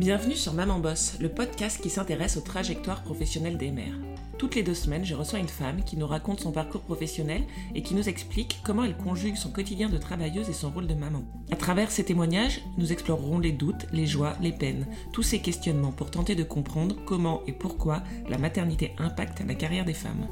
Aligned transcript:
Bienvenue 0.00 0.34
sur 0.34 0.54
Maman 0.54 0.78
Boss, 0.78 1.18
le 1.20 1.28
podcast 1.28 1.78
qui 1.78 1.90
s'intéresse 1.90 2.38
aux 2.38 2.40
trajectoires 2.40 3.02
professionnelles 3.02 3.58
des 3.58 3.70
mères. 3.70 3.98
Toutes 4.38 4.54
les 4.54 4.62
deux 4.62 4.72
semaines, 4.72 5.04
je 5.04 5.14
reçois 5.14 5.40
une 5.40 5.46
femme 5.46 5.84
qui 5.84 5.98
nous 5.98 6.06
raconte 6.06 6.40
son 6.40 6.52
parcours 6.52 6.80
professionnel 6.80 7.42
et 7.74 7.82
qui 7.82 7.94
nous 7.94 8.08
explique 8.08 8.60
comment 8.64 8.84
elle 8.84 8.96
conjugue 8.96 9.36
son 9.36 9.50
quotidien 9.50 9.90
de 9.90 9.98
travailleuse 9.98 10.48
et 10.48 10.54
son 10.54 10.70
rôle 10.70 10.86
de 10.86 10.94
maman. 10.94 11.22
À 11.52 11.56
travers 11.56 11.90
ces 11.90 12.02
témoignages, 12.02 12.62
nous 12.78 12.92
explorerons 12.92 13.40
les 13.40 13.52
doutes, 13.52 13.84
les 13.92 14.06
joies, 14.06 14.36
les 14.40 14.52
peines, 14.52 14.86
tous 15.12 15.22
ces 15.22 15.40
questionnements 15.40 15.92
pour 15.92 16.10
tenter 16.10 16.34
de 16.34 16.44
comprendre 16.44 16.96
comment 17.04 17.42
et 17.46 17.52
pourquoi 17.52 18.02
la 18.26 18.38
maternité 18.38 18.94
impacte 18.96 19.42
la 19.46 19.54
carrière 19.54 19.84
des 19.84 19.92
femmes. 19.92 20.28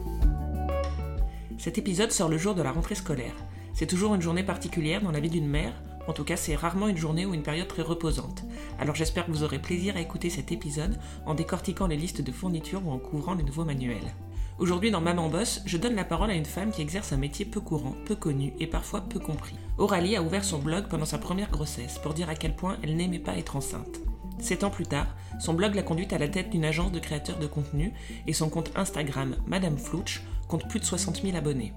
Cet 1.59 1.77
épisode 1.77 2.10
sort 2.10 2.30
le 2.30 2.38
jour 2.38 2.55
de 2.55 2.62
la 2.62 2.73
rentrée 2.73 2.95
scolaire. 2.95 3.37
C'est 3.74 3.84
toujours 3.84 4.14
une 4.14 4.23
journée 4.23 4.45
particulière 4.45 5.02
dans 5.02 5.12
la 5.12 5.20
vie 5.20 5.28
d'une 5.28 5.46
mère, 5.46 5.74
en 6.09 6.12
tout 6.12 6.25
cas 6.25 6.37
c'est 6.37 6.56
rarement 6.56 6.88
une 6.88 6.96
journée 6.96 7.27
ou 7.27 7.34
une 7.34 7.42
période 7.42 7.69
très 7.69 7.82
reposante. 7.82 8.42
Alors 8.80 8.96
j'espère 8.96 9.27
que 9.27 9.30
vous 9.30 9.45
aurez 9.45 9.60
plaisir 9.60 9.96
à 9.96 10.01
écouter 10.01 10.30
cet 10.30 10.51
épisode 10.51 10.98
en 11.27 11.34
décortiquant 11.34 11.87
les 11.87 11.96
listes 11.96 12.23
de 12.23 12.32
fournitures 12.32 12.84
ou 12.84 12.91
en 12.91 12.98
couvrant 12.98 13.34
les 13.34 13.45
nouveaux 13.45 13.65
manuels. 13.65 14.15
Aujourd'hui 14.59 14.91
dans 14.91 15.01
Maman 15.01 15.29
Boss, 15.29 15.62
je 15.66 15.77
donne 15.77 15.95
la 15.95 16.05
parole 16.05 16.30
à 16.30 16.34
une 16.34 16.45
femme 16.45 16.73
qui 16.73 16.82
exerce 16.82 17.12
un 17.12 17.16
métier 17.16 17.45
peu 17.45 17.60
courant, 17.60 17.95
peu 18.06 18.16
connu 18.16 18.52
et 18.59 18.66
parfois 18.66 19.02
peu 19.02 19.20
compris. 19.20 19.55
Aurélie 19.77 20.16
a 20.16 20.23
ouvert 20.23 20.42
son 20.42 20.59
blog 20.59 20.87
pendant 20.88 21.05
sa 21.05 21.18
première 21.18 21.51
grossesse 21.51 21.98
pour 21.98 22.15
dire 22.15 22.29
à 22.29 22.34
quel 22.34 22.56
point 22.56 22.77
elle 22.82 22.96
n'aimait 22.96 23.20
pas 23.20 23.37
être 23.37 23.54
enceinte. 23.54 24.01
Sept 24.40 24.65
ans 24.65 24.70
plus 24.70 24.87
tard, 24.87 25.15
son 25.38 25.54
blog 25.54 25.74
l'a 25.74 25.82
conduite 25.82 26.12
à 26.12 26.18
la 26.18 26.29
tête 26.29 26.51
d'une 26.51 26.65
agence 26.65 26.90
de 26.90 26.98
créateurs 26.98 27.38
de 27.38 27.46
contenu 27.46 27.93
et 28.27 28.32
son 28.32 28.48
compte 28.48 28.73
Instagram, 28.74 29.37
Madame 29.46 29.79
Flouch, 29.79 30.23
compte 30.48 30.68
plus 30.68 30.80
de 30.80 30.84
60 30.84 31.23
000 31.23 31.37
abonnés. 31.37 31.73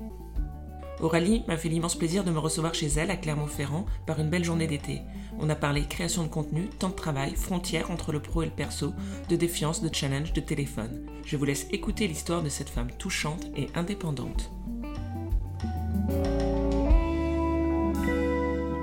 Aurélie 1.01 1.41
m'a 1.47 1.57
fait 1.57 1.67
l'immense 1.67 1.95
plaisir 1.95 2.23
de 2.23 2.29
me 2.29 2.37
recevoir 2.37 2.75
chez 2.75 2.85
elle 2.85 3.09
à 3.09 3.15
Clermont-Ferrand 3.15 3.87
par 4.05 4.19
une 4.19 4.29
belle 4.29 4.43
journée 4.43 4.67
d'été. 4.67 5.01
On 5.39 5.49
a 5.49 5.55
parlé 5.55 5.87
création 5.87 6.21
de 6.21 6.27
contenu, 6.27 6.69
temps 6.69 6.89
de 6.89 6.95
travail, 6.95 7.33
frontières 7.35 7.89
entre 7.89 8.11
le 8.11 8.21
pro 8.21 8.43
et 8.43 8.45
le 8.45 8.51
perso, 8.51 8.93
de 9.27 9.35
défiance, 9.35 9.81
de 9.81 9.93
challenge, 9.93 10.31
de 10.33 10.41
téléphone. 10.41 11.07
Je 11.25 11.37
vous 11.37 11.45
laisse 11.45 11.65
écouter 11.71 12.07
l'histoire 12.07 12.43
de 12.43 12.49
cette 12.49 12.69
femme 12.69 12.91
touchante 12.99 13.45
et 13.57 13.67
indépendante. 13.73 14.51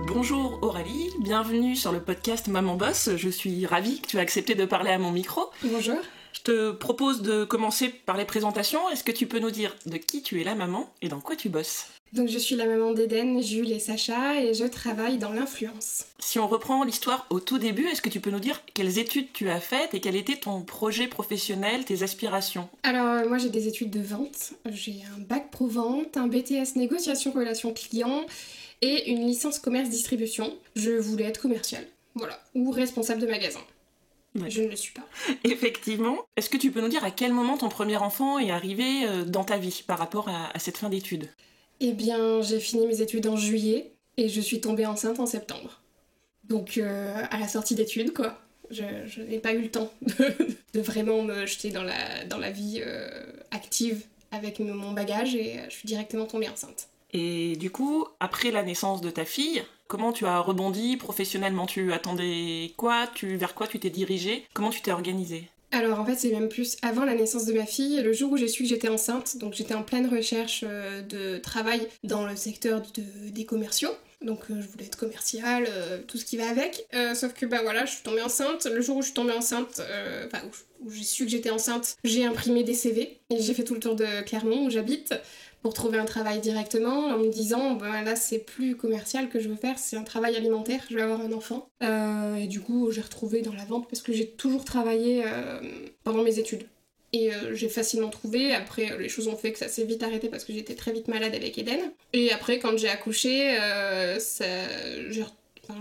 Bonjour 0.08 0.58
Aurélie, 0.62 1.11
bienvenue 1.20 1.77
sur 1.77 1.92
le 1.92 2.02
podcast 2.02 2.48
Maman 2.48 2.74
Boss. 2.74 3.11
Je 3.14 3.28
suis 3.28 3.64
ravie 3.64 4.00
que 4.00 4.08
tu 4.08 4.16
aies 4.16 4.20
accepté 4.20 4.56
de 4.56 4.64
parler 4.64 4.91
à 4.91 4.98
mon 4.98 5.12
micro. 5.12 5.42
Bonjour. 5.62 5.98
Je 6.33 6.41
te 6.41 6.70
propose 6.72 7.22
de 7.22 7.44
commencer 7.44 7.89
par 7.89 8.16
les 8.16 8.24
présentations. 8.24 8.91
Est-ce 8.91 9.05
que 9.05 9.12
tu 9.12 9.27
peux 9.27 9.39
nous 9.39 9.52
dire 9.52 9.74
de 9.86 9.98
qui 9.98 10.22
tu 10.22 10.41
es 10.41 10.44
la 10.44 10.56
maman 10.56 10.92
et 11.00 11.08
dans 11.08 11.20
quoi 11.20 11.36
tu 11.36 11.48
bosses? 11.48 11.86
Donc 12.12 12.28
je 12.28 12.39
suis 12.39 12.56
la 12.56 12.67
maman 12.67 12.92
d'Eden, 12.92 13.42
Jules 13.42 13.73
et 13.73 13.78
Sacha 13.78 14.41
et 14.41 14.55
je 14.55 14.64
travaille 14.64 15.19
dans 15.19 15.33
l'influence. 15.33 16.06
Si 16.19 16.39
on 16.39 16.48
reprend 16.48 16.84
l'histoire 16.84 17.27
au 17.31 17.41
tout 17.41 17.59
début, 17.59 17.87
est-ce 17.87 18.03
que 18.03 18.09
tu 18.09 18.20
peux 18.20 18.31
nous 18.31 18.41
dire 18.41 18.62
quelles 18.75 18.98
études 18.98 19.33
tu 19.33 19.51
as 19.51 19.61
faites 19.61 19.95
et 19.95 20.01
quel 20.01 20.17
était 20.17 20.36
ton 20.36 20.62
projet 20.62 21.06
professionnel, 21.06 21.84
tes 21.84 22.03
aspirations? 22.03 22.69
Alors 22.83 23.06
euh, 23.06 23.29
moi 23.29 23.39
j'ai 23.39 23.51
des 23.51 23.69
études 23.69 23.91
de 23.91 24.01
vente, 24.01 24.53
j'ai 24.70 25.03
un 25.17 25.20
bac 25.20 25.51
pro 25.51 25.67
vente, 25.67 26.17
un 26.17 26.29
BTS 26.29 26.77
négociation 26.77 27.33
relation 27.33 27.73
client 27.73 28.25
et 28.81 29.11
une 29.11 29.27
licence 29.27 29.59
commerce 29.59 29.91
distribution. 29.91 30.56
Je 30.77 30.92
voulais 30.92 31.25
être 31.25 31.41
commercial, 31.41 31.84
voilà, 32.14 32.41
ou 32.55 32.70
responsable 32.70 33.20
de 33.20 33.27
magasin. 33.27 33.61
Je 34.34 34.62
ne 34.62 34.69
le 34.69 34.77
suis 34.77 34.92
pas. 34.92 35.06
Effectivement. 35.45 36.19
Est-ce 36.36 36.51
que 36.51 36.56
tu 36.56 36.70
peux 36.70 36.81
nous 36.81 36.89
dire 36.89 37.05
à 37.05 37.11
quel 37.11 37.33
moment 37.33 37.56
ton 37.56 37.69
premier 37.69 37.97
enfant 37.97 38.39
est 38.39 38.51
arrivé 38.51 39.05
euh, 39.05 39.25
dans 39.25 39.45
ta 39.45 39.56
vie 39.56 39.83
par 39.86 39.98
rapport 39.98 40.29
à, 40.29 40.59
cette 40.59 40.79
fin 40.79 40.89
d'études? 40.89 41.29
Eh 41.80 41.92
bien, 41.92 42.42
j'ai 42.42 42.60
fini 42.60 42.86
mes 42.86 43.00
études 43.00 43.26
en 43.26 43.36
juillet 43.36 43.92
et 44.16 44.28
je 44.28 44.40
suis 44.40 44.60
tombée 44.60 44.86
enceinte 44.86 45.20
en 45.20 45.26
septembre. 45.26 45.80
Donc, 46.44 46.78
euh, 46.78 47.22
à 47.30 47.38
la 47.38 47.48
sortie 47.48 47.74
d'études, 47.74 48.12
quoi. 48.12 48.38
Je, 48.70 49.22
n'ai 49.22 49.38
pas 49.38 49.54
eu 49.54 49.62
le 49.62 49.70
temps 49.70 49.90
de, 50.74 50.80
vraiment 50.80 51.22
me 51.22 51.46
jeter 51.46 51.70
dans 51.70 51.83
la, 51.83 52.50
vie 52.50 52.83
euh, 52.84 53.08
active 53.50 54.05
avec 54.30 54.61
mon 54.61 54.92
bagage 54.92 55.34
et 55.34 55.61
je 55.68 55.74
suis 55.74 55.86
directement 55.86 56.27
tombée 56.27 56.48
enceinte. 56.48 56.88
Et 57.12 57.56
du 57.56 57.70
coup, 57.70 58.06
après 58.20 58.50
la 58.50 58.62
naissance 58.62 59.00
de 59.00 59.08
ta 59.08 59.24
fille, 59.24 59.62
comment 59.86 60.12
tu 60.12 60.27
as 60.27 60.40
rebondi 60.40 60.98
professionnellement? 60.98 61.67
Tu 61.67 61.92
attendais 61.94 62.74
quoi? 62.77 63.06
Tu, 63.14 63.36
Vers 63.36 63.55
quoi 63.55 63.67
tu 63.67 63.80
t'es 63.80 63.88
dirigée? 63.88 64.44
Comment 64.52 64.70
tu 64.70 64.83
t'es 64.83 64.92
organisée? 64.92 65.48
Alors 65.70 66.01
en 66.01 66.05
fait 66.05 66.17
c'est 66.17 66.30
même 66.30 66.48
plus 66.48 66.77
avant 66.83 67.05
la 67.05 67.14
naissance 67.14 67.45
de 67.45 67.52
ma 67.52 67.67
fille, 67.67 68.01
le 68.02 68.12
jour 68.12 68.33
où 68.33 68.36
j'ai 68.36 68.48
su 68.48 68.62
que 68.62 68.68
j'étais 68.68 68.89
enceinte, 68.89 69.36
donc 69.36 69.55
j'étais 69.55 69.74
en 69.74 69.83
pleine 69.83 70.06
recherche 70.08 70.64
euh, 70.67 71.02
de 71.02 71.39
travail 71.39 71.86
dans 72.05 72.27
le 72.27 72.36
secteur 72.36 72.83
des 72.96 73.45
commerciaux. 73.45 73.90
Donc 74.23 74.40
euh, 74.51 74.61
je 74.61 74.67
voulais 74.67 74.86
être 74.86 74.98
commerciale, 74.98 75.67
euh, 75.68 75.98
tout 76.08 76.18
ce 76.18 76.24
qui 76.24 76.36
va 76.36 76.48
avec. 76.48 76.86
sauf 77.14 77.34
que 77.34 77.46
bah 77.46 77.61
voilà, 77.62 77.84
je 77.84 77.92
suis 77.92 78.02
tombée 78.02 78.23
enceinte. 78.23 78.67
Le 78.67 78.80
jour 78.80 78.96
où 78.96 79.01
je 79.02 79.06
suis 79.06 79.14
tombée 79.14 79.33
enceinte, 79.33 79.80
enfin 80.27 80.42
où 80.80 80.90
j'ai 80.90 81.05
su 81.05 81.24
que 81.24 81.30
j'étais 81.30 81.51
enceinte, 81.51 81.96
j'ai 82.02 82.24
imprimé 82.24 82.64
des 82.64 82.74
CV 82.74 83.18
et 83.30 83.40
j'ai 83.40 83.55
fait 83.55 83.64
tout 83.64 83.74
le 83.74 83.80
tour 83.80 83.95
de 83.95 84.23
Clermont 84.23 84.67
où 84.67 84.70
j'habite 84.70 85.14
pour 85.63 85.74
trouver 85.74 85.98
un 85.98 86.05
travail 86.05 86.41
directement 86.41 87.07
en 87.07 87.19
me 87.19 87.29
disant 87.29 87.74
ben 87.74 88.02
là 88.02 88.17
c'est 88.17 88.39
plus 88.39 88.77
commercial 88.77 89.29
que 89.29 89.41
je 89.41 89.48
veux 89.48 89.57
faire, 89.57 89.79
c'est 89.79 89.96
un 89.96 90.05
travail 90.05 90.36
alimentaire, 90.36 90.80
je 90.91 90.96
vais 90.96 91.02
avoir 91.02 91.20
un 91.20 91.33
enfant. 91.33 91.69
Euh, 91.83 92.36
et 92.36 92.46
du 92.46 92.61
coup 92.61 92.91
j'ai 92.92 93.01
retrouvé 93.01 93.42
dans 93.42 93.52
la 93.52 93.64
vente 93.64 93.89
parce 93.89 94.02
que 94.02 94.13
j'ai 94.13 94.29
toujours 94.29 94.64
travaillé 94.64 95.24
euh, 95.27 95.61
pendant 96.05 96.23
mes 96.23 96.39
études. 96.39 96.64
Et 97.14 97.33
euh, 97.33 97.55
j'ai 97.55 97.70
facilement 97.70 98.11
trouvé, 98.11 98.52
après 98.52 98.98
les 98.98 99.08
choses 99.08 99.29
ont 99.29 99.36
fait 99.36 99.52
que 99.52 99.58
ça 99.58 99.68
s'est 99.68 99.85
vite 99.85 100.02
arrêté 100.02 100.29
parce 100.29 100.45
que 100.45 100.52
j'étais 100.52 100.74
très 100.74 100.92
vite 100.92 101.08
malade 101.08 101.35
avec 101.35 101.58
Eden. 101.58 101.80
Et 102.13 102.33
après 102.33 102.58
quand 102.58 102.77
j'ai 102.77 102.89
accouché, 102.89 103.58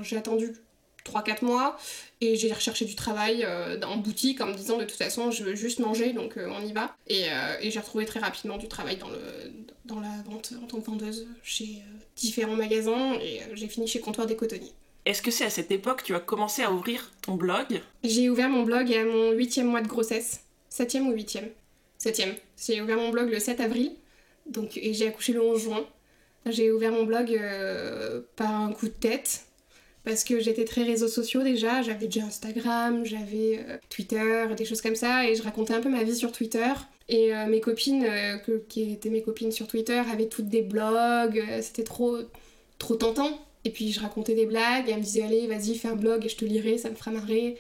j'ai 0.01 0.17
attendu 0.17 0.53
3-4 1.07 1.45
mois 1.45 1.77
et 2.21 2.35
j'ai 2.35 2.51
recherché 2.51 2.85
du 2.85 2.95
travail 2.95 3.43
euh, 3.43 3.79
en 3.81 3.97
boutique 3.97 4.41
en 4.41 4.47
me 4.47 4.53
disant 4.53 4.77
de 4.77 4.83
toute 4.83 4.97
façon 4.97 5.31
je 5.31 5.43
veux 5.43 5.55
juste 5.55 5.79
manger 5.79 6.13
donc 6.13 6.37
euh, 6.37 6.49
on 6.49 6.65
y 6.65 6.73
va. 6.73 6.95
Euh, 7.11 7.55
et, 7.61 7.71
j'ai 7.71 7.79
retrouvé 7.79 8.05
très 8.05 8.19
rapidement 8.19 8.57
du 8.57 8.67
travail 8.67 8.97
dans, 8.97 9.09
le, 9.09 9.19
dans 9.85 9.99
la 9.99 10.09
vente 10.25 10.53
en 10.61 10.67
tant 10.67 10.79
que 10.79 10.85
vendeuse 10.85 11.27
chez 11.43 11.81
différents 12.15 12.55
magasins 12.55 13.13
et 13.21 13.41
j'ai 13.53 13.67
fini 13.67 13.87
chez 13.87 13.99
Comptoir 13.99 14.27
des 14.27 14.35
Cotonniers. 14.35 14.73
Est-ce 15.05 15.21
que 15.21 15.31
c'est 15.31 15.45
à 15.45 15.49
cette 15.49 15.71
époque 15.71 16.01
que 16.01 16.05
tu 16.05 16.15
as 16.15 16.19
commencé 16.19 16.63
à 16.63 16.71
ouvrir 16.71 17.11
ton 17.21 17.35
blog? 17.35 17.81
J'ai 18.03 18.29
ouvert 18.29 18.49
mon 18.49 18.63
blog 18.63 18.91
à 18.93 19.05
mon 19.05 19.31
huitième 19.31 19.67
mois 19.67 19.81
de 19.81 19.87
grossesse. 19.87 20.41
Septième 20.69 21.07
ou 21.07 21.11
huitième? 21.11 21.49
Septième. 21.97 22.35
J'ai 22.61 22.81
ouvert 22.81 22.97
mon 22.97 23.09
blog 23.09 23.29
le 23.29 23.39
7 23.39 23.61
avril 23.61 23.91
donc, 24.47 24.77
et 24.77 24.93
j'ai 24.93 25.07
accouché 25.07 25.33
le 25.33 25.41
11 25.41 25.61
juin. 25.61 25.85
J'ai 26.45 26.71
ouvert 26.71 26.91
mon 26.91 27.03
blog 27.03 27.39
par 28.35 28.51
un 28.51 28.71
coup 28.71 28.87
de 28.87 28.93
tête 28.93 29.46
parce 30.07 30.23
que 30.23 30.39
j'étais 30.39 30.63
très 30.63 30.83
réseaux 30.83 31.09
sociaux 31.09 31.43
déjà, 31.43 31.81
j'avais 31.81 32.05
déjà 32.05 32.23
Instagram, 32.23 33.05
j'avais 33.05 33.59
euh, 33.67 33.77
Twitter, 33.89 34.45
des 34.55 34.63
choses 34.63 34.79
comme 34.79 34.95
ça, 34.95 35.29
et 35.29 35.35
je 35.35 35.43
racontais 35.43 35.73
un 35.73 35.81
peu 35.81 35.89
ma 35.89 36.03
vie 36.03 36.15
sur 36.15 36.31
Twitter. 36.31 36.71
Et 37.09 37.35
euh, 37.35 37.45
mes 37.47 37.59
copines, 37.59 38.05
euh, 38.05 38.37
qui 38.69 38.93
étaient 38.93 39.09
mes 39.09 39.21
copines 39.21 39.51
sur 39.51 39.67
Twitter, 39.67 40.01
avaient 40.09 40.27
toutes 40.27 40.47
des 40.47 40.61
blogs, 40.61 41.43
c'était 41.61 41.83
trop, 41.83 42.19
trop 42.79 42.95
tentant. 42.95 43.37
Et 43.65 43.69
puis 43.69 43.91
je 43.91 43.99
racontais 43.99 44.33
des 44.33 44.45
blagues, 44.45 44.87
et 44.87 44.91
elles 44.91 44.99
me 44.99 45.03
disaient 45.03 45.23
allez, 45.23 45.45
vas-y, 45.45 45.75
fais 45.75 45.89
un 45.89 45.97
blog 45.97 46.25
et 46.25 46.29
je 46.29 46.37
te 46.37 46.45
lirai, 46.45 46.77
ça 46.77 46.89
me 46.89 46.95
fera 46.95 47.11
marrer. 47.11 47.57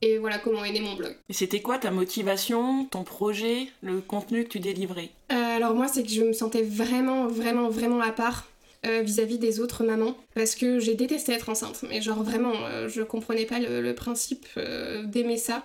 Et 0.00 0.16
voilà 0.16 0.38
comment 0.38 0.64
est 0.64 0.72
né 0.72 0.80
mon 0.80 0.94
blog. 0.94 1.14
Et 1.28 1.34
c'était 1.34 1.60
quoi 1.60 1.76
ta 1.76 1.90
motivation, 1.90 2.86
ton 2.86 3.04
projet, 3.04 3.68
le 3.82 4.00
contenu 4.00 4.44
que 4.44 4.48
tu 4.48 4.60
délivrais? 4.60 5.10
Alors 5.28 5.74
moi, 5.74 5.88
c'est 5.88 6.02
que 6.02 6.08
je 6.08 6.22
me 6.22 6.32
sentais 6.32 6.62
vraiment, 6.62 7.26
vraiment, 7.26 7.68
vraiment 7.68 8.00
à 8.00 8.12
part 8.12 8.48
euh, 8.84 9.02
vis-à-vis 9.02 9.38
des 9.38 9.60
autres 9.60 9.84
mamans 9.84 10.16
parce 10.34 10.56
que 10.56 10.80
j'ai 10.80 10.94
détesté 10.94 11.30
être 11.32 11.48
enceinte 11.48 11.84
mais 11.88 12.02
genre 12.02 12.24
vraiment 12.24 12.52
euh, 12.66 12.88
je 12.88 13.02
comprenais 13.02 13.46
pas 13.46 13.60
le, 13.60 13.94
principe 13.94 14.44
euh, 14.56 15.04
d'aimer 15.04 15.36
ça. 15.36 15.62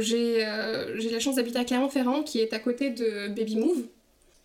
J'ai 0.00 0.40
la 0.40 1.20
chance 1.20 1.36
d'habiter 1.36 1.60
à 1.60 1.64
Clermont-Ferrand 1.64 2.24
qui 2.24 2.40
est 2.40 2.52
à 2.52 2.58
côté 2.58 2.90
de 2.90 3.28
Baby 3.28 3.56
Move. 3.56 3.84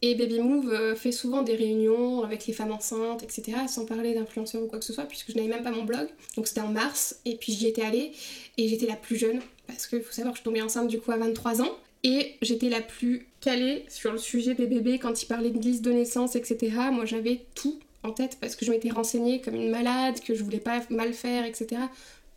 Et 0.03 0.13
Baby 0.13 0.41
Move 0.41 0.95
fait 0.95 1.11
souvent 1.11 1.41
des 1.41 1.55
réunions 1.55 2.23
avec 2.23 2.45
les 2.45 2.53
femmes 2.53 2.71
enceintes 2.71 3.23
etc 3.23 3.53
sans 3.67 3.85
parler 3.85 4.13
d'influenceurs 4.13 4.61
ou 4.61 4.67
quoi 4.67 4.77
que 4.77 4.85
ce 4.85 4.93
soit 4.93 5.05
puisque 5.05 5.31
je 5.31 5.37
n'avais 5.37 5.47
même 5.47 5.63
pas 5.63 5.71
mon 5.71 5.83
blog. 5.83 6.07
Donc 6.35 6.47
c'était 6.47 6.61
en 6.61 6.67
mars 6.67 7.15
et 7.25 7.35
puis 7.35 7.51
j'y 7.53 7.65
étais 7.65 7.81
allée 7.81 8.11
et 8.59 8.67
j'étais 8.67 8.85
la 8.85 8.95
plus 8.95 9.15
jeune 9.15 9.39
parce 9.65 9.87
qu'il 9.87 10.03
faut 10.03 10.11
savoir 10.11 10.33
que 10.33 10.39
je 10.39 10.43
tombée 10.43 10.61
enceinte 10.61 10.87
du 10.87 10.99
coup 10.99 11.11
à 11.11 11.17
23 11.17 11.63
ans 11.63 11.71
et 12.03 12.35
j'étais 12.43 12.69
la 12.69 12.81
plus 12.81 13.27
calée 13.41 13.85
sur 13.87 14.11
le 14.11 14.19
sujet 14.19 14.53
des 14.53 14.67
bébés 14.67 14.99
quand 14.99 15.23
ils 15.23 15.25
parlaient 15.25 15.49
de 15.49 15.59
liste 15.59 15.81
de 15.81 15.91
naissance, 15.91 16.35
etc. 16.35 16.75
Moi 16.91 17.05
j'avais 17.05 17.45
tout 17.55 17.79
en 18.03 18.11
tête 18.11 18.37
parce 18.39 18.55
que 18.55 18.65
je 18.65 18.71
m'étais 18.71 18.89
renseignée 18.89 19.41
comme 19.41 19.55
une 19.55 19.69
malade, 19.69 20.19
que 20.19 20.35
je 20.35 20.43
voulais 20.43 20.59
pas 20.59 20.81
mal 20.89 21.13
faire, 21.13 21.45
etc. 21.45 21.81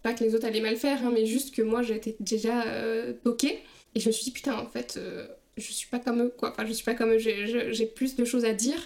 Pas 0.03 0.15
que 0.15 0.25
les 0.25 0.35
autres 0.35 0.47
allaient 0.47 0.61
mal 0.61 0.77
faire, 0.77 1.05
hein, 1.05 1.11
mais 1.13 1.27
juste 1.27 1.55
que 1.55 1.63
moi 1.63 1.83
j'étais 1.83 2.17
déjà 2.21 2.63
euh, 2.67 3.13
Et 3.95 4.01
je 4.01 4.07
me 4.07 4.13
suis 4.13 4.25
dit, 4.25 4.31
putain, 4.31 4.57
en 4.57 4.67
fait, 4.67 4.95
euh, 4.97 5.27
je 5.57 5.73
suis 5.73 5.89
pas 5.89 5.99
comme 5.99 6.23
eux, 6.23 6.35
quoi. 6.37 6.51
Enfin, 6.53 6.67
je 6.67 6.73
suis 6.73 6.85
pas 6.85 6.95
comme 6.95 7.13
eux, 7.13 7.19
j'ai 7.19 7.87
plus 7.87 8.17
de 8.17 8.25
choses 8.25 8.45
à 8.45 8.53
dire. 8.53 8.79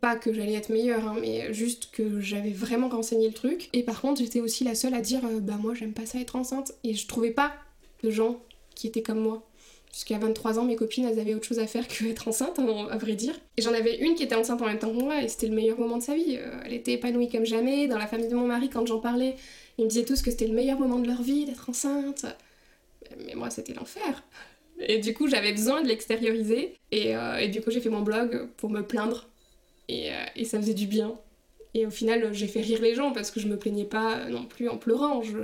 Pas 0.00 0.16
que 0.16 0.32
j'allais 0.32 0.52
être 0.52 0.68
meilleure, 0.68 1.08
hein, 1.08 1.16
mais 1.20 1.52
juste 1.54 1.90
que 1.90 2.20
j'avais 2.20 2.50
vraiment 2.50 2.88
renseigné 2.88 3.28
le 3.28 3.34
truc. 3.34 3.70
Et 3.72 3.82
par 3.82 4.00
contre, 4.02 4.20
j'étais 4.20 4.40
aussi 4.40 4.62
la 4.62 4.74
seule 4.74 4.92
à 4.92 5.00
dire, 5.00 5.24
euh, 5.24 5.40
bah 5.40 5.56
moi 5.58 5.72
j'aime 5.74 5.94
pas 5.94 6.04
ça 6.04 6.18
être 6.18 6.36
enceinte. 6.36 6.72
Et 6.84 6.92
je 6.92 7.06
trouvais 7.06 7.30
pas 7.30 7.54
de 8.02 8.10
gens 8.10 8.42
qui 8.74 8.86
étaient 8.86 9.02
comme 9.02 9.20
moi. 9.20 9.48
Puisqu'à 9.96 10.18
23 10.18 10.58
ans, 10.58 10.64
mes 10.64 10.76
copines, 10.76 11.06
elles 11.06 11.18
avaient 11.18 11.32
autre 11.32 11.46
chose 11.46 11.58
à 11.58 11.66
faire 11.66 11.88
que 11.88 12.04
être 12.04 12.28
enceinte, 12.28 12.58
hein, 12.58 12.86
à 12.90 12.98
vrai 12.98 13.14
dire. 13.14 13.32
Et 13.56 13.62
j'en 13.62 13.72
avais 13.72 13.96
une 13.96 14.14
qui 14.14 14.24
était 14.24 14.34
enceinte 14.34 14.60
en 14.60 14.66
même 14.66 14.78
temps 14.78 14.90
que 14.90 15.00
moi, 15.00 15.22
et 15.22 15.28
c'était 15.28 15.46
le 15.46 15.54
meilleur 15.54 15.78
moment 15.78 15.96
de 15.96 16.02
sa 16.02 16.14
vie. 16.14 16.36
Euh, 16.36 16.50
elle 16.66 16.74
était 16.74 16.92
épanouie 16.92 17.30
comme 17.30 17.46
jamais. 17.46 17.88
Dans 17.88 17.96
la 17.96 18.06
famille 18.06 18.28
de 18.28 18.34
mon 18.34 18.46
mari, 18.46 18.68
quand 18.68 18.84
j'en 18.84 18.98
parlais, 18.98 19.36
ils 19.78 19.84
me 19.84 19.88
disaient 19.88 20.04
tous 20.04 20.20
que 20.20 20.30
c'était 20.30 20.48
le 20.48 20.52
meilleur 20.52 20.78
moment 20.78 20.98
de 20.98 21.06
leur 21.06 21.22
vie 21.22 21.46
d'être 21.46 21.70
enceinte. 21.70 22.26
Mais 23.24 23.34
moi, 23.34 23.48
c'était 23.48 23.72
l'enfer. 23.72 24.22
Et 24.80 24.98
du 24.98 25.14
coup, 25.14 25.28
j'avais 25.28 25.52
besoin 25.52 25.80
de 25.80 25.88
l'extérioriser. 25.88 26.74
Et, 26.92 27.16
euh, 27.16 27.46
du 27.46 27.62
coup, 27.62 27.70
j'ai 27.70 27.80
fait 27.80 27.88
mon 27.88 28.02
blog 28.02 28.48
pour 28.58 28.68
me 28.68 28.82
plaindre. 28.82 29.30
Et, 29.88 30.10
euh, 30.10 30.26
et, 30.36 30.44
ça 30.44 30.60
faisait 30.60 30.74
du 30.74 30.86
bien. 30.86 31.14
Et 31.72 31.86
au 31.86 31.90
final, 31.90 32.34
j'ai 32.34 32.48
fait 32.48 32.60
rire 32.60 32.82
les 32.82 32.94
gens 32.94 33.12
parce 33.12 33.30
que 33.30 33.40
je 33.40 33.48
me 33.48 33.56
plaignais 33.56 33.86
pas 33.86 34.28
non 34.28 34.44
plus 34.44 34.68
en 34.68 34.76
pleurant. 34.76 35.22
Je, 35.22 35.38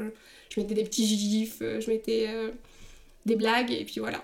je 0.50 0.60
mettais 0.60 0.74
des 0.74 0.84
petits 0.84 1.06
gifs, 1.06 1.60
je 1.60 1.90
mettais 1.90 2.28
des 3.24 3.36
blagues, 3.36 3.70
et 3.70 3.86
puis 3.86 3.98
voilà. 3.98 4.22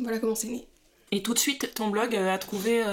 Voilà 0.00 0.18
comment 0.18 0.34
c'est 0.34 0.48
né. 0.48 0.66
Et 1.10 1.22
tout 1.22 1.34
de 1.34 1.38
suite, 1.38 1.74
ton 1.74 1.88
blog 1.88 2.14
a 2.14 2.36
trouvé 2.38 2.84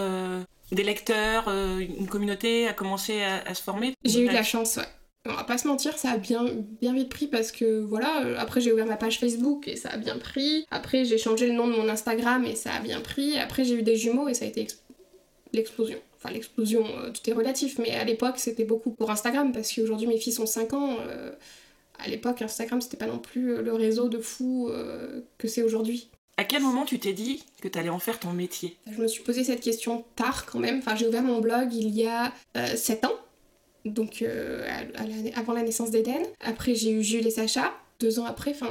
des 0.72 0.84
lecteurs, 0.84 1.50
une 1.50 2.07
communauté 2.07 2.68
a 2.68 2.74
commencé 2.74 3.22
à, 3.22 3.42
à 3.46 3.54
se 3.54 3.62
former? 3.62 3.94
J'ai 4.06 4.22
eu 4.22 4.28
de 4.28 4.34
la 4.34 4.44
chance, 4.44 4.78
ouais. 4.78 4.86
On 5.28 5.34
va 5.34 5.44
pas 5.44 5.57
se 5.57 5.68
mentir, 5.68 5.98
ça 5.98 6.12
a 6.12 6.18
bien, 6.18 6.46
bien 6.81 6.94
vite 6.94 7.10
pris 7.10 7.25
parce 7.25 7.52
que 7.52 7.80
voilà, 7.80 8.24
euh, 8.24 8.36
après 8.38 8.62
j'ai 8.62 8.72
ouvert 8.72 8.86
ma 8.86 8.96
page 8.96 9.19
Facebook 9.19 9.68
et 9.68 9.75
ça 9.75 9.90
a 9.90 9.98
bien 9.98 10.18
pris. 10.19 10.68
Après 10.69 11.04
j'ai 11.04 11.18
changé 11.18 11.48
le 11.48 11.54
nom 11.54 11.68
de 11.68 11.74
mon 11.74 11.90
Instagram 11.90 12.46
et 12.46 12.56
ça 12.56 12.74
a 12.74 12.80
bien 12.80 13.02
pris. 13.02 13.38
Après 13.40 13.63
j'ai 13.63 13.74
eu 13.74 13.81
des 13.81 13.96
jumeaux 13.96 14.30
et 14.30 14.36
ça 14.36 14.46
a 14.46 14.48
été 14.48 14.68
l'explosion. 15.51 15.98
Enfin 16.18 16.31
l'explosion, 16.31 16.86
euh, 17.00 17.10
tout 17.10 17.28
est 17.28 17.34
relatif, 17.34 17.80
mais 17.80 17.90
à 17.92 18.04
l'époque 18.04 18.36
c'était 18.38 18.66
beaucoup 18.66 18.92
pour 18.92 19.10
Instagram 19.10 19.51
parce 19.51 19.74
qu'aujourd'hui 19.74 20.06
mes 20.06 20.19
filles 20.19 20.34
sont 20.34 20.46
5 20.46 20.74
ans. 20.74 20.98
Euh, 21.08 21.31
à 21.98 22.08
l'époque 22.08 22.44
Instagram 22.44 22.80
c'était 22.81 22.98
pas 22.98 23.08
non 23.08 23.19
plus 23.19 23.63
le 23.63 23.74
réseau 23.74 24.10
de 24.10 24.19
fou 24.19 24.69
que 25.38 25.48
c'est 25.48 25.63
aujourd'hui. 25.63 26.10
À 26.38 26.44
quel 26.44 26.62
moment 26.62 26.86
tu 26.86 27.00
t'es 27.00 27.14
dit 27.14 27.44
que 27.62 27.68
tu 27.68 27.80
allais 27.80 27.90
en 27.90 28.00
faire 28.00 28.20
ton 28.20 28.32
métier? 28.32 28.78
Je 28.92 29.02
me 29.02 29.08
suis 29.08 29.24
posé 29.24 29.44
cette 29.44 29.62
question 29.62 30.04
tard 30.16 30.46
quand 30.46 30.60
même. 30.60 30.80
Enfin 30.80 30.96
j'ai 30.96 31.08
ouvert 31.08 31.24
mon 31.24 31.40
blog 31.40 31.74
il 31.74 31.90
y 31.90 32.08
a 32.08 32.34
7 32.76 33.06
ans 33.06 33.16
donc 33.86 34.22
euh, 34.22 34.68
avant 35.36 35.54
la 35.54 35.62
naissance 35.62 35.92
d'Eden. 35.92 36.24
Après, 36.42 36.76
j'ai 36.76 36.92
eu 36.92 37.04
Jules 37.04 37.28
et 37.28 37.32
Sacha, 37.32 37.74
deux 38.00 38.20
ans 38.20 38.26
après, 38.26 38.52
enfin 38.52 38.70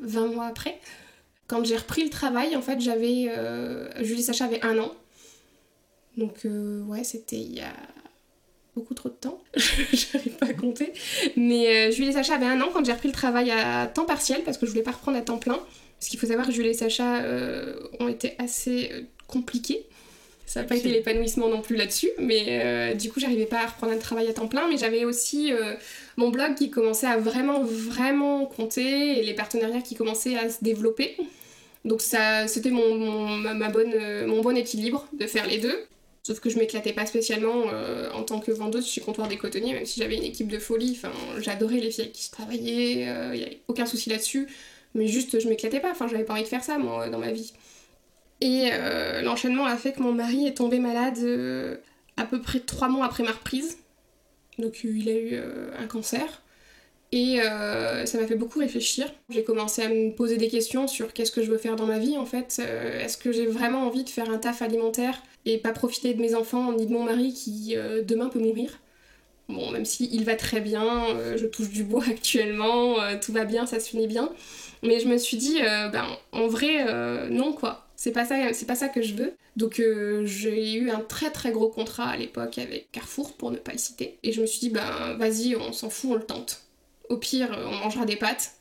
20 0.00 0.26
mois 0.28 0.46
après. 0.46 0.78
Quand 1.48 1.64
j'ai 1.64 1.76
repris 1.76 2.04
le 2.04 2.10
travail, 2.10 2.54
en 2.54 2.62
fait, 2.62 2.80
j'avais. 2.80 3.26
Euh, 3.28 3.90
Jules 4.04 4.20
et 4.20 4.22
Sacha 4.22 4.44
avaient 4.44 4.64
un 4.64 4.78
an. 4.78 4.92
Donc, 6.16 6.44
euh, 6.44 6.82
ouais, 6.84 7.04
c'était 7.04 7.36
il 7.36 7.54
y 7.54 7.60
a 7.60 7.72
beaucoup 8.76 8.94
trop 8.94 9.08
de 9.08 9.14
temps. 9.14 9.42
J'arrive 9.56 10.36
pas 10.36 10.46
à 10.46 10.54
compter. 10.54 10.92
Mais 11.36 11.90
Jules 11.90 12.08
et 12.08 12.12
Sacha 12.12 12.34
avaient 12.34 12.46
un 12.46 12.60
an 12.60 12.68
quand 12.72 12.84
j'ai 12.84 12.92
repris 12.92 13.08
le 13.08 13.14
travail 13.14 13.50
à 13.50 13.86
temps 13.86 14.04
partiel 14.04 14.42
parce 14.44 14.58
que 14.58 14.66
je 14.66 14.70
voulais 14.70 14.82
pas 14.82 14.92
reprendre 14.92 15.16
à 15.16 15.22
temps 15.22 15.38
plein. 15.38 15.58
Parce 16.02 16.10
qu'il 16.10 16.18
faut 16.18 16.26
savoir 16.26 16.48
que 16.48 16.52
Jules 16.52 16.66
et 16.66 16.74
Sacha 16.74 17.22
ont 18.00 18.08
été 18.08 18.34
assez 18.38 18.90
compliqués 19.28 19.86
ça 20.52 20.60
n'a 20.60 20.66
pas 20.66 20.76
été 20.76 20.90
l'épanouissement 20.90 21.48
non 21.48 21.62
plus 21.62 21.76
là-dessus, 21.76 22.10
mais 22.18 22.44
euh, 22.48 22.92
du 22.92 23.10
coup, 23.10 23.20
j'arrivais 23.20 23.46
pas 23.46 23.60
à 23.60 23.66
reprendre 23.68 23.94
un 23.94 23.98
travail 23.98 24.28
à 24.28 24.34
temps 24.34 24.48
plein, 24.48 24.68
mais 24.68 24.76
j'avais 24.76 25.06
aussi 25.06 25.50
euh, 25.50 25.74
mon 26.18 26.28
blog 26.28 26.56
qui 26.56 26.70
commençait 26.70 27.06
à 27.06 27.16
vraiment, 27.16 27.62
vraiment 27.62 28.44
compter 28.44 29.18
et 29.18 29.22
les 29.22 29.32
partenariats 29.32 29.80
qui 29.80 29.94
commençaient 29.94 30.36
à 30.36 30.50
se 30.50 30.62
développer. 30.62 31.16
Donc, 31.86 32.02
ça, 32.02 32.46
c'était 32.48 32.70
mon, 32.70 33.28
ma, 33.38 33.70
bonne, 33.70 33.94
euh, 33.94 34.26
mon 34.26 34.42
bon 34.42 34.54
équilibre 34.54 35.08
de 35.18 35.26
faire 35.26 35.46
les 35.46 35.56
deux. 35.56 35.86
Sauf 36.22 36.38
que 36.38 36.50
je 36.50 36.58
m'éclatais 36.58 36.92
pas 36.92 37.06
spécialement 37.06 37.64
en 38.14 38.22
tant 38.22 38.38
que 38.38 38.52
vendeuse 38.52 38.86
chez 38.86 39.00
Comptoir 39.00 39.26
des 39.26 39.36
Cotonniers, 39.36 39.72
même 39.72 39.86
si 39.86 39.98
j'avais 39.98 40.16
une 40.16 40.22
équipe 40.22 40.46
de 40.46 40.60
folie. 40.60 40.96
Enfin, 40.96 41.10
j'adorais 41.40 41.80
les 41.80 41.90
filles 41.90 42.12
qui 42.12 42.30
travaillaient, 42.30 42.92
il 43.32 43.38
n'y 43.38 43.42
avait 43.42 43.58
aucun 43.66 43.86
souci 43.86 44.08
là-dessus. 44.08 44.46
Mais 44.94 45.06
juste, 45.06 45.40
je 45.40 45.48
m'éclatais 45.48 45.80
pas. 45.80 45.90
Enfin, 45.90 46.06
j'avais 46.08 46.24
pas 46.24 46.34
envie 46.34 46.42
de 46.42 46.48
faire 46.48 46.64
ça, 46.64 46.78
moi, 46.78 47.08
dans 47.08 47.18
ma 47.18 47.32
vie. 47.32 47.52
Et 48.42 48.70
euh, 48.72 49.22
l'enchaînement 49.22 49.66
a 49.66 49.76
fait 49.76 49.92
que 49.92 50.02
mon 50.02 50.12
mari 50.12 50.48
est 50.48 50.56
tombé 50.56 50.80
malade 50.80 51.16
euh, 51.22 51.76
à 52.16 52.24
peu 52.24 52.40
près 52.40 52.58
trois 52.58 52.88
mois 52.88 53.06
après 53.06 53.22
ma 53.22 53.30
reprise. 53.30 53.78
Donc 54.58 54.80
euh, 54.84 54.92
il 54.92 55.08
a 55.08 55.12
eu 55.12 55.40
un 55.78 55.86
cancer. 55.86 56.42
Et 57.12 57.36
ça 57.40 58.18
m'a 58.18 58.26
fait 58.26 58.36
beaucoup 58.36 58.58
réfléchir. 58.58 59.06
J'ai 59.28 59.44
commencé 59.44 59.82
à 59.82 59.88
me 59.88 60.10
poser 60.12 60.38
des 60.38 60.48
questions 60.48 60.88
sur 60.88 61.12
qu'est-ce 61.12 61.30
que 61.30 61.42
je 61.42 61.50
veux 61.50 61.58
faire 61.58 61.76
dans 61.76 61.84
ma 61.86 61.98
vie 61.98 62.16
en 62.16 62.24
fait. 62.24 62.58
Est-ce 62.58 63.18
que 63.18 63.32
j'ai 63.32 63.44
vraiment 63.44 63.86
envie 63.86 64.02
de 64.02 64.08
faire 64.08 64.30
un 64.30 64.38
taf 64.38 64.62
alimentaire 64.62 65.22
et 65.44 65.58
pas 65.58 65.72
profiter 65.72 66.14
de 66.14 66.22
mes 66.22 66.34
enfants 66.34 66.72
ni 66.72 66.86
de 66.86 66.92
mon 66.92 67.04
mari 67.04 67.34
qui 67.34 67.76
demain 68.08 68.30
peut 68.30 68.38
mourir? 68.38 68.80
Bon, 69.48 69.70
même 69.70 69.84
si 69.84 70.08
il 70.12 70.24
va 70.24 70.34
très 70.34 70.60
bien, 70.60 71.06
je 71.36 71.46
touche 71.46 71.70
du 71.70 71.84
bois 71.84 72.04
actuellement, 72.08 72.96
tout 73.20 73.32
va 73.32 73.44
bien, 73.44 73.66
ça 73.66 73.80
se 73.80 73.90
finit 73.90 74.06
bien. 74.06 74.30
Mais 74.82 75.00
je 75.00 75.08
me 75.08 75.18
suis 75.18 75.36
dit, 75.36 75.60
ben, 75.60 76.06
en 76.32 76.46
vrai, 76.46 76.84
non 77.30 77.52
quoi. 77.52 77.86
C'est 77.96 78.12
pas 78.12 78.24
ça 78.24 78.52
c'est 78.52 78.66
pas 78.66 78.74
ça 78.74 78.88
que 78.88 79.00
je 79.00 79.14
veux. 79.14 79.36
Donc 79.56 79.78
euh, 79.78 80.24
j'ai 80.26 80.74
eu 80.74 80.90
un 80.90 81.00
très 81.00 81.30
très 81.30 81.52
gros 81.52 81.68
contrat 81.68 82.08
à 82.08 82.16
l'époque 82.16 82.58
avec 82.58 82.90
Carrefour 82.90 83.36
pour 83.36 83.50
ne 83.50 83.58
pas 83.58 83.72
le 83.72 83.78
citer. 83.78 84.18
Et 84.22 84.32
je 84.32 84.40
me 84.40 84.46
suis 84.46 84.60
dit 84.60 84.70
ben 84.70 85.14
vas-y 85.18 85.56
on 85.56 85.72
s'en 85.72 85.90
fout 85.90 86.10
on 86.10 86.14
le 86.14 86.24
tente. 86.24 86.62
Au 87.08 87.16
pire 87.16 87.50
on 87.66 87.72
mangera 87.76 88.04
des 88.06 88.16
pâtes. 88.16 88.54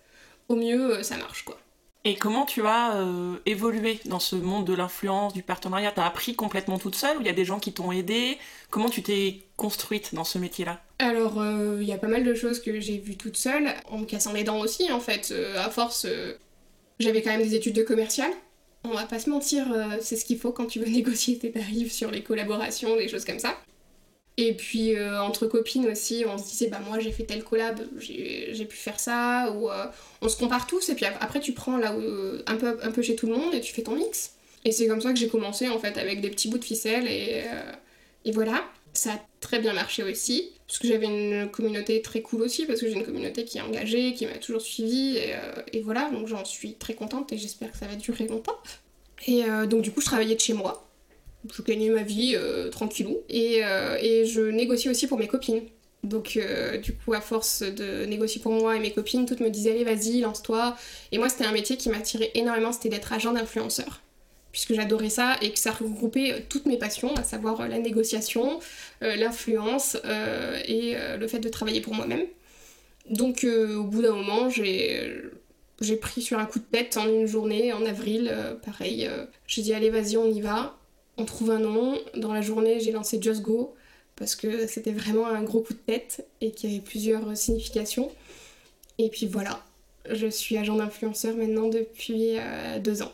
Au 0.49 0.55
mieux 0.55 0.97
euh, 0.97 1.03
ça 1.03 1.17
marche 1.17 1.43
quoi 1.43 1.57
et 2.03 2.15
comment 2.15 2.45
tu 2.45 2.65
as 2.65 2.95
euh, 2.95 3.35
évolué 3.45 3.99
dans 4.05 4.19
ce 4.19 4.35
monde 4.35 4.65
de 4.65 4.73
l'influence, 4.73 5.33
du 5.33 5.43
partenariat? 5.43 5.91
T'as 5.91 6.05
appris 6.05 6.35
complètement 6.35 6.79
toute 6.79 6.95
seule 6.95 7.17
ou 7.17 7.21
il 7.21 7.27
y 7.27 7.29
a 7.29 7.33
des 7.33 7.45
gens 7.45 7.59
qui 7.59 7.73
t'ont 7.73 7.91
aidé? 7.91 8.37
Comment 8.69 8.89
tu 8.89 9.03
t'es 9.03 9.41
construite 9.57 10.15
dans 10.15 10.23
ce 10.23 10.37
métier-là? 10.37 10.81
Alors, 10.99 11.43
il 11.79 11.83
y 11.83 11.93
a 11.93 11.97
pas 11.97 12.07
mal 12.07 12.23
de 12.23 12.33
choses 12.33 12.61
que 12.61 12.79
j'ai 12.79 12.97
vues 12.97 13.17
toute 13.17 13.37
seule, 13.37 13.73
en 13.89 13.99
me 13.99 14.05
cassant 14.05 14.33
les 14.33 14.43
dents 14.43 14.59
aussi 14.59 14.91
en 14.91 14.99
fait. 14.99 15.33
à 15.57 15.69
force, 15.69 16.05
j'avais 16.99 17.21
quand 17.21 17.31
même 17.31 17.41
des 17.41 17.55
études 17.55 17.75
de 17.75 17.83
commercial, 17.83 18.31
on 18.83 18.93
va 18.93 19.05
pas 19.05 19.19
se 19.19 19.29
mentir, 19.29 19.71
euh, 19.71 19.97
c'est 20.01 20.15
ce 20.15 20.25
qu'il 20.25 20.39
faut 20.39 20.51
quand 20.51 20.65
tu 20.65 20.79
veux 20.79 20.85
négocier 20.89 21.37
tes 21.37 21.51
tarifs 21.51 21.91
sur 21.91 22.11
les 22.11 22.23
collaborations, 22.23 22.95
des 22.95 23.07
choses 23.07 23.25
comme 23.25 23.39
ça. 23.39 23.57
Et 24.43 24.53
puis 24.53 24.95
euh, 24.95 25.21
entre 25.21 25.45
copines 25.45 25.87
aussi, 25.87 26.25
on 26.27 26.37
se 26.37 26.43
disait 26.43 26.67
bah 26.67 26.79
moi 26.87 26.99
j'ai 26.99 27.11
fait 27.11 27.23
tel 27.23 27.43
collab, 27.43 27.79
j'ai 27.99 28.65
pu 28.67 28.75
faire 28.75 28.99
ça, 28.99 29.51
ou 29.51 29.69
euh, 29.69 29.85
on 30.21 30.29
se 30.29 30.37
compare 30.37 30.65
tous 30.67 30.89
et 30.89 30.95
puis 30.95 31.05
après 31.05 31.39
tu 31.39 31.53
prends 31.53 31.77
là 31.77 31.93
un, 32.47 32.55
peu, 32.55 32.77
un 32.81 32.91
peu 32.91 33.01
chez 33.01 33.15
tout 33.15 33.27
le 33.27 33.35
monde 33.35 33.53
et 33.53 33.61
tu 33.61 33.73
fais 33.73 33.83
ton 33.83 33.95
mix. 33.95 34.33
Et 34.65 34.71
c'est 34.71 34.87
comme 34.87 35.01
ça 35.01 35.11
que 35.13 35.19
j'ai 35.19 35.27
commencé 35.27 35.69
en 35.69 35.79
fait 35.79 35.97
avec 35.97 36.21
des 36.21 36.29
petits 36.29 36.49
bouts 36.49 36.57
de 36.57 36.65
ficelle 36.65 37.07
et, 37.07 37.43
et 38.25 38.31
voilà. 38.31 38.63
Ça 38.93 39.13
a 39.13 39.19
très 39.39 39.59
bien 39.59 39.71
marché 39.73 40.03
aussi, 40.03 40.51
parce 40.67 40.77
que 40.77 40.87
j'avais 40.87 41.05
une 41.05 41.49
communauté 41.49 42.01
très 42.01 42.21
cool 42.21 42.41
aussi, 42.41 42.65
parce 42.65 42.81
que 42.81 42.87
j'ai 42.87 42.93
une 42.93 43.05
communauté 43.05 43.45
qui 43.45 43.57
est 43.57 43.61
engagée, 43.61 44.13
qui 44.13 44.25
m'a 44.25 44.33
toujours 44.33 44.61
suivie, 44.61 45.17
et, 45.17 45.33
euh, 45.33 45.81
voilà, 45.83 46.09
donc 46.09 46.27
j'en 46.27 46.43
suis 46.43 46.73
très 46.73 46.93
contente 46.93 47.31
et 47.31 47.37
j'espère 47.37 47.71
que 47.71 47.77
ça 47.77 47.87
va 47.87 47.95
durer 47.95 48.27
longtemps. 48.27 48.57
Et 49.27 49.45
euh, 49.45 49.65
donc 49.65 49.81
du 49.81 49.91
coup, 49.91 50.01
je 50.01 50.07
travaillais 50.07 50.35
de 50.35 50.41
chez 50.41 50.53
moi, 50.53 50.90
je 51.53 51.61
gagnais 51.61 51.89
ma 51.89 52.03
vie 52.03 52.33
euh, 52.35 52.69
tranquillou, 52.69 53.19
et, 53.29 53.61
et, 54.01 54.25
je 54.25 54.41
négociais 54.41 54.89
aussi 54.89 55.07
pour 55.07 55.17
mes 55.17 55.27
copines. 55.27 55.61
Donc 56.03 56.39
du 56.81 56.93
coup, 56.93 57.13
à 57.13 57.21
force 57.21 57.61
de 57.61 58.05
négocier 58.05 58.41
pour 58.41 58.51
moi 58.51 58.75
et 58.75 58.79
mes 58.79 58.91
copines, 58.91 59.27
toutes 59.27 59.39
me 59.39 59.49
disaient 59.49 59.71
allez 59.71 59.83
vas-y, 59.83 60.21
lance-toi. 60.21 60.75
Et 61.11 61.19
moi, 61.19 61.29
c'était 61.29 61.45
un 61.45 61.51
métier 61.51 61.77
qui 61.77 61.89
m'attirait 61.89 62.31
énormément, 62.33 62.71
c'était 62.71 62.89
d'être 62.89 63.13
agent 63.13 63.33
d'influenceur 63.33 64.01
puisque 64.51 64.73
j'adorais 64.73 65.09
ça 65.09 65.37
et 65.41 65.51
que 65.51 65.59
ça 65.59 65.71
regroupait 65.71 66.31
euh, 66.31 66.39
toutes 66.47 66.65
mes 66.65 66.77
passions, 66.77 67.13
à 67.15 67.23
savoir 67.23 67.61
euh, 67.61 67.67
la 67.67 67.79
négociation, 67.79 68.59
euh, 69.03 69.15
l'influence 69.15 69.97
et 70.67 70.95
le 71.17 71.27
fait 71.27 71.39
de 71.39 71.49
travailler 71.49 71.81
pour 71.81 71.93
moi-même. 71.93 72.25
Donc 73.09 73.45
au 73.45 73.83
bout 73.83 74.01
d'un 74.01 74.13
moment, 74.13 74.49
j'ai 74.49 75.95
pris 75.99 76.21
sur 76.21 76.39
un 76.39 76.45
coup 76.45 76.59
de 76.59 76.65
tête 76.65 76.97
en 76.97 77.07
une 77.07 77.25
journée, 77.25 77.73
en 77.73 77.85
avril, 77.85 78.31
pareil. 78.63 79.09
j'ai 79.47 79.61
dit 79.61 79.73
allez 79.73 79.89
vas-y 79.89 80.17
on 80.17 80.27
y 80.27 80.41
va, 80.41 80.77
on 81.21 81.25
trouve 81.25 81.51
un 81.51 81.59
nom. 81.59 81.97
Dans 82.15 82.33
la 82.33 82.41
journée 82.41 82.79
j'ai 82.79 82.91
lancé 82.91 83.21
Just 83.21 83.41
Go 83.41 83.75
parce 84.15 84.35
que 84.35 84.67
c'était 84.67 84.91
vraiment 84.91 85.27
un 85.27 85.43
gros 85.43 85.61
coup 85.61 85.73
de 85.73 85.79
tête 85.79 86.27
et 86.41 86.51
qu'il 86.51 86.71
y 86.71 86.73
avait 86.75 86.83
plusieurs 86.83 87.37
significations. 87.37 88.11
Et 88.97 89.09
puis 89.09 89.27
voilà, 89.27 89.63
je 90.09 90.27
suis 90.27 90.57
agent 90.57 90.75
d'influenceur 90.75 91.35
maintenant 91.35 91.69
depuis 91.69 92.35
deux 92.83 93.01
ans. 93.01 93.13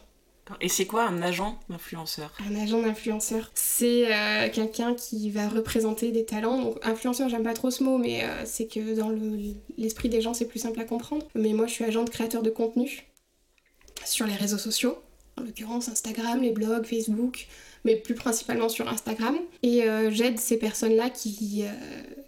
Et 0.61 0.69
c'est 0.69 0.85
quoi 0.85 1.03
un 1.03 1.21
agent 1.21 1.59
d'influenceur? 1.69 2.31
Un 2.49 2.55
agent 2.55 2.81
d'influenceur, 2.81 3.51
c'est 3.53 4.13
euh, 4.13 4.49
quelqu'un 4.49 4.95
qui 4.95 5.29
va 5.29 5.47
représenter 5.49 6.11
des 6.11 6.25
talents. 6.25 6.61
Donc, 6.61 6.77
influenceur, 6.83 7.29
j'aime 7.29 7.43
pas 7.43 7.53
trop 7.53 7.71
ce 7.71 7.83
mot, 7.83 7.97
mais 7.97 8.23
euh, 8.23 8.43
c'est 8.45 8.67
que 8.67 8.95
dans 8.95 9.11
l'esprit 9.77 10.09
des 10.09 10.21
gens, 10.21 10.33
c'est 10.33 10.45
plus 10.45 10.59
simple 10.59 10.79
à 10.79 10.85
comprendre. 10.85 11.25
Mais 11.35 11.53
moi, 11.53 11.67
je 11.67 11.73
suis 11.73 11.83
agent 11.83 12.03
de 12.03 12.09
créateur 12.09 12.43
de 12.43 12.49
contenu 12.49 13.07
sur 14.05 14.25
les 14.25 14.35
réseaux 14.35 14.57
sociaux, 14.57 14.97
en 15.37 15.43
l'occurrence 15.43 15.89
Instagram, 15.89 16.41
les 16.41 16.51
blogs, 16.51 16.85
Facebook, 16.85 17.47
mais 17.87 17.95
plus 17.95 18.13
principalement 18.13 18.69
sur 18.69 18.87
Instagram. 18.87 19.35
Et 19.63 19.83
euh, 19.83 20.11
j'aide 20.11 20.37
ces 20.37 20.57
personnes-là 20.57 21.09
qui, 21.09 21.63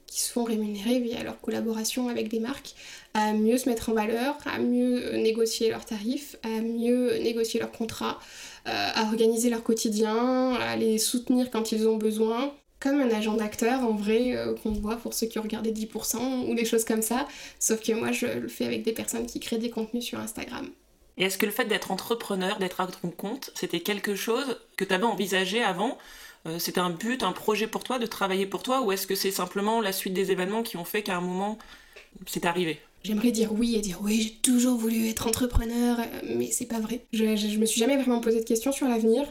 qui 0.08 0.22
se 0.22 0.32
font 0.32 0.44
rémunérer 0.44 1.00
via 1.00 1.22
leur 1.24 1.40
collaboration 1.40 2.10
avec 2.10 2.30
des 2.30 2.40
marques 2.40 2.74
à 3.14 3.34
mieux 3.34 3.58
se 3.58 3.70
mettre 3.70 3.90
en 3.90 3.94
valeur, 3.94 4.38
à 4.46 4.60
mieux 4.60 5.16
négocier 5.18 5.70
leurs 5.70 5.86
tarifs, 5.86 6.36
à 6.44 6.62
mieux 6.62 7.18
négocier 7.20 7.60
leurs 7.60 7.72
contrats, 7.72 8.20
euh, 8.68 8.90
à 8.96 9.04
organiser 9.04 9.50
leur 9.50 9.64
quotidien, 9.64 10.54
à 10.56 10.76
les 10.76 10.98
soutenir 10.98 11.50
quand 11.52 11.72
ils 11.72 11.88
ont 11.88 11.98
besoin. 11.98 12.54
Comme 12.80 13.02
un 13.02 13.10
agent 13.12 13.36
d'acteur 13.36 13.82
en 13.82 13.92
vrai 13.92 14.38
euh, 14.38 14.54
qu'on 14.56 14.72
voit 14.72 14.96
pour 14.96 15.14
ceux 15.14 15.28
qui 15.28 15.38
ont 15.38 15.42
regardé 15.42 15.74
10% 15.74 16.50
ou 16.50 16.56
des 16.56 16.64
choses 16.64 16.86
comme 16.86 17.02
ça. 17.02 17.28
Sauf 17.60 17.82
que 17.82 17.92
moi 17.92 18.12
je 18.14 18.26
le 18.26 18.48
fais 18.48 18.66
avec 18.66 18.84
des 18.84 18.94
personnes 18.94 19.26
qui 19.26 19.40
créent 19.40 19.58
des 19.58 19.70
contenus 19.70 20.06
sur 20.06 20.20
Instagram. 20.20 20.70
Et 21.20 21.26
est-ce 21.26 21.38
que 21.38 21.46
le 21.46 21.52
fait 21.52 21.66
d'être 21.66 21.92
entrepreneur, 21.92 22.58
d'être 22.58 22.80
à 22.80 22.88
ton 22.88 23.10
compte, 23.10 23.52
c'était 23.54 23.82
quelque 23.82 24.16
chose 24.16 24.58
que 24.78 24.86
tu 24.86 24.94
avais 24.94 25.04
envisagé 25.04 25.62
avant 25.62 25.98
euh, 26.48 26.58
C'était 26.60 26.80
un 26.80 26.90
but, 26.90 27.24
un 27.24 27.34
projet 27.34 27.68
pour 27.68 27.84
toi 27.84 28.00
de 28.00 28.06
travailler 28.06 28.46
pour 28.46 28.64
toi 28.64 28.82
Ou 28.82 28.94
est-ce 28.94 29.06
que 29.06 29.16
c'est 29.16 29.32
simplement 29.32 29.82
la 29.82 29.92
suite 29.92 30.14
des 30.14 30.32
événements 30.32 30.64
qui 30.64 30.78
ont 30.78 30.86
fait 30.86 31.04
qu'à 31.04 31.18
un 31.18 31.22
moment 31.22 31.60
c'est 32.26 32.46
arrivé? 32.46 32.80
J'aimerais 33.04 33.32
dire 33.32 33.52
oui 33.54 33.76
et 33.76 33.82
dire 33.82 34.00
oui, 34.02 34.22
j'ai 34.22 34.52
toujours 34.52 34.78
voulu 34.78 35.10
être 35.10 35.28
entrepreneur, 35.28 35.98
mais 36.24 36.50
c'est 36.52 36.66
pas 36.66 36.80
vrai. 36.80 37.02
Je, 37.14 37.36
je, 37.36 37.58
me 37.58 37.66
suis 37.66 37.80
jamais 37.80 37.98
vraiment 37.98 38.20
posé 38.20 38.40
de 38.40 38.46
questions 38.46 38.72
sur 38.72 38.88
l'avenir. 38.88 39.26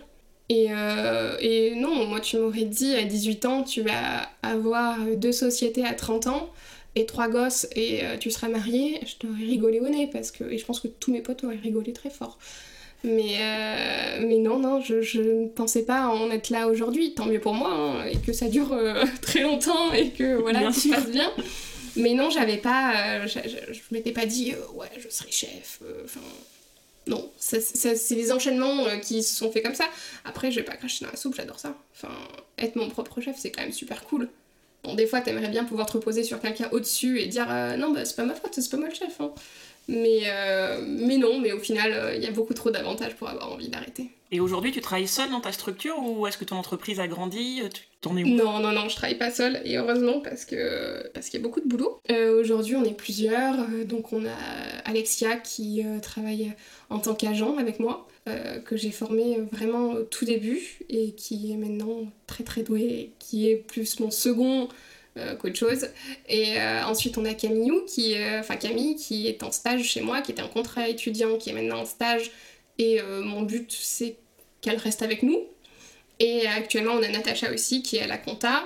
Et, 0.51 0.69
euh, 0.71 1.37
et, 1.41 1.75
non, 1.75 2.07
moi 2.07 2.21
tu 2.21 2.39
m'aurais 2.39 2.65
dit 2.65 2.95
à 2.95 3.05
18 3.05 3.45
ans, 3.45 3.63
tu 3.65 3.83
vas 3.83 4.29
avoir 4.43 4.99
deux 5.17 5.33
sociétés 5.33 5.85
à 5.85 5.93
30 5.93 6.29
ans 6.29 6.51
et 6.95 7.07
trois 7.07 7.29
gosses 7.29 7.67
et 7.75 8.05
euh, 8.05 8.17
tu 8.19 8.31
seras 8.31 8.49
marié, 8.49 9.01
je 9.07 9.17
t'aurais 9.17 9.45
rigolé 9.45 9.81
au 9.81 9.89
nez 9.89 10.09
parce 10.13 10.31
que, 10.31 10.45
et 10.45 10.59
je 10.59 10.65
pense 10.65 10.81
que 10.81 10.89
tous 10.89 11.13
mes 11.13 11.21
potes 11.21 11.45
auraient 11.45 11.57
rigolé 11.57 11.93
très 11.93 12.11
fort. 12.11 12.39
Mais, 13.05 13.37
euh, 13.39 14.27
mais 14.27 14.39
non, 14.39 14.59
non, 14.59 14.81
je, 14.81 15.03
je, 15.03 15.21
ne 15.21 15.47
pensais 15.47 15.85
pas 15.85 16.09
en 16.09 16.31
être 16.33 16.51
là 16.51 16.67
aujourd'hui, 16.67 17.15
tant 17.15 17.27
mieux 17.27 17.39
pour 17.39 17.55
moi, 17.55 17.71
hein, 17.71 18.05
et 18.07 18.17
que 18.19 18.33
ça 18.33 18.49
dure 18.49 18.77
très 19.23 19.43
longtemps 19.43 19.93
et 19.93 20.11
que 20.11 20.35
voilà, 20.35 20.65
tout 20.65 20.73
se 20.73 20.89
passe 20.89 21.11
bien. 21.11 21.31
Mais 21.95 22.15
non, 22.15 22.31
j'avais 22.31 22.57
pas. 22.59 23.27
je, 23.27 23.39
je, 23.39 23.81
m'étais 23.93 24.13
pas 24.13 24.27
dit, 24.27 24.53
ouais, 24.75 24.91
je 24.99 25.09
serai 25.09 25.31
chef. 25.31 25.81
Enfin 26.05 26.21
non, 27.09 27.31
c'est 27.39 28.15
les 28.15 28.33
enchaînements 28.33 28.87
euh, 28.87 28.99
qui 28.99 29.23
se 29.23 29.35
sont 29.35 29.51
faits 29.51 29.65
comme 29.65 29.75
ça. 29.75 29.87
Après, 30.25 30.51
je 30.51 30.61
vais 30.61 30.65
pas 30.65 30.77
cracher 30.77 31.05
dans 31.05 31.11
la 31.11 31.17
soupe, 31.17 31.35
j'adore 31.35 31.59
ça. 31.59 31.75
Enfin, 31.95 32.13
être 32.59 32.77
mon 32.77 32.89
propre 32.91 33.21
chef, 33.21 33.37
c'est 33.39 33.51
quand 33.51 33.63
même 33.63 33.73
super 33.73 34.05
cool. 34.05 34.29
Bon, 34.85 34.95
des 34.95 35.07
fois, 35.07 35.21
t'aimerais 35.21 35.49
bien 35.49 35.65
pouvoir 35.65 35.87
te 35.87 35.93
reposer 35.93 36.23
sur 36.23 36.41
quelqu'un 36.41 36.69
au-dessus 36.73 37.21
et 37.21 37.27
dire 37.27 37.47
euh, 37.51 37.77
non, 37.77 37.93
bah 37.93 38.05
c'est 38.05 38.17
pas 38.17 38.25
ma 38.25 38.35
faute, 38.35 38.55
c'est 38.55 38.71
pas 38.71 38.77
moi 38.77 38.89
le 38.89 38.95
chef. 38.95 39.21
Hein. 39.21 39.33
Mais, 39.89 40.21
euh, 40.27 40.85
mais 40.87 41.17
non, 41.17 41.41
mais 41.41 41.53
au 41.53 41.59
final, 41.59 42.13
il 42.15 42.23
y 42.23 42.27
a 42.27 42.31
beaucoup 42.31 42.53
trop 42.53 42.71
d'avantages 42.71 43.17
pour 43.17 43.29
avoir 43.29 43.51
envie 43.51 43.69
d'arrêter. 43.69 44.11
Et 44.31 44.39
aujourd'hui, 44.39 44.71
tu 44.71 44.83
travailles 44.83 45.09
seule 45.09 45.31
dans 45.31 45.41
ta 45.41 45.51
structure 45.51 45.97
ou 46.03 46.27
est-ce 46.27 46.37
que 46.37 46.45
ton 46.45 46.57
entreprise 46.57 47.01
a 47.01 47.09
grandi 47.09 47.63
T'en 48.03 48.15
es 48.19 48.23
où? 48.23 48.29
Non, 48.29 48.61
non, 48.61 48.73
non, 48.73 48.91
je 48.91 48.97
travaille 48.97 49.17
pas 49.17 49.31
seule 49.31 49.61
et 49.65 49.79
heureusement 49.79 50.21
parce 50.21 50.45
que 50.45 51.11
parce 51.15 51.31
qu'il 51.31 51.41
y 51.41 51.43
a 51.43 51.47
beaucoup 51.47 51.61
de 51.61 51.67
boulot. 51.67 52.03
aujourd'hui, 52.39 52.77
on 52.77 52.85
est 52.85 52.95
plusieurs, 52.95 53.57
donc 53.87 54.13
on 54.13 54.27
a 54.27 54.37
Alexia 54.85 55.37
qui 55.37 55.83
travaille 56.03 56.53
en 56.91 56.99
tant 56.99 57.15
qu'agent 57.15 57.57
avec 57.57 57.81
moi, 57.81 58.07
euh, 58.29 58.59
que 58.61 58.77
j'ai 58.77 58.91
formé 58.91 59.39
vraiment 59.53 59.93
au 59.93 60.03
tout 60.03 60.25
début 60.25 60.61
et 60.89 61.13
qui 61.13 61.53
est 61.53 61.57
maintenant 61.57 62.05
très 62.27 62.45
très 62.45 62.63
doué, 62.63 63.13
qui 63.19 63.49
est 63.49 63.57
plus 63.57 64.01
mon 64.01 64.11
second 64.11 64.69
euh, 65.17 65.35
qu'autre 65.37 65.57
chose. 65.57 65.89
Et 66.29 66.59
euh, 66.59 66.85
ensuite 66.85 67.17
on 67.17 67.25
a 67.25 67.35
Camille, 67.35 67.85
qui, 67.87 68.15
enfin 68.39 68.57
Camille 68.57 68.97
qui 68.97 69.29
est 69.29 69.43
en 69.43 69.51
stage 69.53 69.83
chez 69.85 70.01
moi, 70.01 70.21
qui 70.21 70.33
était 70.33 70.43
en 70.43 70.49
contrat 70.49 70.89
étudiant, 70.89 71.39
qui 71.39 71.51
est 71.51 71.53
maintenant 71.53 71.81
en 71.81 71.87
stage. 71.87 72.31
Et 72.79 73.01
mon 73.03 73.43
but 73.43 73.73
c'est 73.73 74.17
qu'elle 74.61 74.77
reste 74.77 75.03
avec 75.03 75.23
nous. 75.23 75.41
Et 76.21 76.47
actuellement 76.47 76.93
on 76.93 77.03
a 77.03 77.09
Natacha 77.09 77.53
aussi 77.53 77.83
qui 77.83 77.97
est 77.97 78.03
à 78.03 78.07
la 78.07 78.19
compta. 78.19 78.65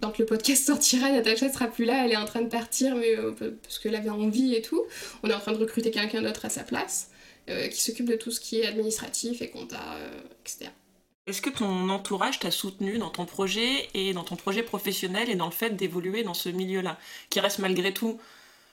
Quand 0.00 0.18
le 0.18 0.26
podcast 0.26 0.66
sortira, 0.66 1.10
Natacha 1.10 1.52
sera 1.52 1.66
plus 1.66 1.84
là, 1.84 2.04
elle 2.04 2.12
est 2.12 2.16
en 2.16 2.24
train 2.24 2.42
de 2.42 2.48
partir 2.48 2.96
mais, 2.96 3.14
parce 3.62 3.78
qu'elle 3.78 3.94
avait 3.94 4.10
envie 4.10 4.54
et 4.54 4.62
tout. 4.62 4.82
On 5.22 5.30
est 5.30 5.34
en 5.34 5.40
train 5.40 5.52
de 5.52 5.58
recruter 5.58 5.90
quelqu'un 5.90 6.22
d'autre 6.22 6.44
à 6.44 6.50
sa 6.50 6.62
place. 6.62 7.11
Euh, 7.48 7.66
qui 7.66 7.80
s'occupe 7.82 8.08
de 8.08 8.14
tout 8.14 8.30
ce 8.30 8.38
qui 8.38 8.60
est 8.60 8.66
administratif 8.66 9.42
et 9.42 9.50
compta, 9.50 9.80
euh, 9.96 10.20
etc. 10.46 10.70
Est-ce 11.26 11.42
que 11.42 11.50
ton 11.50 11.88
entourage 11.88 12.38
t'a 12.38 12.52
soutenu 12.52 12.98
dans 12.98 13.10
ton 13.10 13.26
projet 13.26 13.88
et 13.94 14.12
dans 14.12 14.22
ton 14.22 14.36
projet 14.36 14.62
professionnel 14.62 15.28
et 15.28 15.34
dans 15.34 15.46
le 15.46 15.52
fait 15.52 15.70
d'évoluer 15.70 16.22
dans 16.22 16.34
ce 16.34 16.48
milieu-là, 16.48 16.98
qui 17.30 17.40
reste 17.40 17.58
malgré 17.58 17.92
tout 17.92 18.20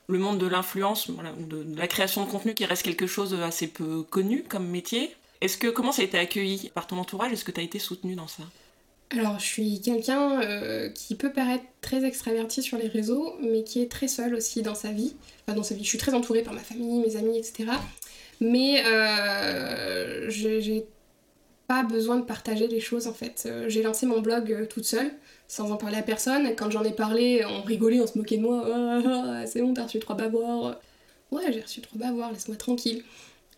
le 0.06 0.20
monde 0.20 0.38
de 0.38 0.46
l'influence, 0.46 1.10
de, 1.10 1.66
la 1.76 1.88
création 1.88 2.24
de 2.26 2.30
contenu, 2.30 2.54
qui 2.54 2.66
reste 2.66 2.84
quelque 2.84 3.08
chose 3.08 3.34
assez 3.34 3.68
peu 3.68 4.04
connu 4.04 4.44
comme 4.44 4.68
métier? 4.68 5.16
Est-ce 5.42 5.58
que 5.58 5.68
comment 5.68 5.92
ça 5.92 6.04
a 6.04 6.06
été 6.06 6.20
accueilli 6.20 6.70
par 6.76 6.86
ton 6.86 7.00
entourage? 7.00 7.32
Est-ce 7.32 7.46
que 7.46 7.52
tu 7.52 7.62
as 7.62 7.64
été 7.64 7.80
soutenu 7.80 8.14
dans 8.14 8.28
ça? 8.28 8.44
Alors, 9.18 9.40
je 9.40 9.46
suis 9.46 9.82
quelqu'un 9.82 10.42
euh, 10.44 10.90
qui 10.90 11.16
peut 11.16 11.32
paraître 11.32 11.66
très 11.82 12.06
extraverti 12.06 12.62
sur 12.62 12.78
les 12.78 12.88
réseaux, 12.88 13.36
mais 13.42 13.64
qui 13.64 13.82
est 13.82 13.92
très 13.92 14.08
seul 14.08 14.36
aussi 14.36 14.62
dans 14.62 14.76
sa 14.76 14.92
vie. 14.92 15.16
Enfin, 15.48 15.56
dans 15.56 15.64
sa 15.64 15.74
vie, 15.74 15.84
je 15.84 15.90
suis 15.90 15.98
très 15.98 16.14
entourée 16.14 16.44
par 16.44 16.54
ma 16.54 16.62
famille, 16.62 17.00
mes 17.00 17.16
amis, 17.16 17.40
etc. 17.40 17.72
Mais 18.40 18.84
euh, 18.86 20.30
j'ai 20.30 20.86
pas 21.68 21.84
besoin 21.84 22.18
de 22.18 22.24
partager 22.24 22.68
les 22.68 22.80
choses 22.80 23.08
en 23.08 23.14
fait. 23.14 23.44
Euh, 23.46 23.70
j'ai 23.70 23.84
lancé 23.84 24.06
mon 24.06 24.22
blog 24.22 24.52
euh, 24.52 24.66
toute 24.66 24.86
seule, 24.86 25.12
sans 25.48 25.72
en 25.72 25.78
parler 25.78 25.98
à 25.98 26.02
personne. 26.02 26.56
Quand 26.56 26.72
j'en 26.72 26.84
ai 26.84 26.94
parlé, 26.94 27.44
on 27.46 27.62
rigolait, 27.62 28.00
on 28.00 28.08
se 28.08 28.18
moquait 28.18 28.38
de 28.38 28.42
moi. 28.42 28.66
Ah, 28.66 29.02
ah, 29.06 29.24
ah, 29.28 29.46
c'est 29.46 29.62
bon, 29.62 29.74
t'as 29.74 29.84
reçu 29.84 30.00
trois 30.00 30.16
bavoirs. 30.16 30.80
Ouais, 31.32 31.52
j'ai 31.54 31.62
reçu 31.62 31.82
trois 31.82 32.00
bavoirs, 32.00 32.32
laisse-moi 32.32 32.58
tranquille. 32.58 33.04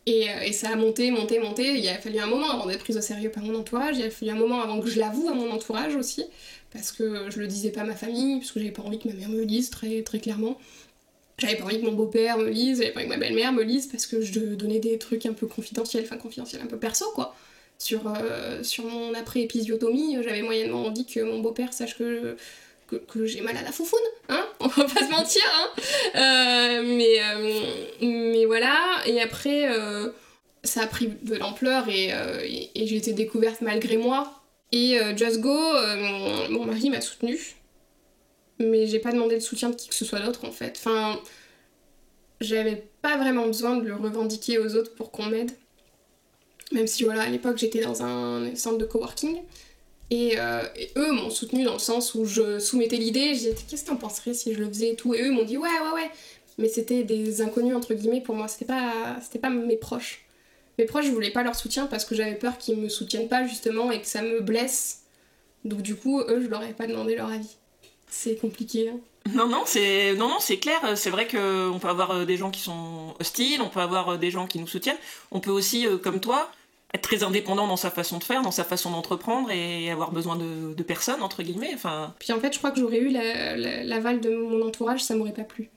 Et, 0.08 0.26
et, 0.46 0.52
ça 0.52 0.70
a 0.70 0.76
monté, 0.76 1.12
monté, 1.12 1.40
monté. 1.40 1.78
Il 1.78 1.88
a 1.88 1.98
fallu 2.00 2.20
un 2.20 2.26
moment 2.26 2.50
avant 2.50 2.66
d'être 2.66 2.80
prise 2.80 2.98
au 2.98 3.02
sérieux 3.02 3.30
par 3.30 3.44
mon 3.44 3.56
entourage. 3.56 3.98
Il 3.98 4.04
a 4.04 4.10
fallu 4.10 4.32
un 4.32 4.36
moment 4.36 4.62
avant 4.62 4.82
que 4.82 4.90
je 4.90 5.00
l'avoue 5.00 5.30
à 5.30 5.34
mon 5.34 5.52
entourage 5.52 5.96
aussi. 5.96 6.26
Parce 6.74 6.92
que 6.92 7.30
je 7.30 7.40
le 7.40 7.48
disais 7.48 7.70
pas 7.70 7.82
à 7.82 7.84
ma 7.86 7.96
famille, 7.96 8.40
parce 8.40 8.52
que 8.52 8.60
j'avais 8.60 8.72
pas 8.72 8.82
envie 8.82 8.98
que 8.98 9.08
ma 9.08 9.14
mère 9.14 9.30
me 9.30 9.44
lise 9.44 9.70
très, 9.70 10.02
très 10.02 10.20
clairement. 10.20 10.58
J'avais 11.38 11.56
pas 11.56 11.64
envie 11.64 11.80
que 11.80 11.86
mon 11.86 11.94
beau-père 11.94 12.38
me 12.38 12.50
lise, 12.50 12.80
j'avais 12.80 12.92
pas 12.92 13.00
envie 13.00 13.10
que 13.10 13.14
ma 13.14 13.20
belle-mère 13.20 13.52
me 13.52 13.64
lise 13.64 13.88
parce 13.88 14.06
que 14.06 14.22
je 14.22 14.40
donnais 14.40 14.80
des 14.80 14.98
trucs 14.98 15.26
un 15.26 15.34
peu 15.34 15.48
confidentiels, 15.48 16.04
enfin 16.04 16.18
confidentiels, 16.18 16.62
un 16.62 16.68
peu 16.68 16.78
perso 16.78 17.06
quoi. 17.16 17.36
Sur, 17.80 18.02
euh, 18.06 18.62
sur 18.62 18.86
mon 18.86 19.16
après-épisiotomie, 19.16 20.18
j'avais 20.24 20.44
moyennement 20.44 20.86
envie 20.86 21.04
que 21.04 21.20
mon 21.22 21.40
beau-père 21.40 21.74
sache 21.74 21.98
que, 21.98 22.38
que, 22.88 23.26
j'ai 23.26 23.42
mal 23.42 23.58
à 23.58 23.64
la 23.64 23.72
foufoune, 23.72 24.00
hein 24.30 24.46
On 24.60 24.68
va 24.68 24.84
pas 24.84 25.04
se 25.04 25.10
mentir, 25.10 25.42
hein 25.56 25.70
euh, 26.16 26.84
mais, 26.86 27.24
euh, 27.24 27.62
mais 28.02 28.46
voilà, 28.46 28.78
et 29.08 29.20
après, 29.20 29.68
ça 30.64 30.84
a 30.84 30.88
pris 30.88 31.10
de 31.24 31.36
l'ampleur 31.36 31.90
et, 31.90 32.12
et, 32.76 32.86
j'ai 32.86 32.98
été 32.98 33.14
découverte 33.14 33.62
malgré 33.62 33.98
moi. 33.98 34.32
Et 34.72 35.00
Just 35.18 35.40
Go, 35.40 35.58
mon 36.50 36.66
mari 36.66 36.92
m'a 36.92 37.02
soutenue 37.02 37.56
mais 38.62 38.88
j'ai 38.88 39.00
pas 39.00 39.12
demandé 39.12 39.36
le 39.36 39.42
soutien 39.42 39.70
de 39.70 39.76
qui 39.76 39.90
que 39.90 39.96
ce 39.96 40.06
soit 40.06 40.20
d'autre 40.20 40.46
en 40.46 40.52
fait. 40.52 40.76
Enfin, 40.78 41.20
j'avais 42.40 42.88
pas 43.02 43.18
vraiment 43.18 43.46
besoin 43.46 43.78
de 43.78 43.88
le 43.88 43.96
revendiquer 43.96 44.58
aux 44.58 44.76
autres 44.76 44.94
pour 44.96 45.12
qu'on 45.12 45.26
m'aide. 45.26 45.52
Même 46.72 46.88
si 46.88 47.04
voilà, 47.04 47.24
à 47.24 47.30
l'époque 47.30 47.58
j'étais 47.58 47.82
dans 47.82 48.04
un 48.04 48.56
centre 48.56 48.78
de 48.78 48.86
coworking. 48.86 49.42
Et, 50.10 50.34
euh, 50.38 50.64
eux 50.98 51.12
m'ont 51.14 51.30
soutenu 51.30 51.64
dans 51.64 51.74
le 51.74 51.80
sens 51.80 52.16
où 52.16 52.26
je 52.26 52.60
soumettais 52.60 52.98
l'idée, 52.98 53.34
j'ai 53.34 53.54
dit 53.54 53.64
qu'est-ce 53.70 53.84
que 53.84 53.90
t'en 53.90 53.96
penserais 53.96 54.34
si 54.34 54.54
je 54.54 54.60
le 54.60 54.68
faisais 54.68 54.90
et 54.90 54.96
tout? 54.96 55.14
Et 55.14 55.22
eux 55.22 55.32
m'ont 55.32 55.46
dit 55.46 55.58
ouais, 55.58 55.70
ouais, 55.70 55.94
ouais. 55.94 56.10
Mais 56.58 56.68
c'était 56.68 57.04
des 57.04 57.42
inconnus 57.42 57.76
entre 57.76 57.94
guillemets 57.94 58.22
pour 58.22 58.36
moi, 58.36 58.48
c'était 58.48 58.66
pas, 58.66 59.18
c'était 59.22 59.40
pas 59.40 59.50
mes 59.50 59.78
proches. 59.78 60.26
Mes 60.78 60.86
proches, 60.86 61.06
je 61.06 61.12
voulais 61.12 61.32
pas 61.32 61.44
leur 61.44 61.56
soutien 61.56 61.86
parce 61.86 62.06
que 62.06 62.16
j'avais 62.16 62.36
peur 62.36 62.58
qu'ils 62.58 62.78
me 62.78 62.90
soutiennent 62.90 63.30
pas 63.30 63.46
justement 63.46 63.92
et 63.92 64.02
que 64.02 64.08
ça 64.08 64.22
me 64.22 64.42
blesse. 64.42 65.04
Donc 65.64 65.82
du 65.82 65.96
coup, 65.96 66.20
eux, 66.22 66.42
je 66.42 66.48
leur 66.48 66.64
ai 66.64 66.74
pas 66.74 66.88
demandé 66.88 67.16
leur 67.16 67.30
avis 67.30 67.56
c'est 68.12 68.36
compliqué. 68.36 68.90
Hein. 68.90 69.00
Non, 69.34 69.48
non, 69.48 69.64
c'est 69.66 70.14
non, 70.16 70.28
non, 70.28 70.40
c'est 70.40 70.58
clair. 70.58 70.80
C'est 70.96 71.10
vrai 71.10 71.28
qu'on 71.28 71.80
peut 71.80 71.88
avoir 71.88 72.12
euh, 72.12 72.26
des 72.26 72.38
gens 72.38 72.52
qui 72.52 72.60
sont 72.60 73.16
hostiles, 73.20 73.62
on 73.62 73.70
peut 73.70 73.80
avoir 73.80 74.10
euh, 74.10 74.18
des 74.18 74.32
gens 74.32 74.48
qui 74.48 74.60
nous 74.60 74.68
soutiennent. 74.68 74.98
On 75.32 75.40
peut 75.40 75.52
aussi, 75.52 75.88
euh, 75.88 75.98
comme 75.98 76.20
toi, 76.20 76.52
être 76.94 77.02
très 77.02 77.24
indépendant 77.24 77.68
dans 77.68 77.78
sa 77.78 77.90
façon 77.90 78.18
de 78.18 78.24
faire, 78.24 78.42
dans 78.42 78.52
sa 78.52 78.66
façon 78.66 78.92
d'entreprendre 78.92 79.50
et 79.50 79.90
avoir 79.90 80.12
besoin 80.12 80.36
de, 80.36 80.74
de, 80.74 80.84
personne, 80.84 81.22
entre 81.22 81.42
guillemets. 81.42 81.72
Enfin... 81.74 82.14
Puis 82.20 82.34
en 82.34 82.40
fait, 82.40 82.52
je 82.54 82.58
crois 82.58 82.72
que 82.72 82.82
j'aurais 82.82 83.00
eu 83.00 83.10
l'aval 83.10 84.20
de 84.20 84.36
mon 84.36 84.68
entourage, 84.68 85.02
ça 85.02 85.16
m'aurait 85.16 85.32
pas 85.32 85.44
plu. 85.44 85.70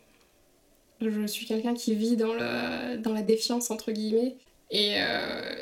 Je 1.01 1.27
suis 1.27 1.47
quelqu'un 1.47 1.75
qui 1.75 1.95
vit 1.95 2.17
dans, 2.17 2.35
le, 2.35 2.97
dans 2.97 3.13
la 3.13 3.23
défiance, 3.23 3.71
entre 3.71 3.93
guillemets. 3.93 4.35
Et, 4.71 4.97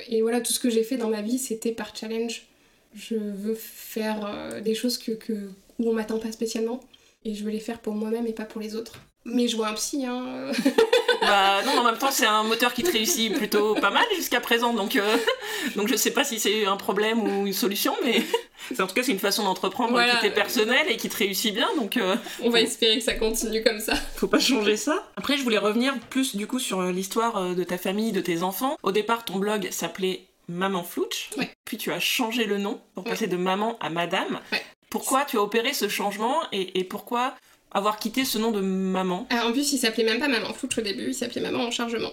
et 0.08 0.22
voilà, 0.22 0.40
tout 0.40 0.52
ce 0.52 0.60
que 0.60 0.70
j'ai 0.70 0.84
fait 0.84 0.96
dans 0.96 1.10
ma 1.10 1.20
vie, 1.20 1.38
c'était 1.38 1.72
par 1.72 1.94
challenge. 1.94 2.46
Je 2.94 3.16
veux 3.16 3.54
faire 3.54 4.62
des 4.62 4.74
choses 4.74 4.96
que, 4.96 5.12
que, 5.12 5.50
où 5.78 5.90
on 5.90 5.92
m'attend 5.92 6.18
pas 6.18 6.32
spécialement. 6.32 6.80
Et 7.24 7.34
je 7.34 7.44
veux 7.44 7.50
les 7.50 7.60
faire 7.60 7.80
pour 7.80 7.94
moi-même 7.94 8.26
et 8.26 8.32
pas 8.32 8.44
pour 8.44 8.60
les 8.60 8.74
autres. 8.74 9.00
Mais 9.24 9.46
je 9.46 9.56
vois 9.56 9.68
un 9.68 9.74
psy, 9.74 10.04
hein. 10.04 10.50
bah 11.20 11.62
non, 11.64 11.78
en 11.78 11.84
même 11.84 11.96
temps, 11.96 12.10
c'est 12.10 12.26
un 12.26 12.42
moteur 12.42 12.74
qui 12.74 12.82
te 12.82 12.90
réussit 12.90 13.32
plutôt 13.32 13.74
pas 13.74 13.90
mal 13.90 14.04
jusqu'à 14.16 14.40
présent, 14.40 14.74
donc, 14.74 14.96
euh, 14.96 15.16
donc 15.76 15.86
je 15.86 15.94
sais 15.94 16.10
pas 16.10 16.24
si 16.24 16.40
c'est 16.40 16.66
un 16.66 16.76
problème 16.76 17.22
ou 17.22 17.46
une 17.46 17.52
solution, 17.52 17.94
mais 18.02 18.20
en 18.82 18.86
tout 18.88 18.94
cas, 18.94 19.04
c'est 19.04 19.12
une 19.12 19.20
façon 19.20 19.44
d'entreprendre 19.44 20.02
qui 20.02 20.20
t'est 20.22 20.34
personnelle 20.34 20.86
et 20.88 20.96
qui 20.96 21.08
te 21.08 21.16
réussit 21.16 21.54
bien, 21.54 21.68
donc... 21.76 21.96
Euh, 21.96 22.16
on 22.42 22.50
va 22.50 22.60
espérer 22.60 22.98
que 22.98 23.04
ça 23.04 23.14
continue 23.14 23.62
comme 23.62 23.78
ça. 23.78 23.94
Faut 24.16 24.26
pas 24.26 24.40
changer 24.40 24.76
ça. 24.76 25.08
Après, 25.14 25.36
je 25.36 25.44
voulais 25.44 25.58
revenir 25.58 25.94
plus 26.10 26.34
du 26.34 26.48
coup 26.48 26.58
sur 26.58 26.80
euh, 26.80 26.90
l'histoire 26.90 27.54
de 27.54 27.62
ta 27.62 27.78
famille, 27.78 28.10
de 28.10 28.20
tes 28.20 28.42
enfants. 28.42 28.76
Au 28.82 28.90
départ, 28.90 29.24
ton 29.24 29.38
blog 29.38 29.68
s'appelait 29.70 30.26
Maman 30.48 30.82
Flouch, 30.82 31.30
puis 31.64 31.76
tu 31.76 31.92
as 31.92 32.00
changé 32.00 32.44
le 32.44 32.58
nom 32.58 32.80
pour 32.96 33.04
passer 33.04 33.28
de 33.28 33.36
maman 33.36 33.78
à 33.78 33.88
madame. 33.88 34.40
Ouais. 34.50 34.62
Pourquoi 34.92 35.24
tu 35.24 35.38
as 35.38 35.42
opéré 35.42 35.72
ce 35.72 35.88
changement 35.88 36.36
et, 36.52 36.84
pourquoi 36.84 37.34
avoir 37.70 37.98
quitté 37.98 38.26
ce 38.26 38.36
nom 38.36 38.50
de 38.50 38.60
maman? 38.60 39.26
En 39.30 39.50
plus, 39.50 39.72
il 39.72 39.78
s'appelait 39.78 40.04
même 40.04 40.18
pas 40.18 40.28
Maman 40.28 40.52
Flouche 40.52 40.76
au 40.76 40.82
début, 40.82 41.06
il 41.06 41.14
s'appelait 41.14 41.40
Maman 41.40 41.64
en 41.64 41.70
chargement. 41.70 42.10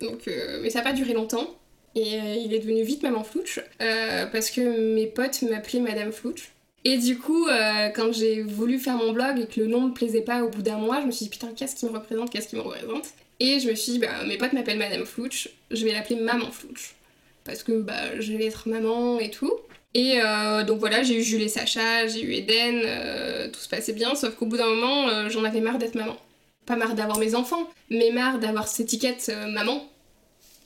Donc, 0.00 0.28
euh, 0.28 0.60
mais 0.62 0.70
ça 0.70 0.78
n'a 0.78 0.84
pas 0.84 0.92
duré 0.92 1.12
longtemps. 1.12 1.58
Et 1.96 2.20
euh, 2.20 2.36
il 2.36 2.54
est 2.54 2.60
devenu 2.60 2.84
vite 2.84 3.02
Maman 3.02 3.24
Flouche 3.24 3.58
euh, 3.82 4.26
parce 4.26 4.52
que 4.52 4.94
mes 4.94 5.08
potes 5.08 5.42
m'appelaient 5.42 5.80
Madame 5.80 6.12
Flouche. 6.12 6.52
Et 6.84 6.98
du 6.98 7.18
coup, 7.18 7.48
quand 7.96 8.12
j'ai 8.12 8.42
voulu 8.42 8.78
faire 8.78 8.94
mon 8.94 9.12
blog 9.12 9.40
et 9.40 9.46
que 9.46 9.60
le 9.60 9.66
nom 9.66 9.88
me 9.88 9.92
plaisait 9.92 10.22
pas 10.22 10.44
au 10.44 10.48
bout 10.48 10.62
d'un 10.62 10.78
mois, 10.78 11.00
je 11.00 11.06
me 11.06 11.10
suis 11.10 11.24
dit 11.24 11.30
putain, 11.30 11.48
qu'est-ce 11.54 11.74
qui 11.74 11.84
me 11.84 11.90
représente, 11.90 12.30
qu'est-ce 12.30 12.46
qui 12.46 12.54
me 12.54 12.62
représente? 12.62 13.06
Et 13.40 13.58
je 13.58 13.68
me 13.68 13.74
suis 13.74 13.92
dit, 13.92 13.98
bah, 13.98 14.24
mes 14.24 14.38
potes 14.38 14.52
m'appellent 14.52 14.78
Madame 14.78 15.04
Flouche, 15.04 15.48
je 15.72 15.84
vais 15.84 15.92
l'appeler 15.92 16.20
Maman 16.20 16.52
Flouche. 16.52 16.94
Parce 17.42 17.64
que 17.64 17.72
bah, 17.80 18.20
je 18.20 18.32
vais 18.34 18.46
être 18.46 18.68
maman 18.68 19.18
et 19.18 19.30
tout. 19.30 19.52
Et 19.94 20.20
euh, 20.22 20.62
donc 20.62 20.78
voilà, 20.78 21.02
j'ai 21.02 21.18
eu 21.18 21.22
Jules 21.22 21.42
et 21.42 21.48
Sacha, 21.48 22.06
j'ai 22.06 22.22
eu 22.22 22.32
Eden, 22.32 22.82
euh, 22.84 23.48
tout 23.50 23.58
se 23.58 23.68
passait 23.68 23.92
bien, 23.92 24.14
sauf 24.14 24.36
qu'au 24.36 24.46
bout 24.46 24.56
d'un 24.56 24.68
moment, 24.68 25.08
euh, 25.08 25.28
j'en 25.28 25.42
avais 25.44 25.60
marre 25.60 25.78
d'être 25.78 25.96
maman. 25.96 26.16
pas 26.64 26.76
marre 26.76 26.94
d'avoir 26.94 27.18
mes 27.18 27.34
enfants, 27.34 27.68
mais 27.90 28.12
marre 28.12 28.38
d'avoir 28.38 28.68
cette 28.68 28.86
étiquette 28.86 29.32
maman. 29.48 29.88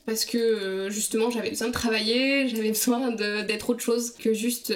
Parce 0.05 0.27
que 0.27 0.89
justement, 0.91 1.31
j'avais 1.31 1.49
besoin 1.49 1.69
de 1.69 1.73
travailler, 1.73 2.49
j'avais 2.49 2.69
besoin 2.69 3.11
d'être 3.13 3.71
autre 3.71 3.81
chose 3.81 4.13
que 4.13 4.35
juste 4.35 4.75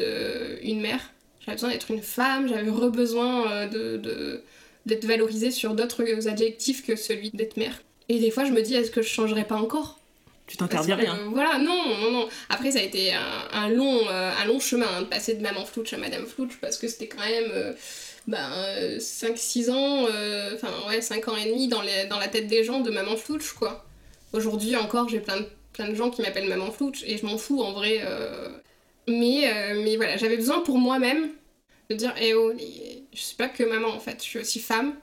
une 0.62 0.80
mère. 0.80 1.12
J'avais 1.40 1.56
besoin 1.56 1.68
d'être 1.68 1.90
une 1.90 2.00
femme, 2.00 2.48
j'avais 2.48 2.70
re-besoin 2.70 3.66
d'être 3.66 5.04
valorisée 5.04 5.50
sur 5.50 5.74
d'autres 5.74 6.26
adjectifs 6.28 6.82
que 6.82 6.96
celui 6.96 7.28
d'être 7.30 7.58
mère. 7.58 7.82
Et 8.08 8.18
des 8.20 8.30
fois, 8.30 8.46
je 8.46 8.52
me 8.52 8.62
dis, 8.62 8.74
est-ce 8.74 8.90
que 8.90 9.02
je 9.02 9.08
changerais 9.08 9.44
pas 9.44 9.56
encore? 9.56 9.97
Tu 10.48 10.56
t'interdis 10.56 10.94
rien. 10.94 11.18
voilà, 11.30 11.58
non, 11.58 11.96
non, 12.00 12.10
non. 12.10 12.28
Après, 12.48 12.72
ça 12.72 12.78
a 12.78 12.82
été 12.82 13.12
un, 13.12 13.68
long, 13.68 14.08
euh, 14.08 14.32
un 14.42 14.46
long 14.46 14.58
chemin 14.58 14.86
hein, 14.96 15.02
de 15.02 15.06
passer 15.06 15.34
de 15.34 15.42
Maman 15.42 15.64
Flouche 15.66 15.92
à 15.92 15.98
Madame 15.98 16.26
Flouche 16.26 16.58
parce 16.60 16.78
que 16.78 16.88
c'était 16.88 17.06
quand 17.06 17.20
même 17.20 17.50
euh, 17.52 17.72
ben, 18.26 18.50
5-6 18.98 19.70
ans, 19.70 20.06
euh, 20.10 20.54
enfin 20.54 20.72
ouais, 20.88 21.02
5 21.02 21.28
ans 21.28 21.36
et 21.36 21.50
demi 21.50 21.68
dans, 21.68 21.82
les, 21.82 22.06
dans 22.06 22.18
la 22.18 22.28
tête 22.28 22.46
des 22.46 22.64
gens 22.64 22.80
de 22.80 22.90
Maman 22.90 23.16
Flouche, 23.16 23.52
quoi. 23.52 23.84
Aujourd'hui 24.32 24.74
encore, 24.76 25.08
j'ai 25.08 25.20
plein 25.20 25.38
de, 25.38 25.46
plein 25.74 25.88
de 25.88 25.94
gens 25.94 26.08
qui 26.10 26.22
m'appellent 26.22 26.48
Maman 26.48 26.70
Flouche 26.70 27.04
et 27.06 27.18
je 27.18 27.26
m'en 27.26 27.36
fous 27.36 27.62
en 27.62 27.72
vrai. 27.72 28.02
Mais, 29.06 29.50
mais 29.74 29.96
voilà, 29.96 30.16
j'avais 30.16 30.36
besoin 30.36 30.60
pour 30.60 30.78
moi-même 30.78 31.30
de 31.90 31.94
dire, 31.94 32.14
eh 32.20 32.34
oh, 32.34 32.52
je 33.12 33.18
suis 33.18 33.36
pas 33.36 33.48
que 33.48 33.64
maman 33.64 33.88
en 33.88 34.00
fait, 34.00 34.16
je 34.18 34.28
suis 34.28 34.38
aussi 34.38 34.60
femme 34.60 34.94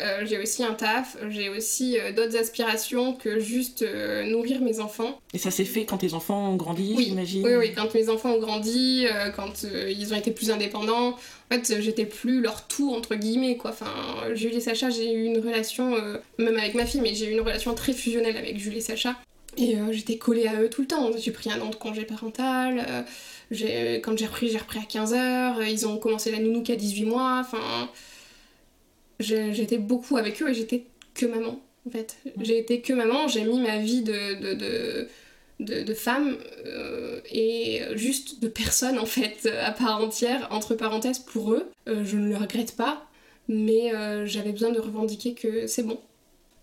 euh, 0.00 0.26
j'ai 0.26 0.38
aussi 0.38 0.64
un 0.64 0.74
taf, 0.74 1.16
j'ai 1.28 1.48
aussi 1.48 1.98
euh, 2.00 2.10
d'autres 2.10 2.36
aspirations 2.36 3.14
que 3.14 3.38
juste 3.38 3.82
euh, 3.82 4.24
nourrir 4.24 4.60
mes 4.60 4.80
enfants. 4.80 5.20
Et 5.32 5.38
ça 5.38 5.52
s'est 5.52 5.64
fait 5.64 5.84
quand 5.84 5.98
tes 5.98 6.14
enfants 6.14 6.50
ont 6.50 6.56
grandi, 6.56 6.94
oui. 6.96 7.06
j'imagine 7.10 7.46
Oui, 7.46 7.54
oui, 7.54 7.72
quand 7.76 7.94
mes 7.94 8.08
enfants 8.08 8.32
ont 8.32 8.40
grandi, 8.40 9.06
quand 9.36 9.64
ils 9.64 10.12
ont 10.12 10.16
été 10.16 10.32
plus 10.32 10.50
indépendants. 10.50 11.10
En 11.10 11.54
fait, 11.54 11.80
j'étais 11.80 12.06
plus 12.06 12.40
leur 12.40 12.66
tout, 12.66 12.92
entre 12.92 13.14
guillemets, 13.14 13.56
quoi. 13.56 13.70
Enfin, 13.70 13.92
Julie 14.34 14.56
et 14.56 14.60
Sacha, 14.60 14.90
j'ai 14.90 15.12
eu 15.12 15.24
une 15.24 15.38
relation, 15.38 15.96
même 16.38 16.56
avec 16.56 16.74
ma 16.74 16.86
fille, 16.86 17.00
mais 17.00 17.14
j'ai 17.14 17.26
eu 17.26 17.32
une 17.32 17.40
relation 17.40 17.74
très 17.74 17.92
fusionnelle 17.92 18.36
avec 18.36 18.58
Julie 18.58 18.78
et 18.78 18.80
Sacha. 18.80 19.14
Et 19.56 19.76
j'étais 19.92 20.16
collée 20.16 20.48
à 20.48 20.60
eux 20.60 20.70
tout 20.70 20.80
le 20.80 20.88
temps. 20.88 21.10
J'ai 21.16 21.30
pris 21.30 21.50
un 21.50 21.60
an 21.60 21.70
de 21.70 21.76
congé 21.76 22.04
parental. 22.04 23.04
quand 23.50 24.18
j'ai 24.18 24.26
repris, 24.26 24.50
j'ai 24.50 24.58
repris 24.58 24.80
à 24.80 24.82
15h. 24.82 25.70
Ils 25.70 25.86
ont 25.86 25.98
commencé 25.98 26.32
la 26.32 26.38
nounou 26.38 26.64
à 26.68 26.74
18 26.74 27.04
mois. 27.04 27.44
Enfin 27.44 27.88
j'étais 29.20 29.78
beaucoup 29.78 30.16
avec 30.16 30.42
eux 30.42 30.50
et 30.50 30.54
j'étais 30.54 30.84
que 31.14 31.26
maman, 31.26 31.60
en 31.86 31.90
fait. 31.90 32.16
J'ai 32.40 32.58
été 32.58 32.80
que 32.80 32.92
maman, 32.92 33.28
j'ai 33.28 33.44
mis 33.44 33.60
ma 33.60 33.78
vie 33.78 34.02
de, 34.02 34.40
de, 34.40 35.08
de, 35.60 35.82
de, 35.82 35.94
femme 35.94 36.36
euh, 36.66 37.20
et 37.30 37.82
juste 37.94 38.42
de 38.42 38.48
personne, 38.48 38.98
en 38.98 39.06
fait, 39.06 39.48
à 39.62 39.72
part 39.72 40.02
entière, 40.02 40.48
entre 40.50 40.74
parenthèses, 40.74 41.20
pour 41.20 41.52
eux. 41.52 41.70
Euh, 41.88 42.04
je 42.04 42.16
ne 42.16 42.28
le 42.28 42.36
regrette 42.36 42.76
pas, 42.76 43.06
mais 43.48 43.94
euh, 43.94 44.26
j'avais 44.26 44.52
besoin 44.52 44.70
de 44.70 44.80
revendiquer 44.80 45.34
que 45.34 45.66
c'est 45.66 45.82
bon. 45.82 45.98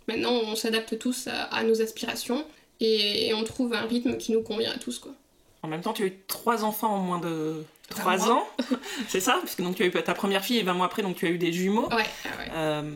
Maintenant, 0.08 0.34
on 0.34 0.56
s'adapte 0.56 0.98
tous 0.98 1.28
à, 1.28 1.64
nos 1.64 1.82
aspirations 1.82 2.44
et, 2.80 3.34
on 3.34 3.44
trouve 3.44 3.74
un 3.74 3.86
rythme 3.86 4.18
qui 4.18 4.32
nous 4.32 4.42
convient 4.42 4.72
à 4.72 4.78
tous, 4.78 5.00
quoi. 5.00 5.14
En 5.64 5.68
même 5.68 5.82
temps, 5.82 5.94
tu 5.94 6.04
as 6.04 6.08
eu 6.08 6.14
trois 6.28 6.64
enfants 6.64 6.96
en 6.96 7.00
moins 7.00 7.20
de 7.20 7.64
3 7.92 8.32
ans, 8.32 8.48
c'est 9.08 9.20
ça 9.20 9.38
Parce 9.42 9.56
que 9.56 9.62
donc 9.62 9.76
tu 9.76 9.84
as 9.84 9.86
eu 9.86 9.92
ta 9.92 10.14
première 10.14 10.44
fille 10.44 10.58
et 10.58 10.64
20 10.64 10.74
mois 10.74 10.86
après, 10.86 11.02
donc 11.02 11.18
tu 11.18 11.28
as 11.28 11.30
eu 11.30 11.38
des 11.38 11.54
jumeaux. 11.54 11.90
Ouais, 11.90 12.06
ah 12.26 12.56
euh, 12.56 12.92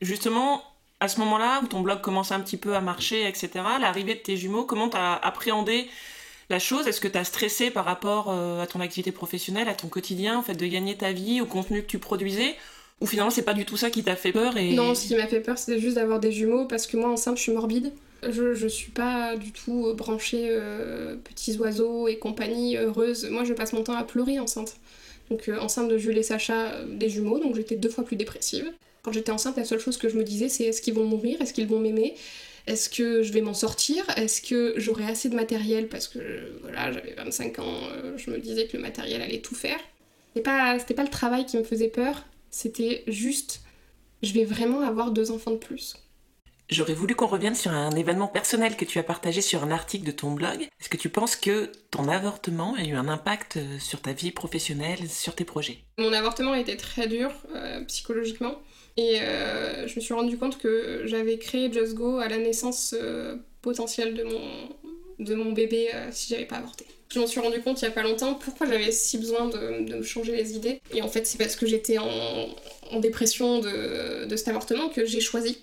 justement, 0.00 0.62
à 1.00 1.08
ce 1.08 1.18
moment-là, 1.20 1.60
où 1.62 1.66
ton 1.66 1.80
blog 1.80 2.00
commençait 2.00 2.34
un 2.34 2.40
petit 2.40 2.56
peu 2.56 2.74
à 2.74 2.80
marcher, 2.80 3.26
etc., 3.26 3.50
l'arrivée 3.80 4.14
de 4.14 4.20
tes 4.20 4.36
jumeaux, 4.36 4.64
comment 4.64 4.88
tu 4.88 4.96
as 4.96 5.14
appréhendé 5.14 5.88
la 6.50 6.58
chose? 6.58 6.86
Est-ce 6.86 7.00
que 7.00 7.08
tu 7.08 7.18
as 7.18 7.24
stressé 7.24 7.70
par 7.70 7.84
rapport 7.84 8.26
euh, 8.28 8.62
à 8.62 8.66
ton 8.66 8.80
activité 8.80 9.12
professionnelle, 9.12 9.68
à 9.68 9.74
ton 9.74 9.88
quotidien, 9.88 10.38
en 10.38 10.42
fait, 10.42 10.54
de 10.54 10.66
gagner 10.66 10.96
ta 10.96 11.12
vie, 11.12 11.40
au 11.40 11.46
contenu 11.46 11.82
que 11.82 11.88
tu 11.88 11.98
produisais? 11.98 12.56
Ou 13.02 13.06
finalement 13.06 13.30
c'est 13.30 13.42
pas 13.42 13.52
du 13.52 13.66
tout 13.66 13.76
ça 13.76 13.90
qui 13.90 14.02
t'a 14.02 14.16
fait 14.16 14.32
peur 14.32 14.56
et... 14.56 14.72
Non, 14.72 14.94
ce 14.94 15.06
qui 15.06 15.16
m'a 15.16 15.26
fait 15.26 15.40
peur 15.40 15.58
c'était 15.58 15.78
juste 15.78 15.96
d'avoir 15.96 16.18
des 16.18 16.32
jumeaux 16.32 16.64
parce 16.64 16.86
que 16.86 16.96
moi 16.96 17.10
enceinte 17.10 17.36
je 17.36 17.42
suis 17.42 17.52
morbide. 17.52 17.92
Je, 18.30 18.54
je 18.54 18.66
suis 18.66 18.90
pas 18.90 19.36
du 19.36 19.52
tout 19.52 19.92
branchée 19.94 20.48
euh, 20.50 21.16
petits 21.16 21.56
oiseaux 21.58 22.08
et 22.08 22.18
compagnie 22.18 22.76
heureuse. 22.76 23.28
Moi 23.30 23.44
je 23.44 23.52
passe 23.52 23.72
mon 23.72 23.82
temps 23.82 23.96
à 23.96 24.04
pleurer 24.04 24.38
enceinte. 24.38 24.76
Donc 25.30 25.48
euh, 25.48 25.58
enceinte 25.58 25.88
de 25.88 25.98
Jules 25.98 26.18
et 26.18 26.22
Sacha, 26.22 26.72
euh, 26.72 26.86
des 26.86 27.08
jumeaux, 27.08 27.38
donc 27.38 27.56
j'étais 27.56 27.76
deux 27.76 27.88
fois 27.88 28.04
plus 28.04 28.16
dépressive. 28.16 28.72
Quand 29.02 29.12
j'étais 29.12 29.32
enceinte, 29.32 29.56
la 29.56 29.64
seule 29.64 29.80
chose 29.80 29.96
que 29.96 30.08
je 30.08 30.16
me 30.16 30.24
disais 30.24 30.48
c'est 30.48 30.64
est-ce 30.64 30.80
qu'ils 30.82 30.94
vont 30.94 31.04
mourir? 31.04 31.40
Est-ce 31.40 31.52
qu'ils 31.52 31.68
vont 31.68 31.80
m'aimer? 31.80 32.14
Est-ce 32.66 32.88
que 32.88 33.22
je 33.22 33.32
vais 33.32 33.42
m'en 33.42 33.54
sortir? 33.54 34.04
Est-ce 34.16 34.42
que 34.42 34.74
j'aurai 34.76 35.04
assez 35.04 35.28
de 35.28 35.36
matériel? 35.36 35.88
Parce 35.88 36.08
que 36.08 36.18
voilà, 36.62 36.90
j'avais 36.92 37.14
25 37.14 37.60
ans, 37.60 37.80
je 38.16 38.30
me 38.30 38.38
disais 38.38 38.66
que 38.66 38.76
le 38.76 38.82
matériel 38.82 39.22
allait 39.22 39.40
tout 39.40 39.54
faire. 39.54 39.78
C'était 40.34 40.42
pas, 40.42 40.76
pas 40.78 41.02
le 41.04 41.08
travail 41.08 41.46
qui 41.46 41.56
me 41.56 41.62
faisait 41.62 41.88
peur, 41.88 42.24
c'était 42.50 43.04
juste 43.06 43.60
je 44.22 44.32
vais 44.32 44.44
vraiment 44.44 44.80
avoir 44.80 45.10
deux 45.10 45.30
enfants 45.30 45.52
de 45.52 45.56
plus. 45.56 45.96
J'aurais 46.68 46.94
voulu 46.94 47.14
qu'on 47.14 47.28
revienne 47.28 47.54
sur 47.54 47.70
un 47.70 47.92
événement 47.92 48.26
personnel 48.26 48.76
que 48.76 48.84
tu 48.84 48.98
as 48.98 49.04
partagé 49.04 49.40
sur 49.40 49.62
un 49.62 49.70
article 49.70 50.04
de 50.04 50.10
ton 50.10 50.32
blog. 50.32 50.62
Est-ce 50.80 50.88
que 50.88 50.96
tu 50.96 51.08
penses 51.08 51.36
que 51.36 51.70
ton 51.92 52.08
avortement 52.08 52.74
a 52.74 52.82
eu 52.82 52.94
un 52.94 53.06
impact 53.06 53.58
euh, 53.58 53.78
sur 53.78 54.00
ta 54.00 54.12
vie 54.12 54.32
professionnelle, 54.32 55.08
sur 55.08 55.36
tes 55.36 55.44
projets? 55.44 55.78
Mon 55.98 56.12
avortement 56.12 56.52
a 56.52 56.58
été 56.58 56.76
très 56.76 57.06
dur 57.06 57.30
euh, 57.54 57.84
psychologiquement 57.84 58.56
et 58.96 59.20
euh, 59.20 59.86
je 59.86 59.94
me 59.94 60.00
suis 60.00 60.12
rendu 60.12 60.38
compte 60.38 60.58
que 60.58 61.02
j'avais 61.04 61.38
créé 61.38 61.72
Just 61.72 61.94
Go 61.94 62.18
à 62.18 62.28
la 62.28 62.38
naissance 62.38 62.96
potentielle 63.62 64.14
de 64.14 64.24
mon, 64.24 64.40
de 65.20 65.34
mon 65.36 65.52
bébé 65.52 65.90
si 66.10 66.30
j'avais 66.30 66.46
pas 66.46 66.56
avorté. 66.56 66.84
Je 67.12 67.20
m'en 67.20 67.28
suis 67.28 67.38
rendu 67.38 67.60
compte 67.60 67.80
il 67.80 67.84
y 67.84 67.88
a 67.88 67.92
pas 67.92 68.02
longtemps 68.02 68.34
pourquoi 68.34 68.66
j'avais 68.66 68.90
si 68.90 69.18
besoin 69.18 69.48
de, 69.48 69.96
me 69.96 70.02
changer 70.02 70.34
les 70.34 70.56
idées? 70.56 70.80
Et 70.92 71.02
en 71.02 71.08
fait, 71.08 71.26
c'est 71.26 71.38
parce 71.38 71.54
que 71.54 71.66
j'étais 71.66 71.98
en, 71.98 72.48
dépression 73.00 73.60
de, 73.60 74.24
de 74.24 74.36
cet 74.36 74.48
avortement 74.48 74.88
que 74.88 75.04
j'ai 75.04 75.20
choisi 75.20 75.58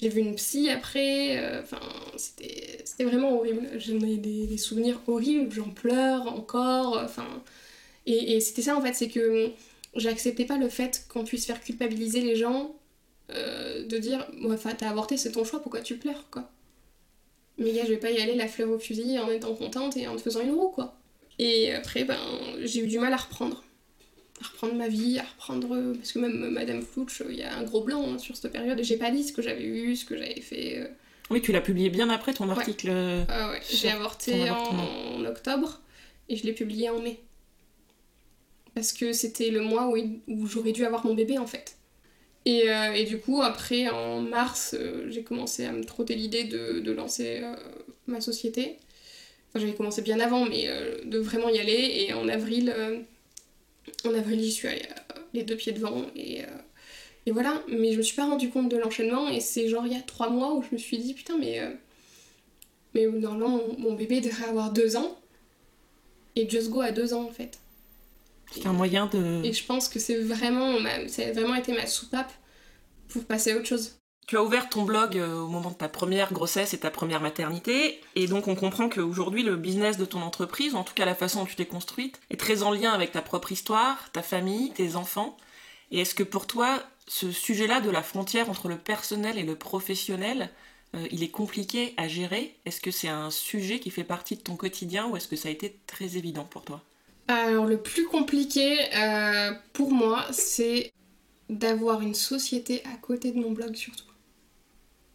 j'ai 0.00 0.08
vu 0.08 0.20
une 0.20 0.34
psy 0.34 0.70
après, 0.70 1.38
euh, 1.38 1.62
enfin, 1.62 1.80
c'était 2.16 3.04
vraiment 3.04 3.36
horrible. 3.36 3.68
J'en 3.78 4.00
ai 4.00 4.16
des, 4.16 4.56
souvenirs 4.56 5.00
horribles, 5.06 5.52
j'en 5.52 5.68
pleure 5.70 6.26
encore, 6.26 6.98
enfin. 7.02 7.42
Et, 8.06 8.40
c'était 8.40 8.62
ça 8.62 8.76
en 8.76 8.80
fait, 8.80 8.94
c'est 8.94 9.08
que 9.08 9.50
j'acceptais 9.94 10.44
pas 10.46 10.56
le 10.56 10.68
fait 10.68 11.04
qu'on 11.08 11.24
puisse 11.24 11.46
faire 11.46 11.60
culpabiliser 11.60 12.22
les 12.22 12.34
gens 12.34 12.74
euh, 13.30 13.86
de 13.86 13.98
dire, 13.98 14.26
enfin, 14.48 14.74
t'as 14.76 14.90
avorté, 14.90 15.16
c'est 15.16 15.32
ton 15.32 15.44
choix, 15.44 15.60
pourquoi 15.60 15.80
tu 15.80 15.96
pleures, 15.96 16.28
quoi? 16.30 16.50
Mais 17.58 17.72
gars, 17.72 17.84
je 17.84 17.90
vais 17.90 17.98
pas 17.98 18.10
y 18.10 18.20
aller 18.20 18.34
la 18.34 18.48
fleur 18.48 18.70
au 18.70 18.78
fusil 18.78 19.18
en 19.18 19.30
étant 19.30 19.54
contente 19.54 19.96
et 19.96 20.08
en 20.08 20.16
te 20.16 20.22
faisant 20.22 20.40
une 20.40 20.52
roue, 20.52 20.70
quoi. 20.70 20.98
Et 21.38 21.72
après, 21.72 22.04
ben, 22.04 22.18
j'ai 22.62 22.80
eu 22.80 22.86
du 22.86 22.98
mal 22.98 23.12
à 23.12 23.18
reprendre 23.18 23.62
reprendre 24.60 24.78
ma 24.78 24.88
vie, 24.88 25.18
à 25.18 25.22
reprendre. 25.22 25.94
Parce 25.94 26.12
que 26.12 26.18
même 26.18 26.50
Madame 26.50 26.82
Flouch, 26.82 27.22
il 27.28 27.36
y 27.36 27.42
a 27.42 27.56
un 27.56 27.62
gros 27.62 27.82
blanc 27.82 28.04
hein, 28.06 28.18
sur 28.18 28.36
cette 28.36 28.52
période 28.52 28.78
et 28.78 28.84
j'ai 28.84 28.96
pas 28.96 29.10
dit 29.10 29.24
ce 29.24 29.32
que 29.32 29.42
j'avais 29.42 29.64
eu, 29.64 29.96
ce 29.96 30.04
que 30.04 30.16
j'avais 30.16 30.40
fait. 30.40 30.78
Euh. 30.78 30.88
Oui, 31.30 31.40
tu 31.40 31.52
l'as 31.52 31.60
publié 31.60 31.90
bien 31.90 32.10
après 32.10 32.34
ton 32.34 32.48
article. 32.50 32.88
Euh, 32.90 33.24
ah 33.28 33.50
ouais, 33.50 33.60
j'ai 33.70 33.90
avorté 33.90 34.50
en, 34.50 35.24
octobre 35.24 35.80
et 36.28 36.36
je 36.36 36.44
l'ai 36.44 36.52
publié 36.52 36.90
en 36.90 37.00
mai. 37.00 37.20
Parce 38.74 38.92
que 38.92 39.12
c'était 39.12 39.50
le 39.50 39.62
mois 39.62 39.88
où, 39.88 39.96
où 40.28 40.46
j'aurais 40.46 40.72
dû 40.72 40.84
avoir 40.84 41.06
mon 41.06 41.14
bébé 41.14 41.38
en 41.38 41.46
fait. 41.46 41.76
Et, 42.46 42.70
euh, 42.70 42.92
et, 42.94 43.04
du 43.04 43.18
coup, 43.18 43.42
après, 43.42 43.88
en 43.90 44.22
mars, 44.22 44.74
j'ai 45.08 45.22
commencé 45.22 45.66
à 45.66 45.72
me 45.72 45.84
trotter 45.84 46.14
l'idée 46.14 46.44
de, 46.44 46.80
de, 46.80 46.90
lancer 46.90 47.42
ma 48.06 48.22
société. 48.22 48.78
Enfin, 49.50 49.60
j'avais 49.60 49.74
commencé 49.74 50.00
bien 50.00 50.18
avant, 50.20 50.46
mais 50.46 50.66
de 51.04 51.18
vraiment 51.18 51.50
y 51.50 51.58
aller. 51.58 52.06
Et 52.08 52.14
en 52.14 52.28
avril, 52.28 52.74
en 54.04 54.14
avril, 54.14 54.40
j'y 54.40 54.52
suis 54.52 54.68
allée 54.68 54.82
euh, 54.82 55.20
les 55.34 55.42
deux 55.42 55.56
pieds 55.56 55.72
devant 55.72 56.06
et, 56.14 56.42
euh, 56.42 56.46
et, 57.26 57.30
voilà. 57.30 57.62
Mais 57.68 57.92
je 57.92 57.98
me 57.98 58.02
suis 58.02 58.16
pas 58.16 58.26
rendu 58.26 58.50
compte 58.50 58.68
de 58.68 58.76
l'enchaînement 58.76 59.28
et 59.28 59.40
c'est 59.40 59.68
genre 59.68 59.86
il 59.86 59.92
y 59.92 59.96
a 59.96 60.02
trois 60.02 60.30
mois 60.30 60.54
où 60.54 60.62
je 60.62 60.68
me 60.72 60.78
suis 60.78 60.98
dit 60.98 61.14
putain, 61.14 61.38
mais, 61.38 61.60
euh, 61.60 61.70
mais 62.94 63.06
normalement 63.06 63.60
mon, 63.78 63.94
bébé 63.94 64.20
devrait 64.20 64.48
avoir 64.48 64.72
deux 64.72 64.96
ans 64.96 65.18
et 66.36 66.48
Just 66.48 66.70
Go 66.70 66.80
a 66.80 66.92
deux 66.92 67.14
ans 67.14 67.24
en 67.24 67.32
fait. 67.32 67.58
C'est 68.52 68.66
un 68.66 68.72
moyen 68.72 69.06
de. 69.06 69.44
Et 69.44 69.52
je 69.52 69.64
pense 69.64 69.88
que 69.88 70.00
c'est 70.00 70.16
vraiment, 70.16 70.76
ça 71.06 71.22
a 71.22 71.32
vraiment 71.32 71.54
été 71.54 71.72
ma 71.72 71.86
soupape 71.86 72.32
pour 73.08 73.24
passer 73.24 73.52
à 73.52 73.56
autre 73.56 73.66
chose. 73.66 73.99
Tu 74.30 74.36
as 74.36 74.44
ouvert 74.44 74.68
ton 74.68 74.84
blog 74.84 75.18
euh, 75.18 75.40
au 75.40 75.48
moment 75.48 75.70
de 75.70 75.74
ta 75.74 75.88
première 75.88 76.32
grossesse 76.32 76.72
et 76.72 76.78
ta 76.78 76.92
première 76.92 77.20
maternité, 77.20 78.00
et 78.14 78.28
donc 78.28 78.46
on 78.46 78.54
comprend 78.54 78.88
qu'aujourd'hui 78.88 79.42
le 79.42 79.56
business 79.56 79.96
de 79.96 80.04
ton 80.04 80.22
entreprise, 80.22 80.76
en 80.76 80.84
tout 80.84 80.94
cas 80.94 81.04
la 81.04 81.16
façon 81.16 81.40
dont 81.40 81.46
tu 81.46 81.56
t'es 81.56 81.66
construite, 81.66 82.20
est 82.30 82.38
très 82.38 82.62
en 82.62 82.70
lien 82.70 82.92
avec 82.92 83.10
ta 83.10 83.22
propre 83.22 83.50
histoire, 83.50 84.08
ta 84.12 84.22
famille, 84.22 84.70
tes 84.70 84.94
enfants. 84.94 85.36
Et 85.90 86.02
est-ce 86.02 86.14
que 86.14 86.22
pour 86.22 86.46
toi, 86.46 86.80
ce 87.08 87.32
sujet-là 87.32 87.80
de 87.80 87.90
la 87.90 88.04
frontière 88.04 88.48
entre 88.48 88.68
le 88.68 88.78
personnel 88.78 89.36
et 89.36 89.42
le 89.42 89.56
professionnel, 89.56 90.50
euh, 90.94 91.08
il 91.10 91.24
est 91.24 91.32
compliqué 91.32 91.92
à 91.96 92.06
gérer? 92.06 92.54
Est-ce 92.66 92.80
que 92.80 92.92
c'est 92.92 93.08
un 93.08 93.32
sujet 93.32 93.80
qui 93.80 93.90
fait 93.90 94.04
partie 94.04 94.36
de 94.36 94.42
ton 94.42 94.54
quotidien 94.54 95.08
ou 95.08 95.16
est-ce 95.16 95.26
que 95.26 95.34
ça 95.34 95.48
a 95.48 95.50
été 95.50 95.76
très 95.88 96.16
évident 96.16 96.44
pour 96.44 96.62
toi? 96.62 96.84
Alors 97.26 97.66
le 97.66 97.82
plus 97.82 98.06
compliqué 98.06 98.78
euh, 98.94 99.50
pour 99.72 99.90
moi, 99.90 100.24
c'est 100.30 100.92
d'avoir 101.48 102.00
une 102.00 102.14
société 102.14 102.84
à 102.84 102.96
côté 102.96 103.32
de 103.32 103.40
mon 103.40 103.50
blog 103.50 103.74
surtout. 103.74 104.04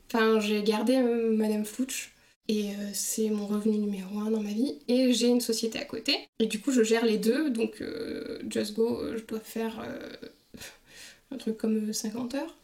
Enfin, 0.07 0.39
j'ai 0.39 0.63
gardé 0.63 0.95
euh, 0.95 1.35
Madame 1.35 1.65
Flouch 1.65 2.13
et 2.47 2.69
euh, 2.69 2.89
c'est 2.93 3.29
mon 3.29 3.47
revenu 3.47 3.77
numéro 3.77 4.19
un 4.19 4.31
dans 4.31 4.41
ma 4.41 4.51
vie. 4.51 4.79
Et 4.87 5.13
j'ai 5.13 5.27
une 5.27 5.41
société 5.41 5.79
à 5.79 5.85
côté. 5.85 6.17
Et 6.39 6.45
du 6.45 6.61
coup, 6.61 6.71
je 6.71 6.83
gère 6.83 7.05
les 7.05 7.17
deux. 7.17 7.49
Donc, 7.49 7.81
euh, 7.81 8.39
Just 8.49 8.75
Go, 8.75 9.01
je 9.15 9.23
dois 9.23 9.39
faire 9.39 9.83
un 11.31 11.37
truc 11.37 11.57
comme 11.57 11.91
50 11.91 12.35
heures. 12.35 12.55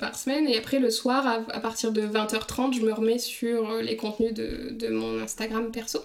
par 0.00 0.18
semaine. 0.18 0.48
Et 0.48 0.56
après, 0.58 0.78
le 0.78 0.90
soir, 0.90 1.26
à, 1.26 1.60
partir 1.60 1.92
de 1.92 2.02
20h30, 2.02 2.74
je 2.74 2.82
me 2.82 2.92
remets 2.92 3.18
sur 3.18 3.76
les 3.80 3.96
contenus 3.96 4.34
de, 4.34 4.70
de 4.70 4.88
mon 4.88 5.20
Instagram 5.20 5.70
perso. 5.70 6.00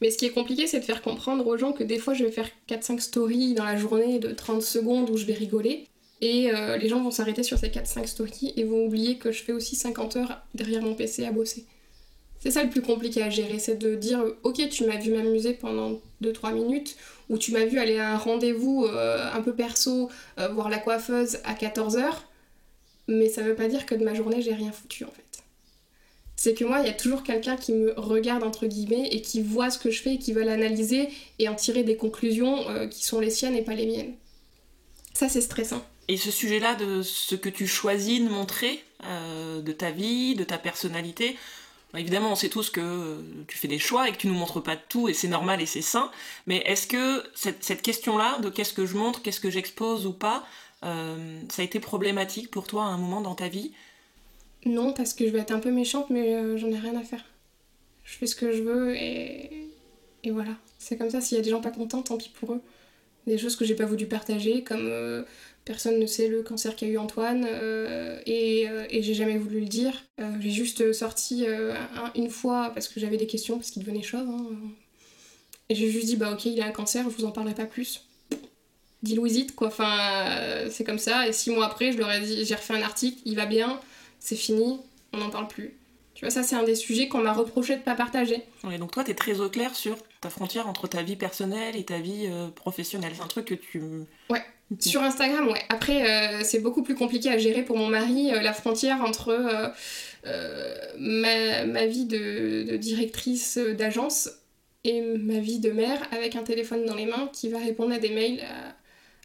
Mais 0.00 0.10
ce 0.10 0.18
qui 0.18 0.26
est 0.26 0.30
compliqué, 0.30 0.66
c'est 0.66 0.80
de 0.80 0.84
faire 0.84 1.02
comprendre 1.02 1.46
aux 1.46 1.56
gens 1.56 1.72
que 1.72 1.82
des 1.82 1.98
fois, 1.98 2.14
je 2.14 2.24
vais 2.24 2.30
faire 2.30 2.48
4-5 2.68 3.00
stories 3.00 3.54
dans 3.54 3.64
la 3.64 3.76
journée 3.76 4.18
de 4.18 4.32
30 4.32 4.62
secondes 4.62 5.10
où 5.10 5.16
je 5.16 5.26
vais 5.26 5.34
rigoler. 5.34 5.88
Et 6.20 6.50
euh, 6.52 6.76
les 6.76 6.88
gens 6.88 7.02
vont 7.02 7.10
s'arrêter 7.10 7.42
sur 7.42 7.58
ces 7.58 7.68
4-5 7.68 8.06
stories 8.06 8.52
et 8.56 8.64
vont 8.64 8.86
oublier 8.86 9.18
que 9.18 9.30
je 9.30 9.42
fais 9.42 9.52
aussi 9.52 9.76
50 9.76 10.16
heures 10.16 10.40
derrière 10.54 10.82
mon 10.82 10.94
PC 10.94 11.24
à 11.24 11.30
bosser. 11.30 11.64
C'est 12.40 12.50
ça 12.50 12.62
le 12.62 12.70
plus 12.70 12.82
compliqué 12.82 13.22
à 13.22 13.30
gérer, 13.30 13.58
c'est 13.58 13.76
de 13.76 13.96
dire 13.96 14.24
ok 14.44 14.68
tu 14.68 14.84
m'as 14.84 14.96
vu 14.96 15.12
m'amuser 15.12 15.54
pendant 15.54 16.00
2-3 16.22 16.54
minutes, 16.54 16.96
ou 17.28 17.38
tu 17.38 17.52
m'as 17.52 17.64
vu 17.64 17.78
aller 17.78 17.98
à 17.98 18.12
un 18.12 18.16
rendez-vous 18.16 18.86
euh, 18.86 19.32
un 19.32 19.42
peu 19.42 19.52
perso, 19.52 20.08
euh, 20.38 20.48
voir 20.48 20.68
la 20.68 20.78
coiffeuse 20.78 21.38
à 21.44 21.54
14h, 21.54 22.04
mais 23.08 23.28
ça 23.28 23.42
veut 23.42 23.56
pas 23.56 23.68
dire 23.68 23.86
que 23.86 23.94
de 23.96 24.04
ma 24.04 24.14
journée 24.14 24.40
j'ai 24.40 24.54
rien 24.54 24.70
foutu 24.70 25.04
en 25.04 25.10
fait 25.10 25.28
c'est 26.38 26.54
que 26.54 26.64
moi, 26.64 26.78
il 26.78 26.86
y 26.86 26.88
a 26.88 26.92
toujours 26.92 27.24
quelqu'un 27.24 27.56
qui 27.56 27.72
me 27.72 27.92
regarde, 27.96 28.44
entre 28.44 28.66
guillemets, 28.66 29.08
et 29.08 29.20
qui 29.22 29.42
voit 29.42 29.70
ce 29.70 29.78
que 29.78 29.90
je 29.90 30.00
fais, 30.00 30.14
et 30.14 30.18
qui 30.18 30.32
veut 30.32 30.44
l'analyser 30.44 31.08
et 31.40 31.48
en 31.48 31.56
tirer 31.56 31.82
des 31.82 31.96
conclusions 31.96 32.70
euh, 32.70 32.86
qui 32.86 33.04
sont 33.04 33.18
les 33.18 33.30
siennes 33.30 33.56
et 33.56 33.62
pas 33.62 33.74
les 33.74 33.86
miennes. 33.86 34.14
Ça, 35.14 35.28
c'est 35.28 35.40
stressant. 35.40 35.84
Et 36.08 36.16
ce 36.16 36.30
sujet-là 36.30 36.74
de 36.74 37.02
ce 37.02 37.34
que 37.34 37.50
tu 37.50 37.66
choisis 37.66 38.20
de 38.20 38.28
montrer, 38.28 38.82
euh, 39.04 39.60
de 39.60 39.72
ta 39.72 39.90
vie, 39.90 40.34
de 40.34 40.44
ta 40.44 40.56
personnalité, 40.56 41.36
évidemment, 41.94 42.32
on 42.32 42.34
sait 42.34 42.48
tous 42.48 42.70
que 42.70 43.22
tu 43.46 43.58
fais 43.58 43.68
des 43.68 43.78
choix 43.78 44.08
et 44.08 44.12
que 44.12 44.16
tu 44.16 44.26
nous 44.26 44.34
montres 44.34 44.62
pas 44.62 44.76
tout, 44.76 45.08
et 45.08 45.14
c'est 45.14 45.28
normal 45.28 45.60
et 45.60 45.66
c'est 45.66 45.82
sain, 45.82 46.10
mais 46.46 46.58
est-ce 46.64 46.86
que 46.86 47.22
cette, 47.34 47.82
question-là, 47.82 48.38
de 48.38 48.48
qu'est-ce 48.48 48.72
que 48.72 48.86
je 48.86 48.96
montre, 48.96 49.20
qu'est-ce 49.20 49.40
que 49.40 49.50
j'expose 49.50 50.06
ou 50.06 50.12
pas, 50.14 50.46
euh, 50.82 51.40
ça 51.50 51.60
a 51.60 51.64
été 51.64 51.78
problématique 51.78 52.50
pour 52.50 52.66
toi 52.66 52.84
à 52.84 52.88
un 52.88 52.98
moment 52.98 53.20
dans 53.20 53.34
ta 53.34 53.48
vie? 53.48 53.72
Non, 54.64 54.94
parce 54.94 55.12
que 55.12 55.26
je 55.26 55.30
vais 55.30 55.40
être 55.40 55.52
un 55.52 55.60
peu 55.60 55.70
méchante, 55.70 56.08
mais 56.08 56.34
euh, 56.34 56.56
j'en 56.56 56.68
ai 56.68 56.78
rien 56.78 56.96
à 56.96 57.02
faire. 57.02 57.24
Je 58.04 58.16
fais 58.16 58.26
ce 58.26 58.34
que 58.34 58.50
je 58.50 58.62
veux 58.62 58.96
et, 58.96 59.68
et 60.24 60.30
voilà. 60.30 60.52
C'est 60.78 60.96
comme 60.96 61.10
ça, 61.10 61.20
s'il 61.20 61.36
y 61.36 61.40
a 61.40 61.44
des 61.44 61.50
gens 61.50 61.60
pas 61.60 61.70
contents, 61.70 62.02
tant 62.02 62.16
pis 62.16 62.30
pour 62.30 62.54
eux. 62.54 62.62
Des 63.26 63.36
choses 63.36 63.56
que 63.56 63.64
j'ai 63.66 63.74
pas 63.74 63.84
voulu 63.84 64.06
partager, 64.06 64.64
comme 64.64 64.88
personne 65.68 66.00
ne 66.00 66.06
sait 66.06 66.26
le 66.26 66.42
cancer 66.42 66.74
qu'a 66.74 66.86
eu 66.86 66.98
Antoine, 66.98 67.46
euh, 67.48 68.18
et, 68.26 68.66
et 68.90 69.02
j'ai 69.02 69.14
jamais 69.14 69.38
voulu 69.38 69.60
le 69.60 69.66
dire. 69.66 69.92
j'ai 70.40 70.50
juste 70.50 70.92
sorti 70.92 71.46
une 72.16 72.30
fois 72.30 72.70
parce 72.74 72.88
que 72.88 72.98
j'avais 72.98 73.18
des 73.18 73.26
questions, 73.26 73.56
parce 73.56 73.70
qu'il 73.70 73.82
devenait 73.84 74.02
chauve. 74.02 74.28
Hein. 74.28 74.46
Et 75.68 75.74
j'ai 75.74 75.90
juste 75.90 76.06
dit, 76.06 76.16
bah 76.16 76.32
ok, 76.32 76.46
il 76.46 76.60
a 76.60 76.66
un 76.66 76.72
cancer, 76.72 77.04
je 77.08 77.14
vous 77.14 77.24
en 77.26 77.30
parlerai 77.30 77.54
pas 77.54 77.66
plus. 77.66 78.02
Dis 79.02 79.14
Louis 79.14 79.46
quoi. 79.54 79.68
Enfin, 79.68 80.68
c'est 80.70 80.82
comme 80.82 80.98
ça. 80.98 81.28
Et 81.28 81.32
six 81.32 81.50
mois 81.50 81.66
après, 81.66 81.92
je 81.92 81.98
leur 81.98 82.10
ai 82.10 82.20
dit, 82.20 82.44
j'ai 82.44 82.54
refait 82.54 82.74
un 82.74 82.82
article, 82.82 83.20
il 83.24 83.36
va 83.36 83.46
bien 83.46 83.78
c'est 84.18 84.36
fini, 84.36 84.80
on 85.12 85.18
n'en 85.18 85.30
parle 85.30 85.48
plus. 85.48 85.74
Tu 86.14 86.24
vois, 86.24 86.30
ça, 86.30 86.42
c'est 86.42 86.56
un 86.56 86.64
des 86.64 86.74
sujets 86.74 87.08
qu'on 87.08 87.22
m'a 87.22 87.32
reproché 87.32 87.76
de 87.76 87.82
pas 87.82 87.94
partager. 87.94 88.42
Oui, 88.64 88.76
donc 88.78 88.90
toi, 88.90 89.04
tu 89.04 89.12
es 89.12 89.14
très 89.14 89.40
au 89.40 89.48
clair 89.48 89.74
sur 89.74 89.96
ta 90.20 90.30
frontière 90.30 90.66
entre 90.66 90.88
ta 90.88 91.02
vie 91.02 91.14
personnelle 91.14 91.76
et 91.76 91.84
ta 91.84 91.98
vie 91.98 92.26
euh, 92.28 92.48
professionnelle. 92.48 93.12
C'est 93.14 93.22
un 93.22 93.28
truc 93.28 93.44
que 93.46 93.54
tu. 93.54 93.80
Ouais. 94.28 94.44
Sur 94.80 95.02
Instagram, 95.02 95.48
ouais. 95.48 95.62
Après, 95.68 96.40
euh, 96.40 96.44
c'est 96.44 96.60
beaucoup 96.60 96.82
plus 96.82 96.94
compliqué 96.94 97.30
à 97.30 97.38
gérer 97.38 97.62
pour 97.62 97.78
mon 97.78 97.88
mari, 97.88 98.32
euh, 98.32 98.42
la 98.42 98.52
frontière 98.52 99.02
entre 99.02 99.72
ma, 100.98 101.86
vie 101.86 102.04
de, 102.04 102.76
directrice 102.76 103.58
d'agence 103.58 104.30
et 104.84 105.00
ma 105.00 105.38
vie 105.38 105.58
de 105.58 105.70
mère 105.70 106.00
avec 106.12 106.36
un 106.36 106.42
téléphone 106.42 106.84
dans 106.84 106.94
les 106.94 107.06
mains 107.06 107.30
qui 107.32 107.48
va 107.48 107.58
répondre 107.58 107.94
à 107.94 107.98
des 107.98 108.10
mails 108.10 108.40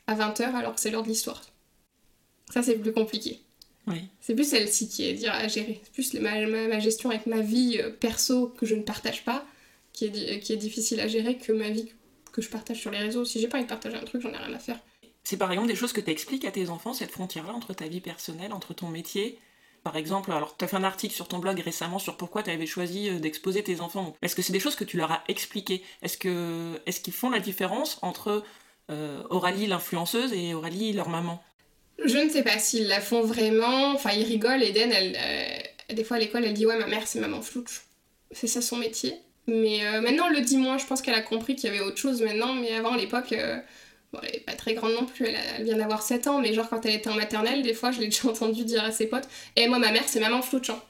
à, 0.08 0.14
à 0.14 0.16
20h 0.16 0.56
alors 0.56 0.76
que 0.76 0.82
c'est 0.82 0.92
l'heure 0.92 1.04
de 1.04 1.10
l'histoire. 1.10 1.42
Ça, 2.54 2.64
c'est 2.64 2.76
plus 2.76 2.94
compliqué. 2.94 3.42
C'est 4.22 4.36
plus 4.36 4.50
celle-ci 4.50 4.88
qui 4.88 5.06
est 5.06 5.14
dire 5.14 5.34
à 5.34 5.48
gérer. 5.48 5.82
C'est 5.84 5.92
plus 5.92 6.14
ma, 6.14 6.46
ma, 6.46 6.80
gestion 6.80 7.10
avec 7.10 7.26
ma 7.26 7.42
vie 7.42 7.80
euh, 7.80 7.90
perso 7.90 8.48
que 8.58 8.66
je 8.66 8.76
ne 8.76 8.82
partage 8.82 9.26
pas 9.26 9.46
qui 9.92 10.06
est, 10.06 10.40
qui 10.40 10.54
est 10.54 10.58
difficile 10.58 11.00
à 11.02 11.08
gérer 11.08 11.38
que 11.38 11.52
ma 11.52 11.70
vie 11.70 11.92
que 12.32 12.42
je 12.42 12.50
partage 12.50 12.80
sur 12.80 12.92
les 12.92 13.00
réseaux. 13.00 13.26
Si 13.26 13.40
j'ai 13.40 13.48
pas 13.48 13.58
envie 13.58 13.66
de 13.66 13.70
partager 13.70 13.96
un 13.96 14.04
truc, 14.04 14.22
j'en 14.22 14.32
ai 14.32 14.38
rien 14.38 14.54
à 14.54 14.60
faire. 14.60 14.80
C'est 15.24 15.38
par 15.38 15.52
exemple 15.52 15.68
des 15.68 15.76
choses 15.76 15.94
que 15.94 16.02
tu 16.02 16.12
expliques 16.12 16.46
à 16.46 16.52
tes 16.52 16.70
enfants, 16.70 16.94
cette 16.94 17.12
frontière-là 17.12 17.54
entre 17.54 17.74
ta 17.74 17.88
vie 17.88 18.02
personnelle, 18.02 18.52
entre 18.54 18.74
ton 18.74 18.88
métier. 18.90 19.40
Par 19.84 19.98
exemple, 19.98 20.32
alors 20.32 20.56
tu 20.58 20.64
as 20.64 20.68
fait 20.68 20.78
un 20.78 20.84
article 20.84 21.14
sur 21.14 21.28
ton 21.28 21.40
blog 21.40 21.60
récemment 21.60 22.00
sur 22.00 22.16
pourquoi 22.16 22.44
tu 22.44 22.50
avais 22.50 22.66
choisi 22.66 23.10
euh, 23.10 23.20
d'exposer 23.20 23.64
tes 23.64 23.82
enfants. 23.82 24.16
Est-ce 24.22 24.36
que 24.36 24.42
c'est 24.42 24.54
des 24.54 24.60
choses 24.60 24.76
que 24.76 24.86
tu 24.86 24.98
leur 24.98 25.12
as 25.12 25.24
expliquées? 25.28 25.84
Est-ce 26.02 26.18
que 26.18 26.80
est-ce 26.86 27.02
qu'ils 27.02 27.14
font 27.14 27.30
la 27.30 27.40
différence 27.40 28.00
entre 28.02 28.44
euh, 28.90 29.24
Aurélie 29.30 29.68
l'influenceuse 29.68 30.34
et 30.34 30.54
Aurélie 30.54 30.94
leur 30.94 31.10
maman? 31.10 31.42
Je 32.04 32.18
ne 32.18 32.30
sais 32.30 32.44
pas 32.44 32.58
s'ils 32.60 32.88
la 32.88 33.02
font 33.02 33.22
vraiment. 33.22 33.92
Enfin, 33.92 34.12
ils 34.12 34.24
rigolent. 34.24 34.64
Eden, 34.64 34.92
elle, 34.92 35.18
euh, 35.18 35.94
des 35.94 36.04
fois 36.04 36.18
à 36.18 36.20
l'école, 36.20 36.44
elle 36.46 36.54
dit 36.54 36.66
Ouais, 36.66 36.78
ma 36.78 36.88
mère, 36.88 37.08
c'est 37.08 37.20
maman 37.20 37.42
flouche. 37.42 37.84
C'est 38.32 38.48
ça 38.48 38.62
son 38.62 38.78
métier. 38.78 39.16
Mais 39.48 39.86
euh, 39.86 40.02
maintenant, 40.02 40.30
le 40.30 40.42
dit 40.42 40.58
moins. 40.58 40.78
Je 40.78 40.86
pense 40.86 41.02
qu'elle 41.02 41.14
a 41.14 41.22
compris 41.22 41.56
qu'il 41.56 41.70
y 41.70 41.74
avait 41.74 41.84
autre 41.84 41.98
chose 41.98 42.22
maintenant. 42.22 42.54
Mais 42.54 42.74
avant, 42.74 42.94
à 42.94 42.98
l'époque, 42.98 43.34
bon, 44.14 44.20
elle 44.24 44.32
n'est 44.32 44.40
pas 44.40 44.54
très 44.54 44.74
grande 44.76 44.94
non 44.94 45.06
plus. 45.06 45.26
Elle, 45.26 45.66
vient 45.66 45.78
d'avoir 45.78 46.02
7 46.02 46.28
ans. 46.28 46.40
Mais 46.40 46.54
genre, 46.54 46.70
quand 46.70 46.86
elle 46.86 46.96
était 46.96 47.10
en 47.10 47.16
maternelle, 47.16 47.64
des 47.64 47.74
fois, 47.74 47.92
je 47.92 48.00
l'ai 48.00 48.08
déjà 48.10 48.30
entendu 48.30 48.64
dire 48.64 48.84
à 48.84 48.92
ses 48.92 49.08
potes 49.08 49.28
Et 49.56 49.68
moi, 49.68 49.80
ma 49.80 49.92
mère, 49.92 50.04
c'est 50.08 50.20
maman 50.20 50.42
flouche. 50.42 50.70
Hein. 50.70 50.82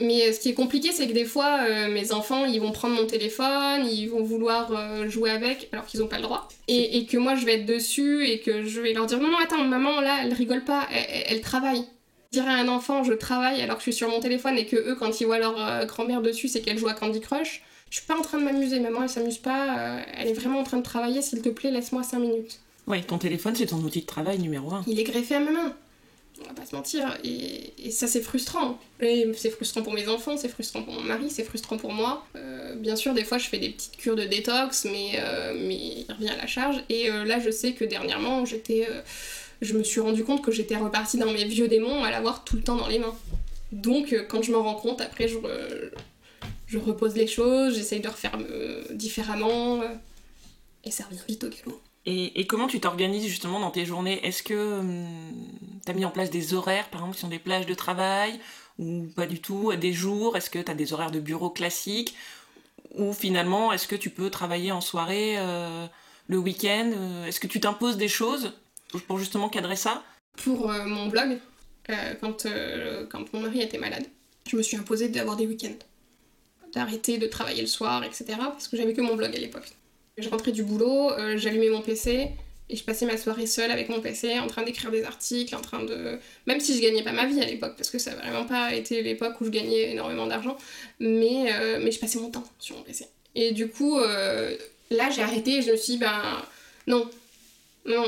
Mais 0.00 0.32
ce 0.32 0.38
qui 0.38 0.50
est 0.50 0.54
compliqué, 0.54 0.92
c'est 0.92 1.08
que 1.08 1.12
des 1.12 1.24
fois, 1.24 1.58
euh, 1.68 1.88
mes 1.88 2.12
enfants, 2.12 2.44
ils 2.44 2.60
vont 2.60 2.70
prendre 2.70 2.94
mon 2.94 3.06
téléphone, 3.06 3.84
ils 3.84 4.06
vont 4.06 4.22
vouloir 4.22 4.70
euh, 4.70 5.08
jouer 5.08 5.30
avec, 5.30 5.68
alors 5.72 5.86
qu'ils 5.86 5.98
n'ont 5.98 6.06
pas 6.06 6.18
le 6.18 6.22
droit. 6.22 6.48
Et, 6.68 7.04
que 7.06 7.16
moi, 7.16 7.34
je 7.34 7.44
vais 7.44 7.54
être 7.54 7.66
dessus 7.66 8.24
et 8.24 8.38
que 8.38 8.62
je 8.62 8.80
vais 8.80 8.92
leur 8.92 9.06
dire 9.06 9.18
non, 9.18 9.28
non, 9.28 9.38
attends, 9.42 9.64
maman, 9.64 10.00
là, 10.00 10.20
elle 10.22 10.32
rigole 10.32 10.62
pas, 10.62 10.86
elle, 11.26 11.40
travaille. 11.40 11.84
Dire 12.30 12.46
à 12.46 12.52
un 12.52 12.68
enfant, 12.68 13.02
je 13.02 13.14
travaille 13.14 13.60
alors 13.62 13.76
que 13.76 13.80
je 13.80 13.90
suis 13.90 13.94
sur 13.94 14.08
mon 14.08 14.20
téléphone 14.20 14.56
et 14.56 14.66
que 14.66 14.76
eux, 14.76 14.94
quand 14.94 15.20
ils 15.20 15.24
voient 15.24 15.38
leur 15.38 15.60
euh, 15.60 15.84
grand-mère 15.86 16.22
dessus, 16.22 16.46
c'est 16.46 16.60
qu'elle 16.60 16.78
joue 16.78 16.88
à 16.88 16.92
Candy 16.94 17.20
Crush. 17.20 17.62
Je 17.90 17.96
suis 17.96 18.06
pas 18.06 18.16
en 18.16 18.22
train 18.22 18.38
de 18.38 18.44
m'amuser, 18.44 18.80
maman, 18.80 19.02
elle 19.02 19.08
s'amuse 19.08 19.38
pas, 19.38 20.00
elle 20.14 20.28
est 20.28 20.34
vraiment 20.34 20.60
en 20.60 20.64
train 20.64 20.76
de 20.76 20.82
travailler, 20.82 21.22
s'il 21.22 21.40
te 21.40 21.48
plaît, 21.48 21.70
laisse-moi 21.70 22.02
5 22.02 22.18
minutes. 22.18 22.60
Ouais, 22.86 23.02
ton 23.02 23.18
téléphone, 23.18 23.54
c'est 23.54 23.66
ton 23.66 23.78
outil 23.78 24.00
de 24.02 24.06
travail 24.06 24.38
numéro 24.38 24.72
1. 24.72 24.84
Il 24.86 24.98
est 25.00 25.04
greffé 25.04 25.36
à 25.36 25.40
ma 25.40 25.50
main 25.50 25.74
on 26.40 26.48
va 26.48 26.54
pas 26.54 26.66
se 26.66 26.74
mentir. 26.74 27.16
Et, 27.24 27.90
ça, 27.90 28.06
c'est 28.06 28.20
frustrant. 28.20 28.78
C'est 29.00 29.50
frustrant 29.50 29.82
pour 29.82 29.92
mes 29.92 30.08
enfants, 30.08 30.36
c'est 30.36 30.48
frustrant 30.48 30.82
pour 30.82 30.94
mon 30.94 31.02
mari, 31.02 31.30
c'est 31.30 31.44
frustrant 31.44 31.76
pour 31.76 31.92
moi. 31.92 32.26
Euh, 32.36 32.74
bien 32.76 32.96
sûr, 32.96 33.14
des 33.14 33.24
fois, 33.24 33.38
je 33.38 33.48
fais 33.48 33.58
des 33.58 33.70
petites 33.70 33.96
cures 33.96 34.16
de 34.16 34.24
détox, 34.24 34.84
mais, 34.84 35.12
euh, 35.18 35.54
mais 35.56 35.76
il 35.76 36.06
revient 36.08 36.30
à 36.30 36.36
la 36.36 36.46
charge. 36.46 36.82
Et 36.88 37.10
euh, 37.10 37.24
là, 37.24 37.40
je 37.40 37.50
sais 37.50 37.72
que 37.72 37.84
dernièrement, 37.84 38.44
j'étais, 38.44 38.86
je 39.62 39.74
me 39.74 39.82
suis 39.82 40.00
rendu 40.00 40.24
compte 40.24 40.44
que 40.44 40.52
j'étais 40.52 40.76
repartie 40.76 41.18
dans 41.18 41.32
mes 41.32 41.44
vieux 41.44 41.68
démons 41.68 42.04
à 42.04 42.10
l'avoir 42.10 42.44
tout 42.44 42.56
le 42.56 42.62
temps 42.62 42.76
dans 42.76 42.88
les 42.88 42.98
mains. 42.98 43.14
Donc, 43.72 44.14
quand 44.28 44.42
je 44.42 44.52
m'en 44.52 44.62
rends 44.62 44.76
compte, 44.76 45.00
après, 45.00 45.28
je, 45.28 45.36
je 46.68 46.78
repose 46.78 47.16
les 47.16 47.26
choses, 47.26 47.74
j'essaye 47.74 48.00
de 48.00 48.08
refaire 48.08 48.38
différemment. 48.90 49.82
et 50.84 50.90
ça 50.90 51.04
revient 51.04 51.20
vite 51.26 51.44
au 51.44 51.48
galop. 51.48 51.80
Et, 52.10 52.46
comment 52.46 52.68
tu 52.68 52.80
t'organises 52.80 53.26
justement 53.26 53.60
dans 53.60 53.70
tes 53.70 53.84
journées? 53.84 54.26
Est-ce 54.26 54.42
que 54.42 54.78
hum, 54.78 55.06
tu 55.84 55.90
as 55.90 55.94
mis 55.94 56.06
en 56.06 56.10
place 56.10 56.30
des 56.30 56.54
horaires, 56.54 56.88
par 56.88 57.00
exemple, 57.00 57.16
qui 57.16 57.20
sont 57.20 57.28
des 57.28 57.38
plages 57.38 57.66
de 57.66 57.74
travail? 57.74 58.40
Ou 58.78 59.06
pas 59.14 59.26
du 59.26 59.40
tout, 59.40 59.74
des 59.76 59.92
jours? 59.92 60.36
Est-ce 60.36 60.48
que 60.48 60.58
tu 60.58 60.70
as 60.70 60.74
des 60.74 60.94
horaires 60.94 61.10
de 61.10 61.20
bureau 61.20 61.50
classiques? 61.50 62.14
Ou 62.94 63.12
finalement, 63.12 63.72
est-ce 63.72 63.86
que 63.86 63.96
tu 63.96 64.08
peux 64.08 64.30
travailler 64.30 64.72
en 64.72 64.80
soirée 64.80 65.34
euh, 65.36 65.86
le 66.28 66.38
week-end? 66.38 66.90
Euh, 66.94 67.26
Est-ce 67.26 67.40
que 67.40 67.46
tu 67.46 67.60
t'imposes 67.60 67.98
des 67.98 68.08
choses 68.08 68.52
pour 69.06 69.18
justement 69.18 69.50
cadrer 69.50 69.76
ça? 69.76 70.02
Pour 70.42 70.70
euh, 70.70 70.86
mon 70.86 71.08
blog, 71.08 71.38
quand, 72.20 72.46
quand 73.10 73.32
mon 73.34 73.40
mari 73.40 73.60
était 73.60 73.78
malade, 73.78 74.06
je 74.48 74.56
me 74.56 74.62
suis 74.62 74.78
imposée 74.78 75.10
d'avoir 75.10 75.36
des 75.36 75.46
week-ends. 75.46 75.76
D'arrêter 76.74 77.18
de 77.18 77.26
travailler 77.26 77.62
le 77.62 77.68
soir, 77.68 78.04
etc. 78.04 78.24
Parce 78.38 78.68
que 78.68 78.76
j'avais 78.76 78.92
que 78.92 79.00
mon 79.00 79.16
blog 79.16 79.34
à 79.34 79.38
l'époque. 79.38 79.72
Je 80.18 80.28
rentrais 80.28 80.50
du 80.50 80.64
boulot, 80.64 81.12
euh, 81.12 81.36
j'allumais 81.36 81.70
mon 81.70 81.80
PC 81.80 82.30
et 82.70 82.76
je 82.76 82.84
passais 82.84 83.06
ma 83.06 83.16
soirée 83.16 83.46
seule 83.46 83.70
avec 83.70 83.88
mon 83.88 84.00
PC 84.00 84.38
en 84.40 84.48
train 84.48 84.64
d'écrire 84.64 84.90
des 84.90 85.04
articles, 85.04 85.54
en 85.54 85.60
train 85.60 85.84
de. 85.84 86.18
Même 86.46 86.58
si 86.58 86.76
je 86.76 86.82
gagnais 86.82 87.04
pas 87.04 87.12
ma 87.12 87.24
vie 87.24 87.40
à 87.40 87.46
l'époque, 87.46 87.74
parce 87.76 87.88
que 87.88 87.98
ça 87.98 88.10
n'a 88.10 88.16
vraiment 88.16 88.44
pas 88.44 88.74
été 88.74 89.02
l'époque 89.02 89.40
où 89.40 89.44
je 89.44 89.50
gagnais 89.50 89.92
énormément 89.92 90.26
d'argent, 90.26 90.56
mais, 90.98 91.52
euh, 91.52 91.78
mais 91.80 91.92
je 91.92 92.00
passais 92.00 92.18
mon 92.18 92.30
temps 92.30 92.44
sur 92.58 92.76
mon 92.76 92.82
PC. 92.82 93.06
Et 93.36 93.52
du 93.52 93.68
coup, 93.68 93.98
euh, 93.98 94.56
là 94.90 95.08
j'ai 95.10 95.22
arrêté 95.22 95.58
et 95.58 95.62
je 95.62 95.70
me 95.70 95.76
suis 95.76 95.94
dit, 95.94 95.98
ben 95.98 96.42
non, 96.88 97.08
non, 97.86 98.04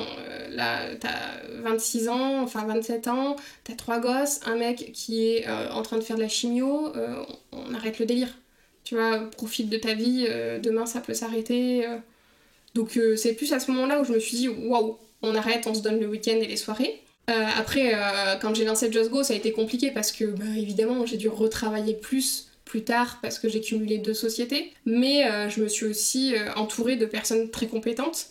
là, 0.51 0.95
t'as 0.97 1.43
26 1.63 2.09
ans, 2.09 2.43
enfin 2.43 2.67
27 2.67 3.07
ans, 3.07 3.37
t'as 3.63 3.75
trois 3.75 4.01
gosses, 4.01 4.41
un 4.45 4.57
mec 4.57 4.91
qui 4.93 5.27
est 5.29 5.49
en 5.49 5.83
train 5.83 5.97
de 5.97 6.03
faire 6.03 6.17
de 6.17 6.23
la 6.23 6.29
chimio, 6.29 6.93
on 7.53 7.73
arrête 7.73 7.99
le 8.01 8.05
délire. 8.05 8.35
Tu 8.85 8.95
vois, 8.95 9.31
profite 9.31 9.69
de 9.69 9.77
ta 9.77 9.95
vie, 9.95 10.27
euh, 10.29 10.59
demain 10.59 10.87
ça 10.87 11.01
peut 11.01 11.15
s'arrêter. 11.15 11.87
Euh. 11.87 11.97
Donc 12.75 12.97
euh, 12.97 13.17
c'est 13.17 13.35
plus 13.35 13.53
à 13.53 13.61
ce 13.61 13.71
moment-là 13.71 14.01
où 14.01 14.05
je 14.05 14.13
me 14.13 14.19
suis 14.19 14.37
dit, 14.37 14.49
waouh, 14.49 14.99
on 15.23 15.35
arrête, 15.35 15.67
on 15.67 15.75
se 15.75 15.83
donne 15.83 16.01
le 16.01 16.07
week-end 16.07 16.37
et 16.37 16.47
les 16.47 16.57
soirées. 16.57 17.01
après, 17.29 17.95
quand 18.41 18.55
j'ai 18.55 18.65
lancé 18.65 18.91
Just 18.91 19.11
Go, 19.11 19.23
ça 19.23 19.35
a 19.35 19.37
été 19.37 19.53
compliqué 19.53 19.93
parce 19.93 20.11
que, 20.11 20.25
bah, 20.25 20.45
évidemment, 20.57 21.07
j'ai 21.07 21.17
dû 21.17 21.29
retravailler 21.29 21.95
plus 21.95 22.47
plus 22.65 22.83
tard 22.83 23.19
parce 23.21 23.39
que 23.39 23.49
j'ai 23.49 23.61
cumulé 23.61 23.99
deux 23.99 24.15
sociétés. 24.15 24.73
Mais 24.87 25.25
je 25.51 25.61
me 25.63 25.69
suis 25.69 25.87
aussi 25.87 26.35
entourée 26.57 26.97
de 26.97 27.07
personnes 27.07 27.51
très 27.51 27.67
compétentes 27.67 28.31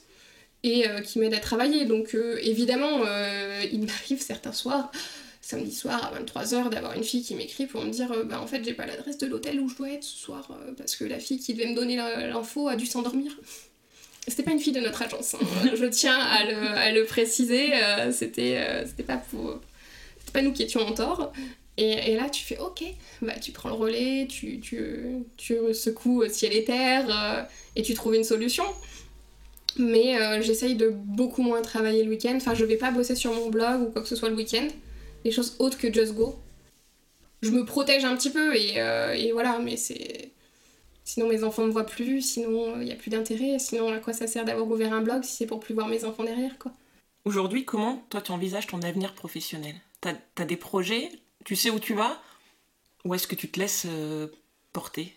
et 0.63 0.83
qui 1.05 1.19
m'aident 1.19 1.35
à 1.35 1.39
travailler. 1.39 1.85
Donc 1.85 2.17
évidemment, 2.41 3.05
il 3.71 3.85
m'arrive 3.85 4.21
certains 4.21 4.53
soirs 4.53 4.91
samedi 5.49 5.73
soir 5.73 6.03
à 6.13 6.19
23h 6.19 6.69
d'avoir 6.69 6.93
une 6.93 7.03
fille 7.03 7.23
qui 7.23 7.35
m'écrit 7.35 7.65
pour 7.65 7.83
me 7.83 7.89
dire 7.89 8.11
bah 8.25 8.39
en 8.39 8.47
fait 8.47 8.63
j'ai 8.63 8.73
pas 8.73 8.85
l'adresse 8.85 9.17
de 9.17 9.25
l'hôtel 9.25 9.59
où 9.59 9.67
je 9.67 9.75
dois 9.75 9.89
être 9.89 10.03
ce 10.03 10.17
soir 10.17 10.47
parce 10.77 10.95
que 10.95 11.05
la 11.05 11.19
fille 11.19 11.39
qui 11.39 11.53
devait 11.53 11.69
me 11.69 11.75
donner 11.75 11.95
l'info 11.95 12.67
a 12.67 12.75
dû 12.75 12.85
s'endormir. 12.85 13.31
C'était 14.27 14.43
pas 14.43 14.51
une 14.51 14.59
fille 14.59 14.73
de 14.73 14.79
notre 14.79 15.01
agence, 15.01 15.33
hein. 15.35 15.39
je 15.75 15.85
tiens 15.85 16.19
à 16.19 16.45
le, 16.45 16.55
à 16.55 16.91
le 16.91 17.05
préciser, 17.05 17.71
c'était 18.11 18.83
pas 19.07 19.17
pour... 19.17 19.59
C'était 20.19 20.31
pas 20.33 20.41
nous 20.41 20.51
qui 20.51 20.61
étions 20.61 20.81
en 20.81 20.93
tort. 20.93 21.33
Et, 21.81 22.15
là, 22.15 22.29
tu 22.29 22.43
fais 22.43 22.57
OK, 22.57 22.83
bah, 23.21 23.39
tu 23.41 23.53
prends 23.53 23.69
le 23.69 23.75
relais, 23.75 24.27
tu, 24.29 24.59
tu, 24.59 25.23
tu 25.37 25.55
secoues 25.73 26.27
ciel 26.27 26.51
et 26.53 26.65
terre 26.65 27.05
euh, 27.09 27.41
et 27.77 27.83
tu 27.83 27.93
trouves 27.93 28.15
une 28.15 28.25
solution. 28.25 28.65
Mais 29.77 30.19
euh, 30.19 30.41
j'essaye 30.41 30.75
de 30.75 30.89
beaucoup 30.89 31.41
moins 31.41 31.61
travailler 31.61 32.03
le 32.03 32.09
week-end. 32.09 32.33
Enfin, 32.35 32.53
je 32.53 32.65
vais 32.65 32.75
pas 32.75 32.91
bosser 32.91 33.15
sur 33.15 33.33
mon 33.33 33.49
blog 33.49 33.81
ou 33.83 33.85
quoi 33.91 34.01
que 34.01 34.09
ce 34.09 34.17
soit 34.17 34.27
le 34.27 34.35
week-end. 34.35 34.67
Des 35.23 35.31
choses 35.31 35.55
autres 35.59 35.77
que 35.77 35.91
Just 35.91 36.13
Go. 36.13 36.39
Je 37.41 37.51
me 37.51 37.65
protège 37.65 38.03
un 38.05 38.15
petit 38.15 38.29
peu 38.29 38.55
et, 38.55 38.81
euh, 38.81 39.13
et 39.13 39.31
voilà, 39.31 39.59
mais 39.59 39.77
c'est. 39.77 40.31
Sinon, 41.05 41.27
mes 41.27 41.43
enfants 41.43 41.63
ne 41.63 41.67
me 41.67 41.71
voient 41.71 41.85
plus, 41.85 42.21
sinon, 42.21 42.79
il 42.79 42.85
n'y 42.85 42.91
a 42.91 42.95
plus 42.95 43.09
d'intérêt. 43.09 43.57
Sinon, 43.57 43.91
à 43.91 43.97
quoi 43.99 44.13
ça 44.13 44.27
sert 44.27 44.45
d'avoir 44.45 44.67
ouvert 44.67 44.93
un 44.93 45.01
blog 45.01 45.23
si 45.23 45.37
c'est 45.37 45.47
pour 45.47 45.59
plus 45.59 45.73
voir 45.73 45.87
mes 45.87 46.05
enfants 46.05 46.23
derrière, 46.23 46.57
quoi. 46.59 46.71
Aujourd'hui, 47.25 47.65
comment 47.65 48.03
toi 48.09 48.21
tu 48.21 48.31
envisages 48.31 48.67
ton 48.67 48.81
avenir 48.81 49.13
professionnel? 49.13 49.75
T'as 50.01 50.13
as 50.37 50.45
des 50.45 50.55
projets? 50.55 51.11
Tu 51.45 51.55
sais 51.55 51.69
où 51.69 51.79
tu 51.79 51.93
vas? 51.93 52.21
Ou 53.05 53.15
est-ce 53.15 53.27
que 53.27 53.35
tu 53.35 53.49
te 53.49 53.59
laisses 53.59 53.85
euh, 53.89 54.27
porter? 54.73 55.13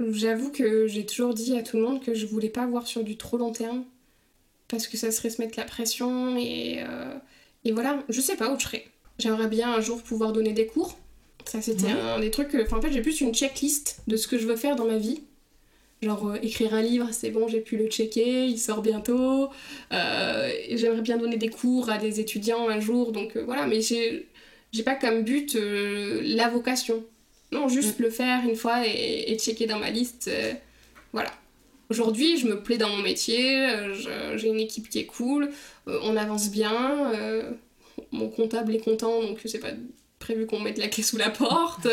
J'avoue 0.00 0.50
que 0.50 0.86
j'ai 0.86 1.06
toujours 1.06 1.34
dit 1.34 1.56
à 1.56 1.62
tout 1.62 1.76
le 1.76 1.82
monde 1.82 2.02
que 2.02 2.14
je 2.14 2.26
voulais 2.26 2.50
pas 2.50 2.66
voir 2.66 2.86
sur 2.86 3.04
du 3.04 3.16
trop 3.16 3.36
long 3.36 3.52
terme. 3.52 3.84
Parce 4.68 4.86
que 4.86 4.96
ça 4.96 5.10
serait 5.10 5.30
se 5.30 5.40
mettre 5.40 5.58
la 5.58 5.64
pression 5.64 6.36
et, 6.36 6.82
euh, 6.82 7.14
et 7.64 7.72
voilà, 7.72 8.04
je 8.08 8.20
sais 8.20 8.36
pas 8.36 8.52
où 8.52 8.58
je 8.58 8.64
serai. 8.64 8.88
J'aimerais 9.18 9.48
bien 9.48 9.72
un 9.72 9.80
jour 9.80 10.02
pouvoir 10.02 10.32
donner 10.32 10.52
des 10.52 10.66
cours. 10.66 10.96
Ça, 11.44 11.62
c'était 11.62 11.90
un 11.90 12.20
des 12.20 12.30
trucs. 12.30 12.54
Enfin, 12.54 12.78
en 12.78 12.82
fait, 12.82 12.92
j'ai 12.92 13.00
plus 13.00 13.20
une 13.20 13.34
checklist 13.34 14.00
de 14.06 14.16
ce 14.16 14.28
que 14.28 14.38
je 14.38 14.46
veux 14.46 14.56
faire 14.56 14.76
dans 14.76 14.86
ma 14.86 14.98
vie. 14.98 15.22
Genre, 16.02 16.28
euh, 16.28 16.38
écrire 16.42 16.74
un 16.74 16.82
livre, 16.82 17.08
c'est 17.10 17.30
bon, 17.30 17.48
j'ai 17.48 17.60
pu 17.60 17.76
le 17.76 17.86
checker, 17.86 18.46
il 18.46 18.58
sort 18.58 18.82
bientôt. 18.82 19.48
J'aimerais 19.90 21.00
bien 21.00 21.16
donner 21.16 21.36
des 21.36 21.48
cours 21.48 21.90
à 21.90 21.98
des 21.98 22.20
étudiants 22.20 22.68
un 22.68 22.78
jour, 22.78 23.12
donc 23.12 23.36
voilà, 23.36 23.66
mais 23.66 23.80
j'ai 23.80 24.28
j'ai 24.72 24.82
pas 24.82 24.94
comme 24.94 25.22
but 25.22 25.56
euh, 25.56 26.20
la 26.24 26.48
vocation. 26.48 27.04
Non, 27.52 27.68
juste 27.68 27.98
mm. 27.98 28.02
le 28.02 28.10
faire 28.10 28.44
une 28.46 28.56
fois 28.56 28.86
et, 28.86 29.32
et 29.32 29.38
checker 29.38 29.66
dans 29.66 29.78
ma 29.78 29.90
liste. 29.90 30.28
Euh, 30.28 30.52
voilà. 31.12 31.30
Aujourd'hui, 31.90 32.36
je 32.36 32.46
me 32.46 32.62
plais 32.62 32.76
dans 32.76 32.90
mon 32.90 33.02
métier, 33.02 33.66
euh, 33.66 34.36
j'ai 34.36 34.48
une 34.48 34.60
équipe 34.60 34.90
qui 34.90 34.98
est 34.98 35.06
cool, 35.06 35.48
on 35.86 36.16
avance 36.18 36.50
bien, 36.50 37.10
mon 38.12 38.28
comptable 38.28 38.74
est 38.74 38.80
content, 38.80 39.22
donc 39.22 39.40
c'est 39.44 39.58
pas 39.58 39.72
prévu 40.18 40.46
qu'on 40.46 40.60
mette 40.60 40.78
la 40.78 40.88
clé 40.88 41.02
sous 41.02 41.16
la 41.16 41.30
porte, 41.30 41.86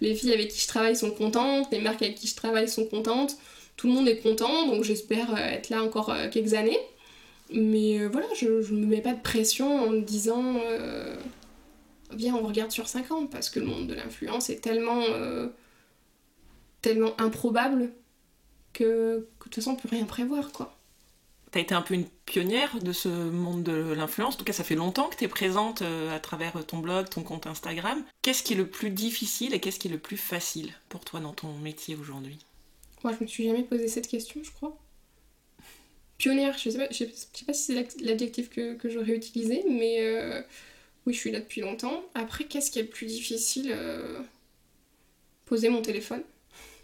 les 0.00 0.14
filles 0.14 0.32
avec 0.32 0.48
qui 0.48 0.60
je 0.60 0.66
travaille 0.66 0.96
sont 0.96 1.10
contentes, 1.10 1.68
les 1.70 1.80
marques 1.80 2.02
avec 2.02 2.14
qui 2.14 2.26
je 2.26 2.34
travaille 2.34 2.68
sont 2.68 2.86
contentes, 2.86 3.36
tout 3.76 3.86
le 3.86 3.92
monde 3.92 4.08
est 4.08 4.18
content, 4.18 4.66
donc 4.66 4.84
j'espère 4.84 5.36
être 5.36 5.68
là 5.68 5.82
encore 5.82 6.12
quelques 6.30 6.54
années. 6.54 6.78
Mais 7.52 8.06
voilà, 8.06 8.28
je, 8.34 8.62
je 8.62 8.72
me 8.72 8.86
mets 8.86 9.02
pas 9.02 9.12
de 9.12 9.20
pression 9.20 9.82
en 9.82 9.90
me 9.90 10.00
disant 10.00 10.54
viens, 12.14 12.34
on 12.34 12.46
regarde 12.46 12.70
sur 12.70 12.88
5 12.88 13.10
ans, 13.10 13.26
parce 13.26 13.50
que 13.50 13.60
le 13.60 13.66
monde 13.66 13.86
de 13.86 13.94
l'influence 13.94 14.50
est 14.50 14.60
tellement, 14.60 15.02
euh, 15.10 15.48
tellement 16.82 17.18
improbable 17.20 17.92
que, 18.72 19.28
que 19.38 19.44
de 19.44 19.50
toute 19.50 19.54
façon, 19.56 19.72
on 19.72 19.76
peut 19.76 19.88
rien 19.90 20.04
prévoir, 20.04 20.52
quoi. 20.52 20.76
T'as 21.50 21.60
été 21.60 21.74
un 21.74 21.82
peu 21.82 21.94
une 21.94 22.06
pionnière 22.26 22.78
de 22.78 22.92
ce 22.92 23.08
monde 23.08 23.64
de 23.64 23.72
l'influence, 23.92 24.34
en 24.34 24.38
tout 24.38 24.44
cas 24.44 24.52
ça 24.52 24.62
fait 24.62 24.76
longtemps 24.76 25.08
que 25.08 25.16
tu 25.16 25.24
es 25.24 25.28
présente 25.28 25.82
euh, 25.82 26.14
à 26.14 26.20
travers 26.20 26.64
ton 26.64 26.78
blog, 26.78 27.08
ton 27.08 27.22
compte 27.22 27.46
Instagram. 27.46 28.04
Qu'est-ce 28.22 28.42
qui 28.42 28.52
est 28.52 28.56
le 28.56 28.68
plus 28.68 28.90
difficile 28.90 29.52
et 29.52 29.60
qu'est-ce 29.60 29.80
qui 29.80 29.88
est 29.88 29.90
le 29.90 29.98
plus 29.98 30.16
facile 30.16 30.72
pour 30.88 31.04
toi 31.04 31.18
dans 31.18 31.32
ton 31.32 31.52
métier 31.54 31.96
aujourd'hui? 31.96 32.38
Moi 33.02 33.14
je 33.18 33.24
me 33.24 33.28
suis 33.28 33.44
jamais 33.44 33.64
posé 33.64 33.88
cette 33.88 34.06
question 34.06 34.40
je 34.44 34.50
crois. 34.52 34.78
Pionnière, 36.18 36.56
je 36.58 36.68
sais 36.68 36.78
pas, 36.78 36.88
je 36.90 37.04
sais 37.04 37.44
pas 37.46 37.54
si 37.54 37.72
c'est 37.72 38.02
l'adjectif 38.02 38.50
que, 38.50 38.74
que 38.74 38.90
j'aurais 38.90 39.16
utilisé, 39.16 39.64
mais 39.66 40.00
euh, 40.00 40.42
oui, 41.06 41.14
je 41.14 41.18
suis 41.18 41.30
là 41.30 41.40
depuis 41.40 41.62
longtemps. 41.62 42.04
Après, 42.14 42.44
qu'est-ce 42.44 42.70
qui 42.70 42.78
est 42.78 42.82
le 42.82 42.88
plus 42.88 43.06
difficile 43.06 43.72
euh, 43.74 44.20
Poser 45.46 45.70
mon 45.70 45.80
téléphone? 45.80 46.22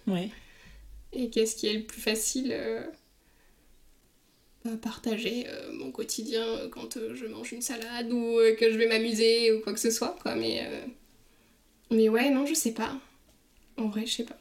Oui. 0.07 0.31
Et 1.13 1.29
qu'est-ce 1.29 1.55
qui 1.55 1.67
est 1.67 1.75
le 1.75 1.85
plus 1.85 2.01
facile 2.01 2.51
euh, 2.53 2.83
Partager 4.77 5.47
euh, 5.49 5.73
mon 5.73 5.91
quotidien 5.91 6.45
quand 6.71 6.99
je 7.15 7.27
mange 7.27 7.53
une 7.53 7.63
salade 7.63 8.11
ou 8.13 8.39
que 8.59 8.73
je 8.73 8.77
vais 8.77 8.87
m'amuser 8.87 9.53
ou 9.53 9.61
quoi 9.61 9.73
que 9.73 9.81
ce 9.81 9.91
soit, 9.91 10.17
quoi. 10.23 10.35
Mais, 10.35 10.69
mais 11.91 12.09
ouais, 12.09 12.31
non, 12.31 12.47
je 12.47 12.55
sais 12.55 12.73
pas. 12.73 12.93
En 13.77 13.89
vrai, 13.89 14.07
je 14.07 14.13
sais 14.13 14.25
pas. 14.25 14.39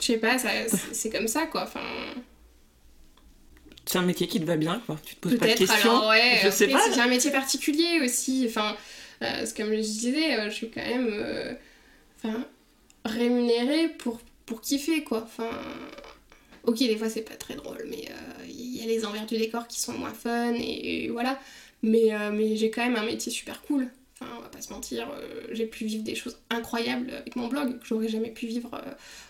Je 0.00 0.04
sais 0.04 0.18
pas, 0.18 0.36
c'est 0.38 1.10
comme 1.10 1.28
ça, 1.28 1.46
quoi. 1.46 1.62
Enfin 1.62 1.80
c'est 3.84 3.98
un 3.98 4.02
métier 4.02 4.26
qui 4.26 4.40
te 4.40 4.44
va 4.44 4.56
bien, 4.56 4.80
quoi. 4.86 4.98
Tu 5.04 5.16
te 5.16 5.20
poses 5.20 5.38
pas 5.38 5.48
de 5.48 5.54
questions. 5.54 5.90
Alors, 5.90 6.08
ouais, 6.08 6.40
je 6.42 6.50
sais 6.50 6.68
pas. 6.68 6.80
C'est 6.90 7.00
un 7.00 7.08
métier 7.08 7.30
particulier 7.30 8.00
aussi. 8.02 8.46
Enfin, 8.48 8.76
euh, 9.22 9.44
comme 9.56 9.70
je 9.70 9.80
disais, 9.80 10.38
euh, 10.38 10.50
je 10.50 10.54
suis 10.54 10.70
quand 10.70 10.84
même 10.84 11.08
euh, 11.10 11.52
enfin, 12.16 12.46
rémunérée 13.04 13.88
pour, 13.88 14.20
pour 14.46 14.60
kiffer, 14.60 15.02
quoi. 15.02 15.22
Enfin, 15.24 15.50
ok, 16.64 16.78
des 16.78 16.96
fois 16.96 17.08
c'est 17.08 17.22
pas 17.22 17.36
très 17.36 17.54
drôle, 17.54 17.84
mais 17.88 18.08
il 18.48 18.76
y 18.76 18.82
a 18.82 18.86
les 18.86 19.04
envers 19.04 19.26
du 19.26 19.36
décor 19.36 19.66
qui 19.66 19.80
sont 19.80 19.92
moins 19.92 20.14
fun, 20.14 20.54
et, 20.54 21.08
voilà. 21.10 21.38
Mais, 21.82 22.10
mais 22.32 22.56
j'ai 22.56 22.70
quand 22.70 22.84
même 22.84 22.96
un 22.96 23.04
métier 23.04 23.32
super 23.32 23.60
cool. 23.62 23.88
Enfin, 24.20 24.30
on 24.38 24.42
va 24.42 24.48
pas 24.48 24.60
se 24.60 24.72
mentir, 24.72 25.08
j'ai 25.50 25.66
pu 25.66 25.84
vivre 25.84 26.04
des 26.04 26.14
choses 26.14 26.38
incroyables 26.50 27.10
avec 27.10 27.34
mon 27.34 27.48
blog 27.48 27.80
que 27.80 27.86
j'aurais 27.86 28.08
jamais 28.08 28.30
pu 28.30 28.46
vivre 28.46 28.70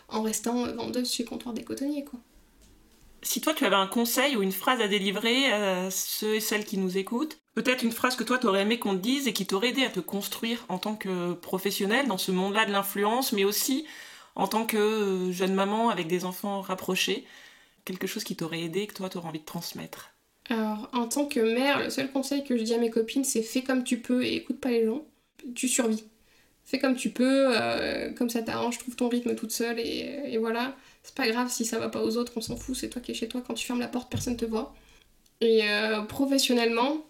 en 0.09 0.23
restant 0.23 0.67
vendeuse 0.75 1.11
chez 1.11 1.25
Comptoir 1.25 1.55
des 1.55 1.65
Cotonniers, 1.65 2.05
quoi 2.05 2.21
si 3.23 3.41
toi 3.41 3.55
tu 3.55 3.65
avais 3.65 3.77
un 3.77 3.87
conseil 3.87 4.37
ou 4.37 4.43
une 4.43 4.53
phrase 4.53 4.81
à 4.81 4.89
délivrer 4.89 5.53
à 5.53 5.91
ceux 5.91 6.35
et 6.35 6.41
celles 6.41 6.65
qui 6.65 6.77
nous 6.77 6.99
écoutent, 6.99 7.39
peut-être 7.55 7.85
une 7.85 7.93
phrase 7.93 8.17
que 8.17 8.25
toi 8.25 8.39
t'aurais 8.39 8.63
aimé 8.63 8.79
qu'on 8.79 8.97
te 8.97 9.01
dise 9.01 9.29
et 9.29 9.33
qui 9.33 9.47
t'aurait 9.47 9.69
aidé 9.69 9.85
à 9.85 9.91
te 9.91 10.01
construire 10.01 10.65
en 10.69 10.79
tant 10.79 10.97
que 10.97 11.33
professionnel 11.35 12.09
dans 12.09 12.19
ce 12.19 12.33
monde-là 12.33 12.67
de 12.67 12.73
l'influence, 12.73 13.33
mais 13.33 13.45
aussi 13.45 13.87
en 14.35 14.49
tant 14.49 14.67
que 14.67 14.77
euh, 14.77 15.33
jeune 15.33 15.55
maman 15.55 15.91
avec 15.91 16.07
des 16.07 16.25
enfants 16.25 16.61
rapprochés, 16.61 17.25
quelque 17.85 18.07
chose 18.07 18.25
qui 18.25 18.37
t'aurait 18.37 18.63
aidé 18.63 18.87
que 18.87 18.95
toi 18.95 19.09
t'aurais 19.09 19.29
envie 19.29 19.41
de 19.41 19.45
transmettre? 19.45 20.11
Alors, 20.49 20.89
en 20.93 21.07
tant 21.07 21.27
que 21.27 21.41
mère, 21.41 21.81
le 21.81 21.91
seul 21.91 22.11
conseil 22.11 22.45
que 22.45 22.57
je 22.57 22.63
dis 22.63 22.75
à 22.75 22.79
mes 22.79 22.91
copines, 22.91 23.25
c'est 23.25 23.43
fais 23.43 23.63
comme 23.63 23.85
tu 23.85 23.99
peux 23.99 24.25
et 24.25 24.35
écoute 24.35 24.61
pas 24.61 24.71
les 24.71 24.85
gens. 24.85 25.05
Tu 25.55 25.69
survis. 25.69 26.05
Fais 26.65 26.79
comme 26.79 26.97
tu 26.97 27.11
peux, 27.11 27.57
euh, 27.57 28.13
comme 28.13 28.31
ça 28.31 28.43
t'arrange, 28.43 28.79
trouve 28.79 28.97
ton 28.97 29.09
rythme 29.09 29.35
toute 29.35 29.53
seule 29.53 29.79
et, 29.79 30.23
et 30.27 30.39
voilà 30.39 30.75
c'est 31.03 31.15
pas 31.15 31.29
grave 31.29 31.51
si 31.51 31.65
ça 31.65 31.79
va 31.79 31.89
pas 31.89 32.03
aux 32.03 32.17
autres, 32.17 32.33
on 32.37 32.41
s'en 32.41 32.57
fout, 32.57 32.77
c'est 32.77 32.89
toi 32.89 33.03
qui 33.03 33.11
es 33.11 33.15
chez 33.15 33.29
toi, 33.29 33.43
quand 33.47 33.55
tu 33.55 33.67
fermes 33.67 33.81
la 33.81 33.89
porte, 33.89 34.11
personne 34.11 34.37
te 34.37 34.45
voit. 34.45 34.75
Et 35.41 35.69
euh, 35.69 36.03
professionnellement, 36.03 37.05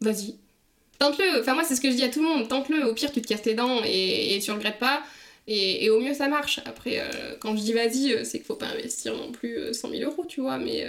vas-y. 0.00 0.36
Tente-le, 0.98 1.40
enfin 1.40 1.54
moi 1.54 1.64
c'est 1.64 1.74
ce 1.74 1.80
que 1.80 1.90
je 1.90 1.96
dis 1.96 2.04
à 2.04 2.10
tout 2.10 2.22
le 2.22 2.28
monde, 2.28 2.46
tente-le, 2.46 2.86
au 2.86 2.94
pire 2.94 3.10
tu 3.10 3.22
te 3.22 3.26
casses 3.26 3.46
les 3.46 3.54
dents 3.54 3.80
et, 3.84 4.38
tu 4.44 4.50
regrettes 4.50 4.78
pas, 4.78 5.02
et, 5.46 5.90
au 5.90 6.00
mieux 6.00 6.14
ça 6.14 6.28
marche. 6.28 6.60
Après, 6.64 7.00
euh, 7.00 7.36
quand 7.40 7.56
je 7.56 7.62
dis 7.62 7.72
vas-y, 7.72 8.12
euh, 8.12 8.24
c'est 8.24 8.38
qu'il 8.38 8.46
faut 8.46 8.56
pas 8.56 8.68
investir 8.68 9.16
non 9.16 9.32
plus 9.32 9.72
100 9.72 9.90
000 9.90 10.10
euros, 10.10 10.24
tu 10.26 10.40
vois, 10.40 10.58
mais, 10.58 10.86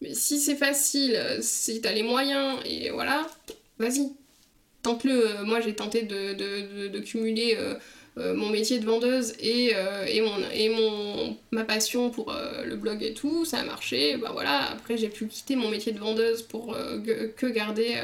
mais 0.00 0.14
si 0.14 0.38
c'est 0.40 0.56
facile, 0.56 1.18
si 1.40 1.80
t'as 1.80 1.92
les 1.92 2.02
moyens, 2.02 2.58
et 2.64 2.90
voilà, 2.90 3.26
vas-y. 3.78 4.12
Tente-le, 4.82 5.44
moi 5.44 5.60
j'ai 5.60 5.74
tenté 5.74 6.02
de, 6.02 7.00
cumuler 7.00 7.56
euh, 7.58 7.74
mon 8.16 8.50
métier 8.50 8.78
de 8.78 8.84
vendeuse 8.84 9.34
et, 9.40 9.72
euh, 9.74 10.04
et, 10.06 10.70
ma 11.52 11.64
passion 11.64 12.10
pour 12.10 12.32
euh, 12.32 12.64
le 12.64 12.76
blog 12.76 13.02
et 13.02 13.14
tout, 13.14 13.44
ça 13.44 13.58
a 13.58 13.64
marché. 13.64 14.16
Bah 14.16 14.30
voilà, 14.32 14.70
après 14.70 14.96
j'ai 14.96 15.08
pu 15.08 15.26
quitter 15.26 15.56
mon 15.56 15.68
métier 15.70 15.92
de 15.92 15.98
vendeuse 15.98 16.42
pour 16.42 16.76
que 17.04 17.46
garder 17.46 17.96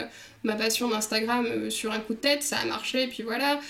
ma 0.44 0.54
passion 0.54 0.88
d'Instagram 0.88 1.70
sur 1.70 1.92
un 1.92 2.00
coup 2.00 2.14
de 2.14 2.18
tête, 2.18 2.42
ça 2.42 2.58
a 2.58 2.64
marché, 2.64 3.06
puis 3.08 3.22
voilà. 3.22 3.60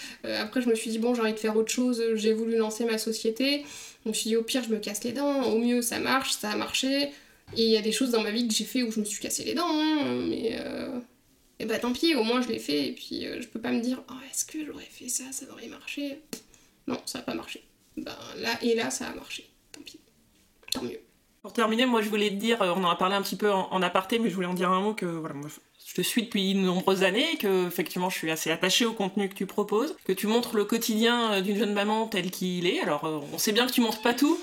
après 0.40 0.60
je 0.60 0.68
me 0.68 0.74
suis 0.74 0.90
dit, 0.90 0.98
bon, 0.98 1.14
j'ai 1.14 1.22
envie 1.22 1.32
de 1.32 1.38
faire 1.38 1.56
autre 1.56 1.72
chose, 1.72 2.02
j'ai 2.14 2.32
voulu 2.32 2.56
lancer 2.56 2.84
ma 2.84 2.98
société. 2.98 3.64
Je 4.04 4.10
me 4.10 4.14
suis 4.14 4.30
dit, 4.30 4.36
au 4.36 4.42
pire, 4.42 4.62
je 4.62 4.70
me 4.70 4.78
casse 4.78 5.02
les 5.04 5.12
dents, 5.12 5.42
au 5.44 5.58
mieux, 5.58 5.82
ça 5.82 5.98
marche, 5.98 6.32
ça 6.32 6.50
a 6.50 6.56
marché. 6.56 7.10
Et 7.56 7.62
il 7.62 7.70
y 7.70 7.76
a 7.76 7.82
des 7.82 7.92
choses 7.92 8.10
dans 8.10 8.22
ma 8.22 8.30
vie 8.30 8.46
que 8.46 8.54
j'ai 8.54 8.64
fait 8.64 8.82
où 8.82 8.90
je 8.90 9.00
me 9.00 9.04
suis 9.04 9.20
cassé 9.20 9.44
les 9.44 9.54
dents, 9.54 9.68
hein, 9.68 10.04
mais 10.28 10.56
et 11.58 11.64
bah 11.64 11.78
tant 11.78 11.92
pis, 11.92 12.14
au 12.14 12.22
moins 12.22 12.42
je 12.42 12.48
l'ai 12.48 12.58
fait, 12.58 12.88
et 12.88 12.92
puis 12.92 13.26
euh, 13.26 13.40
je 13.40 13.48
peux 13.48 13.60
pas 13.60 13.72
me 13.72 13.80
dire, 13.80 14.02
oh, 14.10 14.14
est-ce 14.30 14.44
que 14.44 14.64
j'aurais 14.64 14.84
fait 14.84 15.08
ça, 15.08 15.24
ça 15.32 15.46
aurait 15.50 15.68
marché 15.68 16.20
Non, 16.86 17.00
ça 17.06 17.20
a 17.20 17.22
pas 17.22 17.34
marché. 17.34 17.62
Ben 17.96 18.16
là 18.36 18.58
et 18.62 18.74
là, 18.74 18.90
ça 18.90 19.08
a 19.08 19.14
marché. 19.14 19.48
Tant 19.72 19.80
pis. 19.80 20.00
Tant 20.70 20.82
mieux. 20.82 21.00
Pour 21.40 21.52
terminer, 21.52 21.86
moi 21.86 22.02
je 22.02 22.08
voulais 22.08 22.30
te 22.30 22.34
dire, 22.34 22.60
euh, 22.60 22.74
on 22.76 22.84
en 22.84 22.90
a 22.90 22.96
parlé 22.96 23.14
un 23.14 23.22
petit 23.22 23.36
peu 23.36 23.50
en, 23.50 23.80
aparté, 23.82 24.18
mais 24.18 24.28
je 24.28 24.34
voulais 24.34 24.46
en 24.46 24.54
dire 24.54 24.70
un 24.70 24.80
mot 24.80 24.94
que 24.94 25.06
voilà, 25.06 25.34
je 25.86 25.94
te 25.94 26.02
suis 26.02 26.24
depuis 26.24 26.52
de 26.52 26.58
nombreuses 26.58 27.04
années, 27.04 27.38
que 27.38 27.68
effectivement 27.68 28.10
je 28.10 28.18
suis 28.18 28.30
assez 28.32 28.50
attachée 28.50 28.84
au 28.84 28.92
contenu 28.92 29.28
que 29.28 29.34
tu 29.34 29.46
proposes, 29.46 29.94
que 30.04 30.12
tu 30.12 30.26
montres 30.26 30.56
le 30.56 30.64
quotidien 30.64 31.34
euh, 31.34 31.40
d'une 31.40 31.56
jeune 31.56 31.72
maman 31.72 32.08
tel 32.08 32.32
qu'il 32.32 32.66
est. 32.66 32.80
Alors 32.80 33.04
euh, 33.04 33.20
on 33.32 33.38
sait 33.38 33.52
bien 33.52 33.68
que 33.68 33.72
tu 33.72 33.80
montres 33.80 34.02
pas 34.02 34.12
tout, 34.12 34.36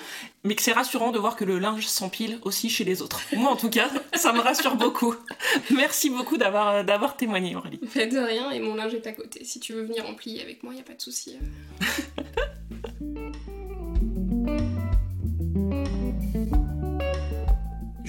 mais 0.45 0.55
que 0.55 0.61
c'est 0.61 0.71
rassurant 0.71 1.11
de 1.11 1.19
voir 1.19 1.35
que 1.35 1.43
le 1.43 1.59
linge 1.59 1.85
s'empile 1.85 2.39
aussi 2.43 2.69
chez 2.69 2.85
les 2.85 3.01
autres. 3.01 3.21
Moi 3.35 3.51
en 3.51 3.57
tout 3.57 3.69
cas, 3.69 3.89
ça 4.13 4.31
me 4.31 4.39
rassure 4.39 4.77
beaucoup. 4.77 5.15
Merci 5.69 6.09
beaucoup 6.09 6.37
d'avoir 6.37 6.69
euh, 6.69 6.83
d'avoir 6.83 7.17
témoigné 7.17 7.57
Aurélie. 7.57 7.81
Faites 7.89 8.13
de 8.13 8.19
rien 8.19 8.49
et 8.51 8.61
mon 8.61 8.75
linge 8.75 8.93
est 8.93 9.05
à 9.05 9.11
côté. 9.11 9.43
Si 9.43 9.59
tu 9.59 9.73
veux 9.73 9.83
venir 9.83 10.07
en 10.07 10.15
plier 10.15 10.41
avec 10.41 10.63
moi, 10.63 10.73
y 10.73 10.79
a 10.79 10.83
pas 10.83 10.93
de 10.93 11.01
souci. 11.01 11.35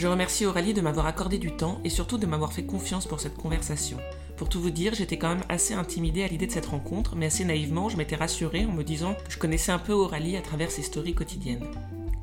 Je 0.04 0.08
remercie 0.10 0.44
Aurélie 0.44 0.74
de 0.74 0.82
m'avoir 0.82 1.06
accordé 1.06 1.38
du 1.38 1.56
temps 1.56 1.80
et 1.82 1.88
surtout 1.88 2.18
de 2.18 2.26
m'avoir 2.26 2.52
fait 2.52 2.66
confiance 2.66 3.06
pour 3.06 3.20
cette 3.20 3.38
conversation. 3.38 3.96
Pour 4.36 4.50
tout 4.50 4.60
vous 4.60 4.68
dire, 4.68 4.92
j'étais 4.92 5.16
quand 5.16 5.30
même 5.30 5.44
assez 5.48 5.72
intimidée 5.72 6.22
à 6.22 6.28
l'idée 6.28 6.46
de 6.46 6.52
cette 6.52 6.66
rencontre, 6.66 7.16
mais 7.16 7.24
assez 7.24 7.46
naïvement, 7.46 7.88
je 7.88 7.96
m'étais 7.96 8.14
rassurée 8.14 8.66
en 8.66 8.72
me 8.72 8.84
disant 8.84 9.14
que 9.14 9.32
je 9.32 9.38
connaissais 9.38 9.72
un 9.72 9.78
peu 9.78 9.94
Aurélie 9.94 10.36
à 10.36 10.42
travers 10.42 10.70
ses 10.70 10.82
stories 10.82 11.14
quotidiennes. 11.14 11.64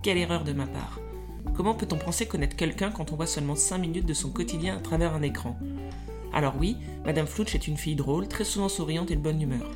Quelle 0.04 0.20
erreur 0.20 0.44
de 0.44 0.54
ma 0.54 0.68
part. 0.68 1.00
Comment 1.56 1.74
peut-on 1.74 1.98
penser 1.98 2.28
connaître 2.28 2.56
quelqu'un 2.56 2.92
quand 2.92 3.12
on 3.14 3.16
voit 3.16 3.26
seulement 3.26 3.56
5 3.56 3.80
minutes 3.80 4.06
de 4.06 4.14
son 4.14 4.30
quotidien 4.30 4.78
à 4.78 4.80
travers 4.80 5.16
un 5.16 5.24
écran? 5.24 5.58
Alors 6.34 6.54
oui, 6.60 6.78
Madame 7.04 7.26
Flouch 7.26 7.56
est 7.56 7.68
une 7.68 7.78
fille 7.78 7.96
drôle, 7.96 8.28
très 8.28 8.44
souvent 8.44 8.70
souriante 8.70 9.10
et 9.10 9.16
de 9.16 9.22
bonne 9.22 9.42
humeur. 9.42 9.72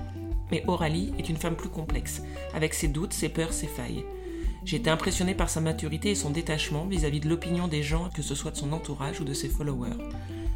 Mais 0.52 0.64
Aurélie 0.68 1.12
est 1.18 1.28
une 1.28 1.38
femme 1.38 1.56
plus 1.56 1.70
complexe, 1.70 2.22
avec 2.54 2.76
ses 2.76 2.88
doutes, 2.88 3.14
ses 3.14 3.30
peurs, 3.30 3.52
ses 3.52 3.66
failles. 3.66 4.06
J'ai 4.66 4.78
été 4.78 4.90
impressionnée 4.90 5.36
par 5.36 5.50
sa 5.50 5.62
maturité 5.62 6.10
et 6.10 6.16
son 6.16 6.32
détachement 6.32 6.86
vis-à-vis 6.86 7.20
de 7.20 7.30
l'opinion 7.30 7.68
des 7.68 7.84
gens, 7.84 8.10
que 8.10 8.24
ce 8.24 8.34
soit 8.34 8.50
de 8.50 8.58
son 8.58 8.74
entourage 8.74 9.22
ou 9.22 9.24
de 9.24 9.34
ses 9.34 9.48
followers. 9.48 9.96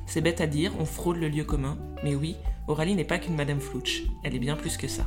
C'est 0.08 0.22
bête 0.22 0.42
à 0.42 0.48
dire, 0.48 0.72
on 0.80 0.86
frôle 0.86 1.20
le 1.20 1.30
lieu 1.30 1.44
commun, 1.44 1.78
mais 2.04 2.16
oui, 2.16 2.36
Aurélie 2.68 2.96
n'est 2.96 3.04
pas 3.04 3.20
qu'une 3.20 3.36
Madame 3.36 3.60
Flouch, 3.60 4.04
elle 4.24 4.34
est 4.34 4.40
bien 4.40 4.56
plus 4.56 4.78
que 4.78 4.88
ça. 4.88 5.06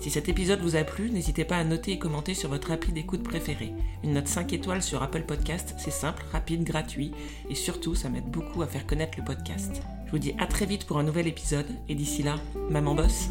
Si 0.00 0.10
cet 0.10 0.28
épisode 0.28 0.60
vous 0.60 0.76
a 0.76 0.84
plu, 0.84 1.10
n'hésitez 1.10 1.44
pas 1.44 1.56
à 1.56 1.64
noter 1.64 1.92
et 1.92 1.98
commenter 1.98 2.34
sur 2.34 2.48
votre 2.48 2.70
appli 2.70 2.92
d'écoute 2.92 3.24
préférée. 3.24 3.72
Une 4.04 4.14
note 4.14 4.28
5 4.28 4.52
étoiles 4.52 4.82
sur 4.82 5.02
Apple 5.02 5.22
Podcast, 5.22 5.74
c'est 5.78 5.92
simple, 5.92 6.24
rapide, 6.30 6.62
gratuit, 6.62 7.12
et 7.50 7.56
surtout 7.56 7.96
ça 7.96 8.08
m'aide 8.08 8.30
beaucoup 8.30 8.62
à 8.62 8.66
faire 8.68 8.86
connaître 8.86 9.18
le 9.18 9.24
podcast. 9.24 9.82
Je 10.06 10.10
vous 10.12 10.18
dis 10.18 10.34
à 10.38 10.46
très 10.46 10.66
vite 10.66 10.86
pour 10.86 10.98
un 10.98 11.04
nouvel 11.04 11.26
épisode, 11.26 11.70
et 11.88 11.96
d'ici 11.96 12.22
là, 12.22 12.36
maman 12.70 12.94
bosse 12.94 13.28